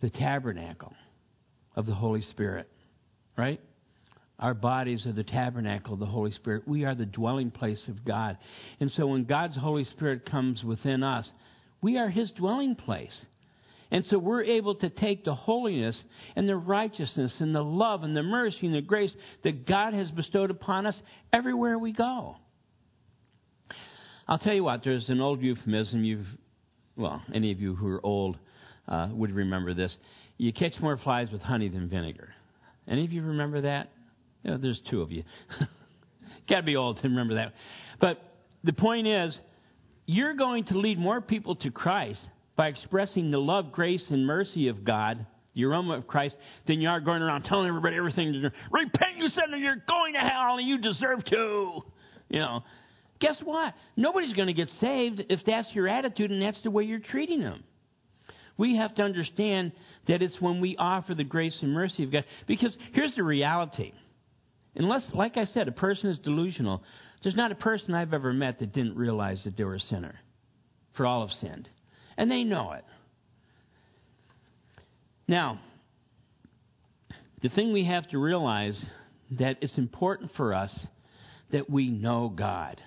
the 0.00 0.10
tabernacle 0.10 0.94
of 1.74 1.86
the 1.86 1.94
Holy 1.94 2.22
Spirit, 2.22 2.68
right? 3.36 3.60
Our 4.38 4.54
bodies 4.54 5.06
are 5.06 5.12
the 5.12 5.24
tabernacle 5.24 5.94
of 5.94 6.00
the 6.00 6.06
Holy 6.06 6.30
Spirit. 6.32 6.68
We 6.68 6.84
are 6.84 6.94
the 6.94 7.06
dwelling 7.06 7.50
place 7.50 7.82
of 7.88 8.04
God. 8.04 8.36
And 8.80 8.90
so 8.92 9.06
when 9.06 9.24
God's 9.24 9.56
Holy 9.56 9.84
Spirit 9.84 10.30
comes 10.30 10.62
within 10.62 11.02
us, 11.02 11.28
we 11.80 11.96
are 11.96 12.10
His 12.10 12.30
dwelling 12.32 12.74
place. 12.74 13.16
And 13.90 14.04
so 14.06 14.18
we're 14.18 14.42
able 14.42 14.74
to 14.76 14.90
take 14.90 15.24
the 15.24 15.34
holiness 15.34 15.96
and 16.34 16.48
the 16.48 16.56
righteousness 16.56 17.32
and 17.38 17.54
the 17.54 17.62
love 17.62 18.02
and 18.02 18.16
the 18.16 18.22
mercy 18.22 18.66
and 18.66 18.74
the 18.74 18.80
grace 18.80 19.12
that 19.44 19.66
God 19.66 19.94
has 19.94 20.10
bestowed 20.10 20.50
upon 20.50 20.86
us 20.86 20.96
everywhere 21.32 21.78
we 21.78 21.92
go. 21.92 22.36
I'll 24.28 24.38
tell 24.38 24.54
you 24.54 24.64
what, 24.64 24.82
there's 24.82 25.08
an 25.08 25.20
old 25.20 25.40
euphemism. 25.40 26.04
You've, 26.04 26.26
well, 26.96 27.22
any 27.32 27.52
of 27.52 27.60
you 27.60 27.76
who 27.76 27.86
are 27.88 28.04
old 28.04 28.36
uh, 28.88 29.08
would 29.12 29.30
remember 29.30 29.72
this. 29.72 29.96
You 30.36 30.52
catch 30.52 30.74
more 30.80 30.96
flies 30.96 31.30
with 31.30 31.42
honey 31.42 31.68
than 31.68 31.88
vinegar. 31.88 32.30
Any 32.88 33.04
of 33.04 33.12
you 33.12 33.22
remember 33.22 33.62
that? 33.62 33.90
You 34.46 34.52
know, 34.52 34.58
there's 34.58 34.80
two 34.88 35.02
of 35.02 35.10
you. 35.10 35.24
Got 36.48 36.58
to 36.58 36.62
be 36.62 36.76
old 36.76 36.98
to 36.98 37.02
remember 37.08 37.34
that. 37.34 37.52
But 38.00 38.22
the 38.62 38.72
point 38.72 39.08
is, 39.08 39.36
you're 40.06 40.34
going 40.34 40.66
to 40.66 40.78
lead 40.78 41.00
more 41.00 41.20
people 41.20 41.56
to 41.56 41.72
Christ 41.72 42.20
by 42.54 42.68
expressing 42.68 43.32
the 43.32 43.38
love, 43.38 43.72
grace, 43.72 44.04
and 44.08 44.24
mercy 44.24 44.68
of 44.68 44.84
God, 44.84 45.26
the 45.54 45.64
aroma 45.64 45.94
of 45.94 46.06
Christ, 46.06 46.36
than 46.68 46.80
you 46.80 46.88
are 46.88 47.00
going 47.00 47.22
around 47.22 47.42
telling 47.42 47.66
everybody 47.66 47.96
everything. 47.96 48.48
Repent, 48.70 49.16
you 49.16 49.28
sinner, 49.30 49.56
you're 49.56 49.82
going 49.88 50.12
to 50.14 50.20
hell, 50.20 50.58
and 50.58 50.68
you 50.68 50.78
deserve 50.78 51.24
to. 51.24 51.82
You 52.28 52.38
know, 52.38 52.62
guess 53.18 53.36
what? 53.42 53.74
Nobody's 53.96 54.34
going 54.34 54.46
to 54.46 54.54
get 54.54 54.68
saved 54.80 55.24
if 55.28 55.40
that's 55.44 55.66
your 55.72 55.88
attitude 55.88 56.30
and 56.30 56.40
that's 56.40 56.62
the 56.62 56.70
way 56.70 56.84
you're 56.84 57.00
treating 57.00 57.40
them. 57.40 57.64
We 58.56 58.76
have 58.76 58.94
to 58.94 59.02
understand 59.02 59.72
that 60.06 60.22
it's 60.22 60.40
when 60.40 60.60
we 60.60 60.76
offer 60.76 61.16
the 61.16 61.24
grace 61.24 61.56
and 61.62 61.72
mercy 61.72 62.04
of 62.04 62.12
God. 62.12 62.24
Because 62.46 62.74
here's 62.92 63.14
the 63.16 63.24
reality. 63.24 63.92
Unless, 64.76 65.08
like 65.14 65.36
I 65.36 65.46
said, 65.46 65.68
a 65.68 65.72
person 65.72 66.10
is 66.10 66.18
delusional, 66.18 66.82
there's 67.22 67.36
not 67.36 67.50
a 67.50 67.56
person 67.56 67.94
I've 67.94 68.12
ever 68.14 68.32
met 68.32 68.58
that 68.58 68.72
didn't 68.72 68.96
realize 68.96 69.42
that 69.44 69.56
they 69.56 69.64
were 69.64 69.76
a 69.76 69.80
sinner. 69.80 70.14
For 70.96 71.06
all 71.06 71.26
have 71.26 71.36
sinned 71.40 71.68
and 72.16 72.30
they 72.30 72.44
know 72.44 72.72
it. 72.72 72.84
Now, 75.28 75.58
the 77.42 77.48
thing 77.50 77.72
we 77.72 77.84
have 77.84 78.08
to 78.10 78.18
realize 78.18 78.80
that 79.32 79.58
it's 79.60 79.76
important 79.76 80.30
for 80.36 80.54
us 80.54 80.72
that 81.50 81.68
we 81.68 81.90
know 81.90 82.32
God. 82.34 82.80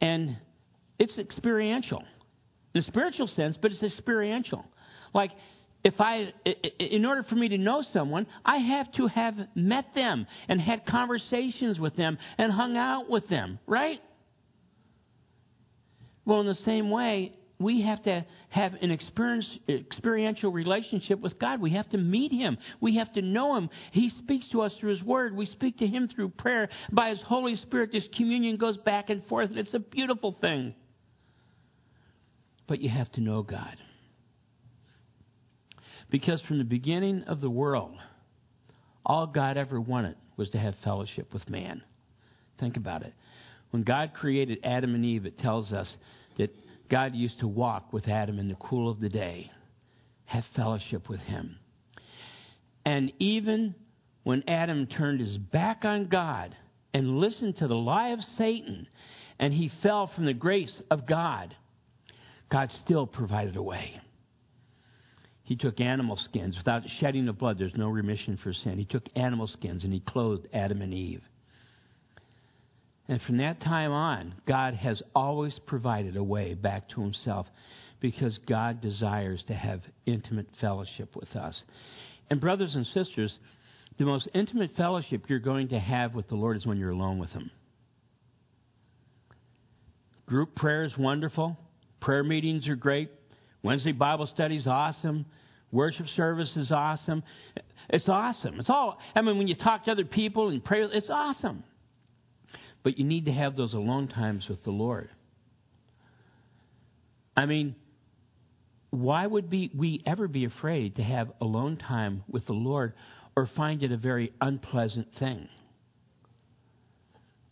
And 0.00 0.36
it's 0.98 1.16
experiential. 1.18 2.02
In 2.74 2.82
a 2.82 2.84
spiritual 2.84 3.26
sense, 3.28 3.56
but 3.60 3.72
it's 3.72 3.82
experiential. 3.82 4.64
Like 5.14 5.32
if 5.84 6.00
I 6.00 6.32
in 6.78 7.04
order 7.04 7.22
for 7.22 7.34
me 7.34 7.48
to 7.48 7.58
know 7.58 7.84
someone, 7.92 8.26
I 8.44 8.56
have 8.58 8.92
to 8.92 9.06
have 9.06 9.34
met 9.54 9.94
them 9.94 10.26
and 10.48 10.60
had 10.60 10.84
conversations 10.86 11.78
with 11.78 11.96
them 11.96 12.18
and 12.36 12.52
hung 12.52 12.76
out 12.76 13.08
with 13.08 13.28
them, 13.28 13.58
right? 13.66 14.00
Well, 16.24 16.40
in 16.40 16.46
the 16.46 16.56
same 16.56 16.90
way, 16.90 17.32
we 17.60 17.82
have 17.82 18.02
to 18.04 18.24
have 18.50 18.74
an 18.82 18.90
experiential 18.92 20.52
relationship 20.52 21.20
with 21.20 21.38
God. 21.38 21.60
We 21.60 21.72
have 21.72 21.88
to 21.90 21.98
meet 21.98 22.32
Him. 22.32 22.58
We 22.80 22.96
have 22.96 23.12
to 23.14 23.22
know 23.22 23.56
Him. 23.56 23.70
He 23.92 24.10
speaks 24.10 24.48
to 24.50 24.62
us 24.62 24.72
through 24.78 24.90
His 24.90 25.02
Word. 25.02 25.34
We 25.34 25.46
speak 25.46 25.78
to 25.78 25.86
Him 25.86 26.08
through 26.08 26.30
prayer. 26.30 26.68
By 26.92 27.10
His 27.10 27.20
Holy 27.22 27.56
Spirit, 27.56 27.90
this 27.92 28.06
communion 28.16 28.58
goes 28.58 28.76
back 28.76 29.10
and 29.10 29.24
forth. 29.26 29.50
And 29.50 29.58
it's 29.58 29.74
a 29.74 29.80
beautiful 29.80 30.36
thing. 30.40 30.74
But 32.68 32.80
you 32.80 32.90
have 32.90 33.10
to 33.12 33.20
know 33.20 33.42
God. 33.42 33.76
Because 36.10 36.40
from 36.42 36.58
the 36.58 36.64
beginning 36.64 37.24
of 37.24 37.40
the 37.40 37.50
world, 37.50 37.96
all 39.04 39.26
God 39.26 39.56
ever 39.56 39.80
wanted 39.80 40.16
was 40.36 40.50
to 40.50 40.58
have 40.58 40.74
fellowship 40.82 41.32
with 41.32 41.48
man. 41.48 41.82
Think 42.58 42.76
about 42.76 43.02
it. 43.02 43.12
When 43.70 43.82
God 43.82 44.12
created 44.14 44.60
Adam 44.64 44.94
and 44.94 45.04
Eve, 45.04 45.26
it 45.26 45.38
tells 45.38 45.72
us 45.72 45.88
that 46.38 46.54
God 46.88 47.14
used 47.14 47.40
to 47.40 47.48
walk 47.48 47.92
with 47.92 48.08
Adam 48.08 48.38
in 48.38 48.48
the 48.48 48.54
cool 48.54 48.90
of 48.90 49.00
the 49.00 49.10
day, 49.10 49.50
have 50.24 50.44
fellowship 50.56 51.08
with 51.08 51.20
him. 51.20 51.56
And 52.86 53.12
even 53.18 53.74
when 54.22 54.42
Adam 54.48 54.86
turned 54.86 55.20
his 55.20 55.36
back 55.36 55.84
on 55.84 56.08
God 56.08 56.56
and 56.94 57.18
listened 57.18 57.56
to 57.58 57.68
the 57.68 57.74
lie 57.74 58.10
of 58.10 58.20
Satan, 58.38 58.88
and 59.38 59.52
he 59.52 59.70
fell 59.82 60.10
from 60.14 60.24
the 60.24 60.34
grace 60.34 60.80
of 60.90 61.06
God, 61.06 61.54
God 62.50 62.70
still 62.84 63.06
provided 63.06 63.56
a 63.56 63.62
way. 63.62 64.00
He 65.48 65.56
took 65.56 65.80
animal 65.80 66.18
skins. 66.18 66.58
Without 66.58 66.82
shedding 67.00 67.26
of 67.26 67.38
blood, 67.38 67.58
there's 67.58 67.74
no 67.74 67.88
remission 67.88 68.38
for 68.42 68.52
sin. 68.52 68.76
He 68.76 68.84
took 68.84 69.04
animal 69.16 69.46
skins 69.46 69.82
and 69.82 69.90
he 69.90 70.00
clothed 70.00 70.46
Adam 70.52 70.82
and 70.82 70.92
Eve. 70.92 71.22
And 73.08 73.18
from 73.22 73.38
that 73.38 73.58
time 73.62 73.90
on, 73.90 74.34
God 74.46 74.74
has 74.74 75.02
always 75.14 75.58
provided 75.66 76.18
a 76.18 76.22
way 76.22 76.52
back 76.52 76.90
to 76.90 77.00
Himself 77.00 77.46
because 77.98 78.38
God 78.46 78.82
desires 78.82 79.42
to 79.48 79.54
have 79.54 79.80
intimate 80.04 80.48
fellowship 80.60 81.16
with 81.16 81.34
us. 81.34 81.58
And, 82.28 82.42
brothers 82.42 82.74
and 82.74 82.84
sisters, 82.88 83.34
the 83.98 84.04
most 84.04 84.28
intimate 84.34 84.72
fellowship 84.76 85.24
you're 85.28 85.38
going 85.38 85.68
to 85.68 85.78
have 85.78 86.14
with 86.14 86.28
the 86.28 86.34
Lord 86.34 86.58
is 86.58 86.66
when 86.66 86.76
you're 86.76 86.90
alone 86.90 87.18
with 87.18 87.30
Him. 87.30 87.50
Group 90.26 90.54
prayer 90.54 90.84
is 90.84 90.92
wonderful. 90.98 91.56
Prayer 92.02 92.22
meetings 92.22 92.68
are 92.68 92.76
great. 92.76 93.10
Wednesday 93.62 93.92
Bible 93.92 94.26
study 94.26 94.56
is 94.56 94.66
awesome. 94.66 95.26
Worship 95.70 96.06
service 96.16 96.50
is 96.56 96.70
awesome. 96.70 97.22
It's 97.90 98.08
awesome. 98.08 98.58
It's 98.60 98.70
all, 98.70 98.98
I 99.14 99.20
mean, 99.20 99.38
when 99.38 99.48
you 99.48 99.54
talk 99.54 99.84
to 99.84 99.92
other 99.92 100.04
people 100.04 100.48
and 100.48 100.64
pray, 100.64 100.82
it's 100.82 101.10
awesome. 101.10 101.64
But 102.82 102.98
you 102.98 103.04
need 103.04 103.26
to 103.26 103.32
have 103.32 103.56
those 103.56 103.74
alone 103.74 104.08
times 104.08 104.46
with 104.48 104.62
the 104.64 104.70
Lord. 104.70 105.10
I 107.36 107.46
mean, 107.46 107.76
why 108.90 109.26
would 109.26 109.50
be, 109.50 109.70
we 109.76 110.02
ever 110.06 110.26
be 110.26 110.44
afraid 110.44 110.96
to 110.96 111.02
have 111.02 111.30
alone 111.40 111.76
time 111.76 112.24
with 112.28 112.46
the 112.46 112.52
Lord 112.52 112.94
or 113.36 113.48
find 113.54 113.82
it 113.82 113.92
a 113.92 113.96
very 113.96 114.32
unpleasant 114.40 115.08
thing? 115.18 115.48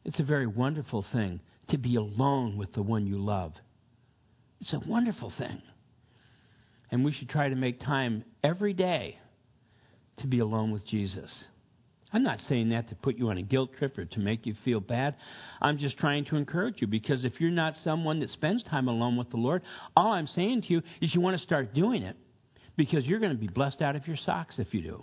It's 0.04 0.20
a 0.20 0.24
very 0.24 0.46
wonderful 0.46 1.04
thing 1.12 1.40
to 1.68 1.78
be 1.78 1.96
alone 1.96 2.56
with 2.56 2.72
the 2.72 2.82
one 2.82 3.06
you 3.06 3.18
love. 3.18 3.52
It's 4.60 4.72
a 4.72 4.80
wonderful 4.88 5.32
thing. 5.36 5.60
And 6.90 7.04
we 7.04 7.12
should 7.12 7.28
try 7.28 7.48
to 7.48 7.56
make 7.56 7.80
time 7.80 8.24
every 8.44 8.72
day 8.72 9.18
to 10.18 10.26
be 10.26 10.38
alone 10.38 10.70
with 10.70 10.86
Jesus. 10.86 11.30
I'm 12.12 12.22
not 12.22 12.40
saying 12.48 12.70
that 12.70 12.88
to 12.88 12.94
put 12.94 13.16
you 13.16 13.28
on 13.30 13.38
a 13.38 13.42
guilt 13.42 13.70
trip 13.78 13.98
or 13.98 14.04
to 14.04 14.20
make 14.20 14.46
you 14.46 14.54
feel 14.64 14.80
bad. 14.80 15.16
I'm 15.60 15.76
just 15.78 15.98
trying 15.98 16.24
to 16.26 16.36
encourage 16.36 16.80
you 16.80 16.86
because 16.86 17.24
if 17.24 17.40
you're 17.40 17.50
not 17.50 17.74
someone 17.82 18.20
that 18.20 18.30
spends 18.30 18.62
time 18.64 18.88
alone 18.88 19.16
with 19.16 19.30
the 19.30 19.36
Lord, 19.36 19.62
all 19.96 20.12
I'm 20.12 20.28
saying 20.28 20.62
to 20.62 20.68
you 20.68 20.82
is 21.00 21.14
you 21.14 21.20
want 21.20 21.36
to 21.36 21.42
start 21.42 21.74
doing 21.74 22.02
it 22.02 22.16
because 22.76 23.04
you're 23.04 23.18
going 23.18 23.32
to 23.32 23.38
be 23.38 23.48
blessed 23.48 23.82
out 23.82 23.96
of 23.96 24.06
your 24.06 24.16
socks 24.24 24.54
if 24.58 24.72
you 24.72 24.82
do. 24.82 25.02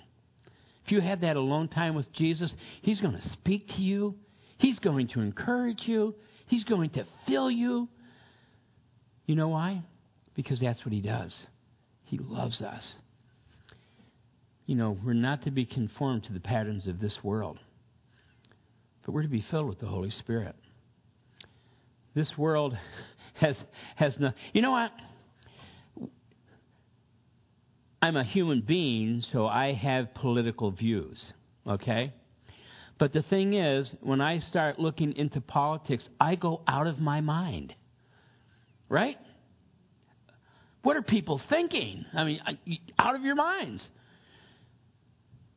If 0.86 0.92
you 0.92 1.02
have 1.02 1.22
that 1.22 1.36
alone 1.36 1.68
time 1.68 1.96
with 1.96 2.12
Jesus, 2.14 2.54
He's 2.82 3.00
going 3.00 3.14
to 3.14 3.30
speak 3.34 3.68
to 3.70 3.82
you, 3.82 4.16
He's 4.58 4.80
going 4.80 5.10
to 5.10 5.20
encourage 5.20 5.84
you, 5.86 6.16
He's 6.48 6.64
going 6.64 6.90
to 6.92 7.06
fill 7.28 7.52
you. 7.52 7.90
You 9.26 9.36
know 9.36 9.50
why? 9.50 9.84
Because 10.36 10.60
that's 10.60 10.84
what 10.86 10.94
He 10.94 11.02
does. 11.02 11.34
He 12.14 12.20
loves 12.20 12.62
us. 12.62 12.84
You 14.68 14.76
know, 14.76 14.96
we're 15.04 15.14
not 15.14 15.46
to 15.46 15.52
be 15.52 15.66
conformed 15.66 16.26
to 16.26 16.34
the 16.34 16.40
patterns 16.40 16.86
of 16.86 17.00
this 17.00 17.18
world, 17.24 17.58
but 19.04 19.14
we're 19.14 19.24
to 19.24 19.28
be 19.28 19.44
filled 19.50 19.68
with 19.68 19.80
the 19.80 19.88
Holy 19.88 20.12
Spirit. 20.12 20.56
This 22.14 22.30
world 22.38 22.78
has 23.34 23.56
has 23.96 24.16
no. 24.20 24.32
You 24.54 24.62
know 24.62 24.70
what? 24.70 24.92
I'm 28.00 28.16
a 28.16 28.24
human 28.24 28.62
being, 28.62 29.24
so 29.32 29.48
I 29.48 29.74
have 29.74 30.14
political 30.14 30.70
views. 30.70 31.20
Okay? 31.66 32.14
But 33.00 33.14
the 33.14 33.24
thing 33.24 33.56
is, 33.56 33.92
when 34.02 34.22
I 34.22 34.38
start 34.38 34.78
looking 34.78 35.18
into 35.18 35.42
politics, 35.42 36.08
I 36.20 36.36
go 36.36 36.62
out 36.68 36.86
of 36.86 37.00
my 37.00 37.22
mind. 37.22 37.74
Right? 38.88 39.18
What 40.84 40.96
are 40.98 41.02
people 41.02 41.42
thinking? 41.50 42.06
I 42.14 42.24
mean, 42.24 42.42
out 43.00 43.16
of 43.16 43.24
your 43.24 43.36
minds. 43.36 43.84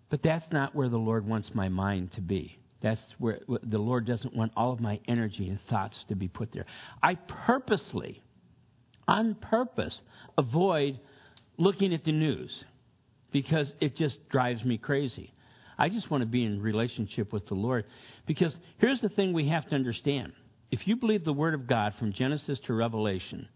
But 0.08 0.22
that's 0.22 0.44
not 0.52 0.74
where 0.74 0.88
the 0.88 0.96
Lord 0.96 1.26
wants 1.26 1.50
my 1.52 1.68
mind 1.68 2.12
to 2.12 2.20
be. 2.20 2.58
That's 2.80 3.00
where 3.18 3.40
the 3.48 3.78
Lord 3.78 4.06
doesn't 4.06 4.36
want 4.36 4.52
all 4.56 4.72
of 4.72 4.80
my 4.80 5.00
energy 5.08 5.48
and 5.48 5.58
thoughts 5.68 5.96
to 6.08 6.14
be 6.14 6.28
put 6.28 6.52
there. 6.52 6.66
I 7.02 7.16
purposely, 7.16 8.22
on 9.08 9.34
purpose, 9.34 10.00
avoid 10.38 11.00
looking 11.56 11.92
at 11.92 12.04
the 12.04 12.12
news 12.12 12.52
because 13.32 13.72
it 13.80 13.96
just 13.96 14.28
drives 14.28 14.64
me 14.64 14.78
crazy. 14.78 15.32
I 15.78 15.88
just 15.88 16.10
want 16.10 16.22
to 16.22 16.26
be 16.26 16.44
in 16.44 16.62
relationship 16.62 17.32
with 17.32 17.46
the 17.48 17.54
Lord. 17.54 17.84
Because 18.26 18.54
here's 18.78 19.00
the 19.00 19.08
thing 19.08 19.32
we 19.32 19.48
have 19.48 19.68
to 19.70 19.74
understand. 19.74 20.32
If 20.70 20.86
you 20.86 20.96
believe 20.96 21.24
the 21.24 21.32
Word 21.32 21.54
of 21.54 21.66
God 21.66 21.94
from 21.98 22.12
Genesis 22.12 22.58
to 22.66 22.74
Revelation, 22.74 23.48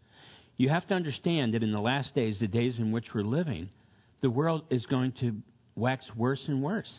you 0.57 0.69
have 0.69 0.87
to 0.89 0.95
understand 0.95 1.55
that 1.55 1.63
in 1.63 1.73
the 1.73 1.81
last 1.81 2.15
days, 2.15 2.39
the 2.39 2.49
days 2.49 2.79
in 2.79 2.93
which 2.93 3.07
we're 3.15 3.23
living, 3.23 3.71
the 4.21 4.31
world 4.31 4.65
is 4.71 4.85
going 4.87 5.13
to 5.21 5.37
wax 5.75 6.05
worse 6.17 6.41
and 6.47 6.63
worse. 6.63 6.91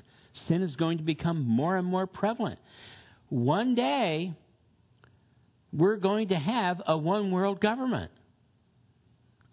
Sin 0.48 0.64
is 0.64 0.76
going 0.76 0.98
to 0.98 1.04
become 1.04 1.48
more 1.48 1.78
and 1.78 1.86
more 1.86 2.08
prevalent. 2.08 2.60
One 3.30 3.76
day, 3.76 4.34
we're 5.74 5.98
going 5.98 6.30
to 6.30 6.36
have 6.36 6.82
a 6.86 6.98
one 6.98 7.32
world 7.32 7.62
government 7.62 8.12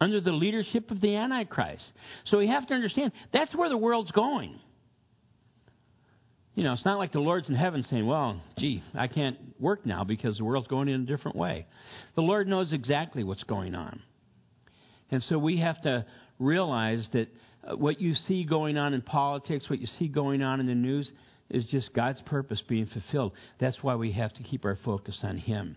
under 0.00 0.20
the 0.20 0.32
leadership 0.32 0.90
of 0.90 1.00
the 1.00 1.16
Antichrist. 1.16 1.84
So 2.26 2.38
we 2.38 2.48
have 2.48 2.66
to 2.68 2.74
understand 2.74 3.12
that's 3.32 3.54
where 3.54 3.68
the 3.68 3.76
world's 3.76 4.10
going. 4.12 4.58
You 6.58 6.64
know, 6.64 6.72
it's 6.72 6.84
not 6.84 6.98
like 6.98 7.12
the 7.12 7.20
Lord's 7.20 7.48
in 7.48 7.54
heaven 7.54 7.84
saying, 7.88 8.04
well, 8.04 8.42
gee, 8.58 8.82
I 8.92 9.06
can't 9.06 9.38
work 9.60 9.86
now 9.86 10.02
because 10.02 10.38
the 10.38 10.44
world's 10.44 10.66
going 10.66 10.88
in 10.88 11.02
a 11.02 11.06
different 11.06 11.36
way. 11.36 11.68
The 12.16 12.20
Lord 12.20 12.48
knows 12.48 12.72
exactly 12.72 13.22
what's 13.22 13.44
going 13.44 13.76
on. 13.76 14.02
And 15.12 15.22
so 15.28 15.38
we 15.38 15.58
have 15.60 15.80
to 15.82 16.04
realize 16.40 17.06
that 17.12 17.28
uh, 17.62 17.76
what 17.76 18.00
you 18.00 18.12
see 18.26 18.42
going 18.42 18.76
on 18.76 18.92
in 18.92 19.02
politics, 19.02 19.70
what 19.70 19.78
you 19.78 19.86
see 20.00 20.08
going 20.08 20.42
on 20.42 20.58
in 20.58 20.66
the 20.66 20.74
news, 20.74 21.08
is 21.48 21.64
just 21.66 21.94
God's 21.94 22.20
purpose 22.22 22.60
being 22.68 22.86
fulfilled. 22.86 23.34
That's 23.60 23.80
why 23.80 23.94
we 23.94 24.10
have 24.10 24.32
to 24.32 24.42
keep 24.42 24.64
our 24.64 24.80
focus 24.84 25.16
on 25.22 25.38
Him. 25.38 25.76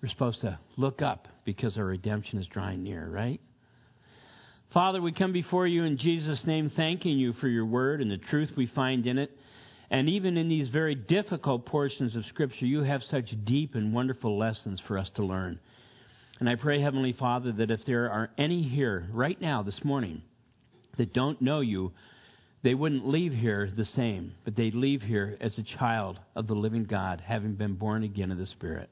We're 0.00 0.10
supposed 0.10 0.42
to 0.42 0.60
look 0.76 1.02
up 1.02 1.26
because 1.44 1.76
our 1.76 1.86
redemption 1.86 2.38
is 2.38 2.46
drawing 2.46 2.84
near, 2.84 3.04
right? 3.08 3.40
Father, 4.72 5.02
we 5.02 5.10
come 5.10 5.32
before 5.32 5.66
you 5.66 5.82
in 5.82 5.98
Jesus' 5.98 6.42
name, 6.44 6.70
thanking 6.76 7.18
you 7.18 7.32
for 7.32 7.48
your 7.48 7.66
word 7.66 8.00
and 8.00 8.08
the 8.08 8.18
truth 8.18 8.52
we 8.56 8.66
find 8.68 9.08
in 9.08 9.18
it. 9.18 9.32
And 9.90 10.08
even 10.08 10.36
in 10.36 10.48
these 10.48 10.68
very 10.68 10.94
difficult 10.94 11.66
portions 11.66 12.16
of 12.16 12.24
Scripture, 12.26 12.66
you 12.66 12.82
have 12.82 13.02
such 13.10 13.34
deep 13.44 13.74
and 13.74 13.94
wonderful 13.94 14.36
lessons 14.36 14.80
for 14.86 14.98
us 14.98 15.10
to 15.16 15.24
learn. 15.24 15.60
And 16.40 16.48
I 16.48 16.56
pray, 16.56 16.80
Heavenly 16.80 17.12
Father, 17.12 17.52
that 17.52 17.70
if 17.70 17.84
there 17.86 18.10
are 18.10 18.30
any 18.36 18.62
here 18.62 19.06
right 19.12 19.40
now, 19.40 19.62
this 19.62 19.84
morning, 19.84 20.22
that 20.98 21.14
don't 21.14 21.40
know 21.40 21.60
you, 21.60 21.92
they 22.62 22.74
wouldn't 22.74 23.06
leave 23.06 23.32
here 23.32 23.70
the 23.74 23.84
same, 23.84 24.32
but 24.44 24.56
they'd 24.56 24.74
leave 24.74 25.02
here 25.02 25.36
as 25.40 25.56
a 25.56 25.78
child 25.78 26.18
of 26.34 26.46
the 26.46 26.54
living 26.54 26.84
God, 26.84 27.22
having 27.24 27.54
been 27.54 27.74
born 27.74 28.02
again 28.02 28.32
of 28.32 28.38
the 28.38 28.46
Spirit. 28.46 28.90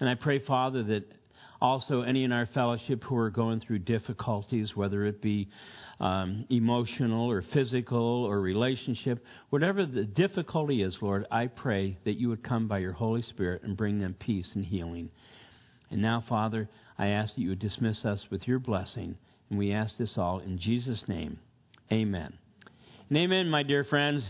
And 0.00 0.08
I 0.08 0.16
pray, 0.16 0.40
Father, 0.40 0.82
that 0.84 1.04
also 1.60 2.02
any 2.02 2.24
in 2.24 2.32
our 2.32 2.46
fellowship 2.46 3.04
who 3.04 3.16
are 3.16 3.30
going 3.30 3.60
through 3.60 3.80
difficulties, 3.80 4.74
whether 4.74 5.04
it 5.04 5.20
be 5.20 5.48
um, 6.00 6.46
emotional 6.48 7.30
or 7.30 7.42
physical 7.52 8.24
or 8.24 8.40
relationship, 8.40 9.22
whatever 9.50 9.84
the 9.84 10.04
difficulty 10.04 10.82
is, 10.82 10.96
Lord, 11.00 11.26
I 11.30 11.48
pray 11.48 11.98
that 12.04 12.18
you 12.18 12.30
would 12.30 12.42
come 12.42 12.68
by 12.68 12.78
your 12.78 12.92
Holy 12.92 13.22
Spirit 13.22 13.62
and 13.62 13.76
bring 13.76 13.98
them 13.98 14.16
peace 14.18 14.48
and 14.54 14.64
healing. 14.64 15.10
And 15.90 16.00
now, 16.00 16.24
Father, 16.28 16.68
I 16.98 17.08
ask 17.08 17.34
that 17.34 17.40
you 17.40 17.50
would 17.50 17.58
dismiss 17.58 18.04
us 18.04 18.20
with 18.30 18.48
your 18.48 18.58
blessing. 18.58 19.16
And 19.50 19.58
we 19.58 19.72
ask 19.72 19.96
this 19.98 20.14
all 20.16 20.38
in 20.38 20.58
Jesus' 20.58 21.02
name. 21.08 21.38
Amen. 21.92 22.32
And 23.08 23.18
amen, 23.18 23.50
my 23.50 23.62
dear 23.62 23.84
friends. 23.84 24.24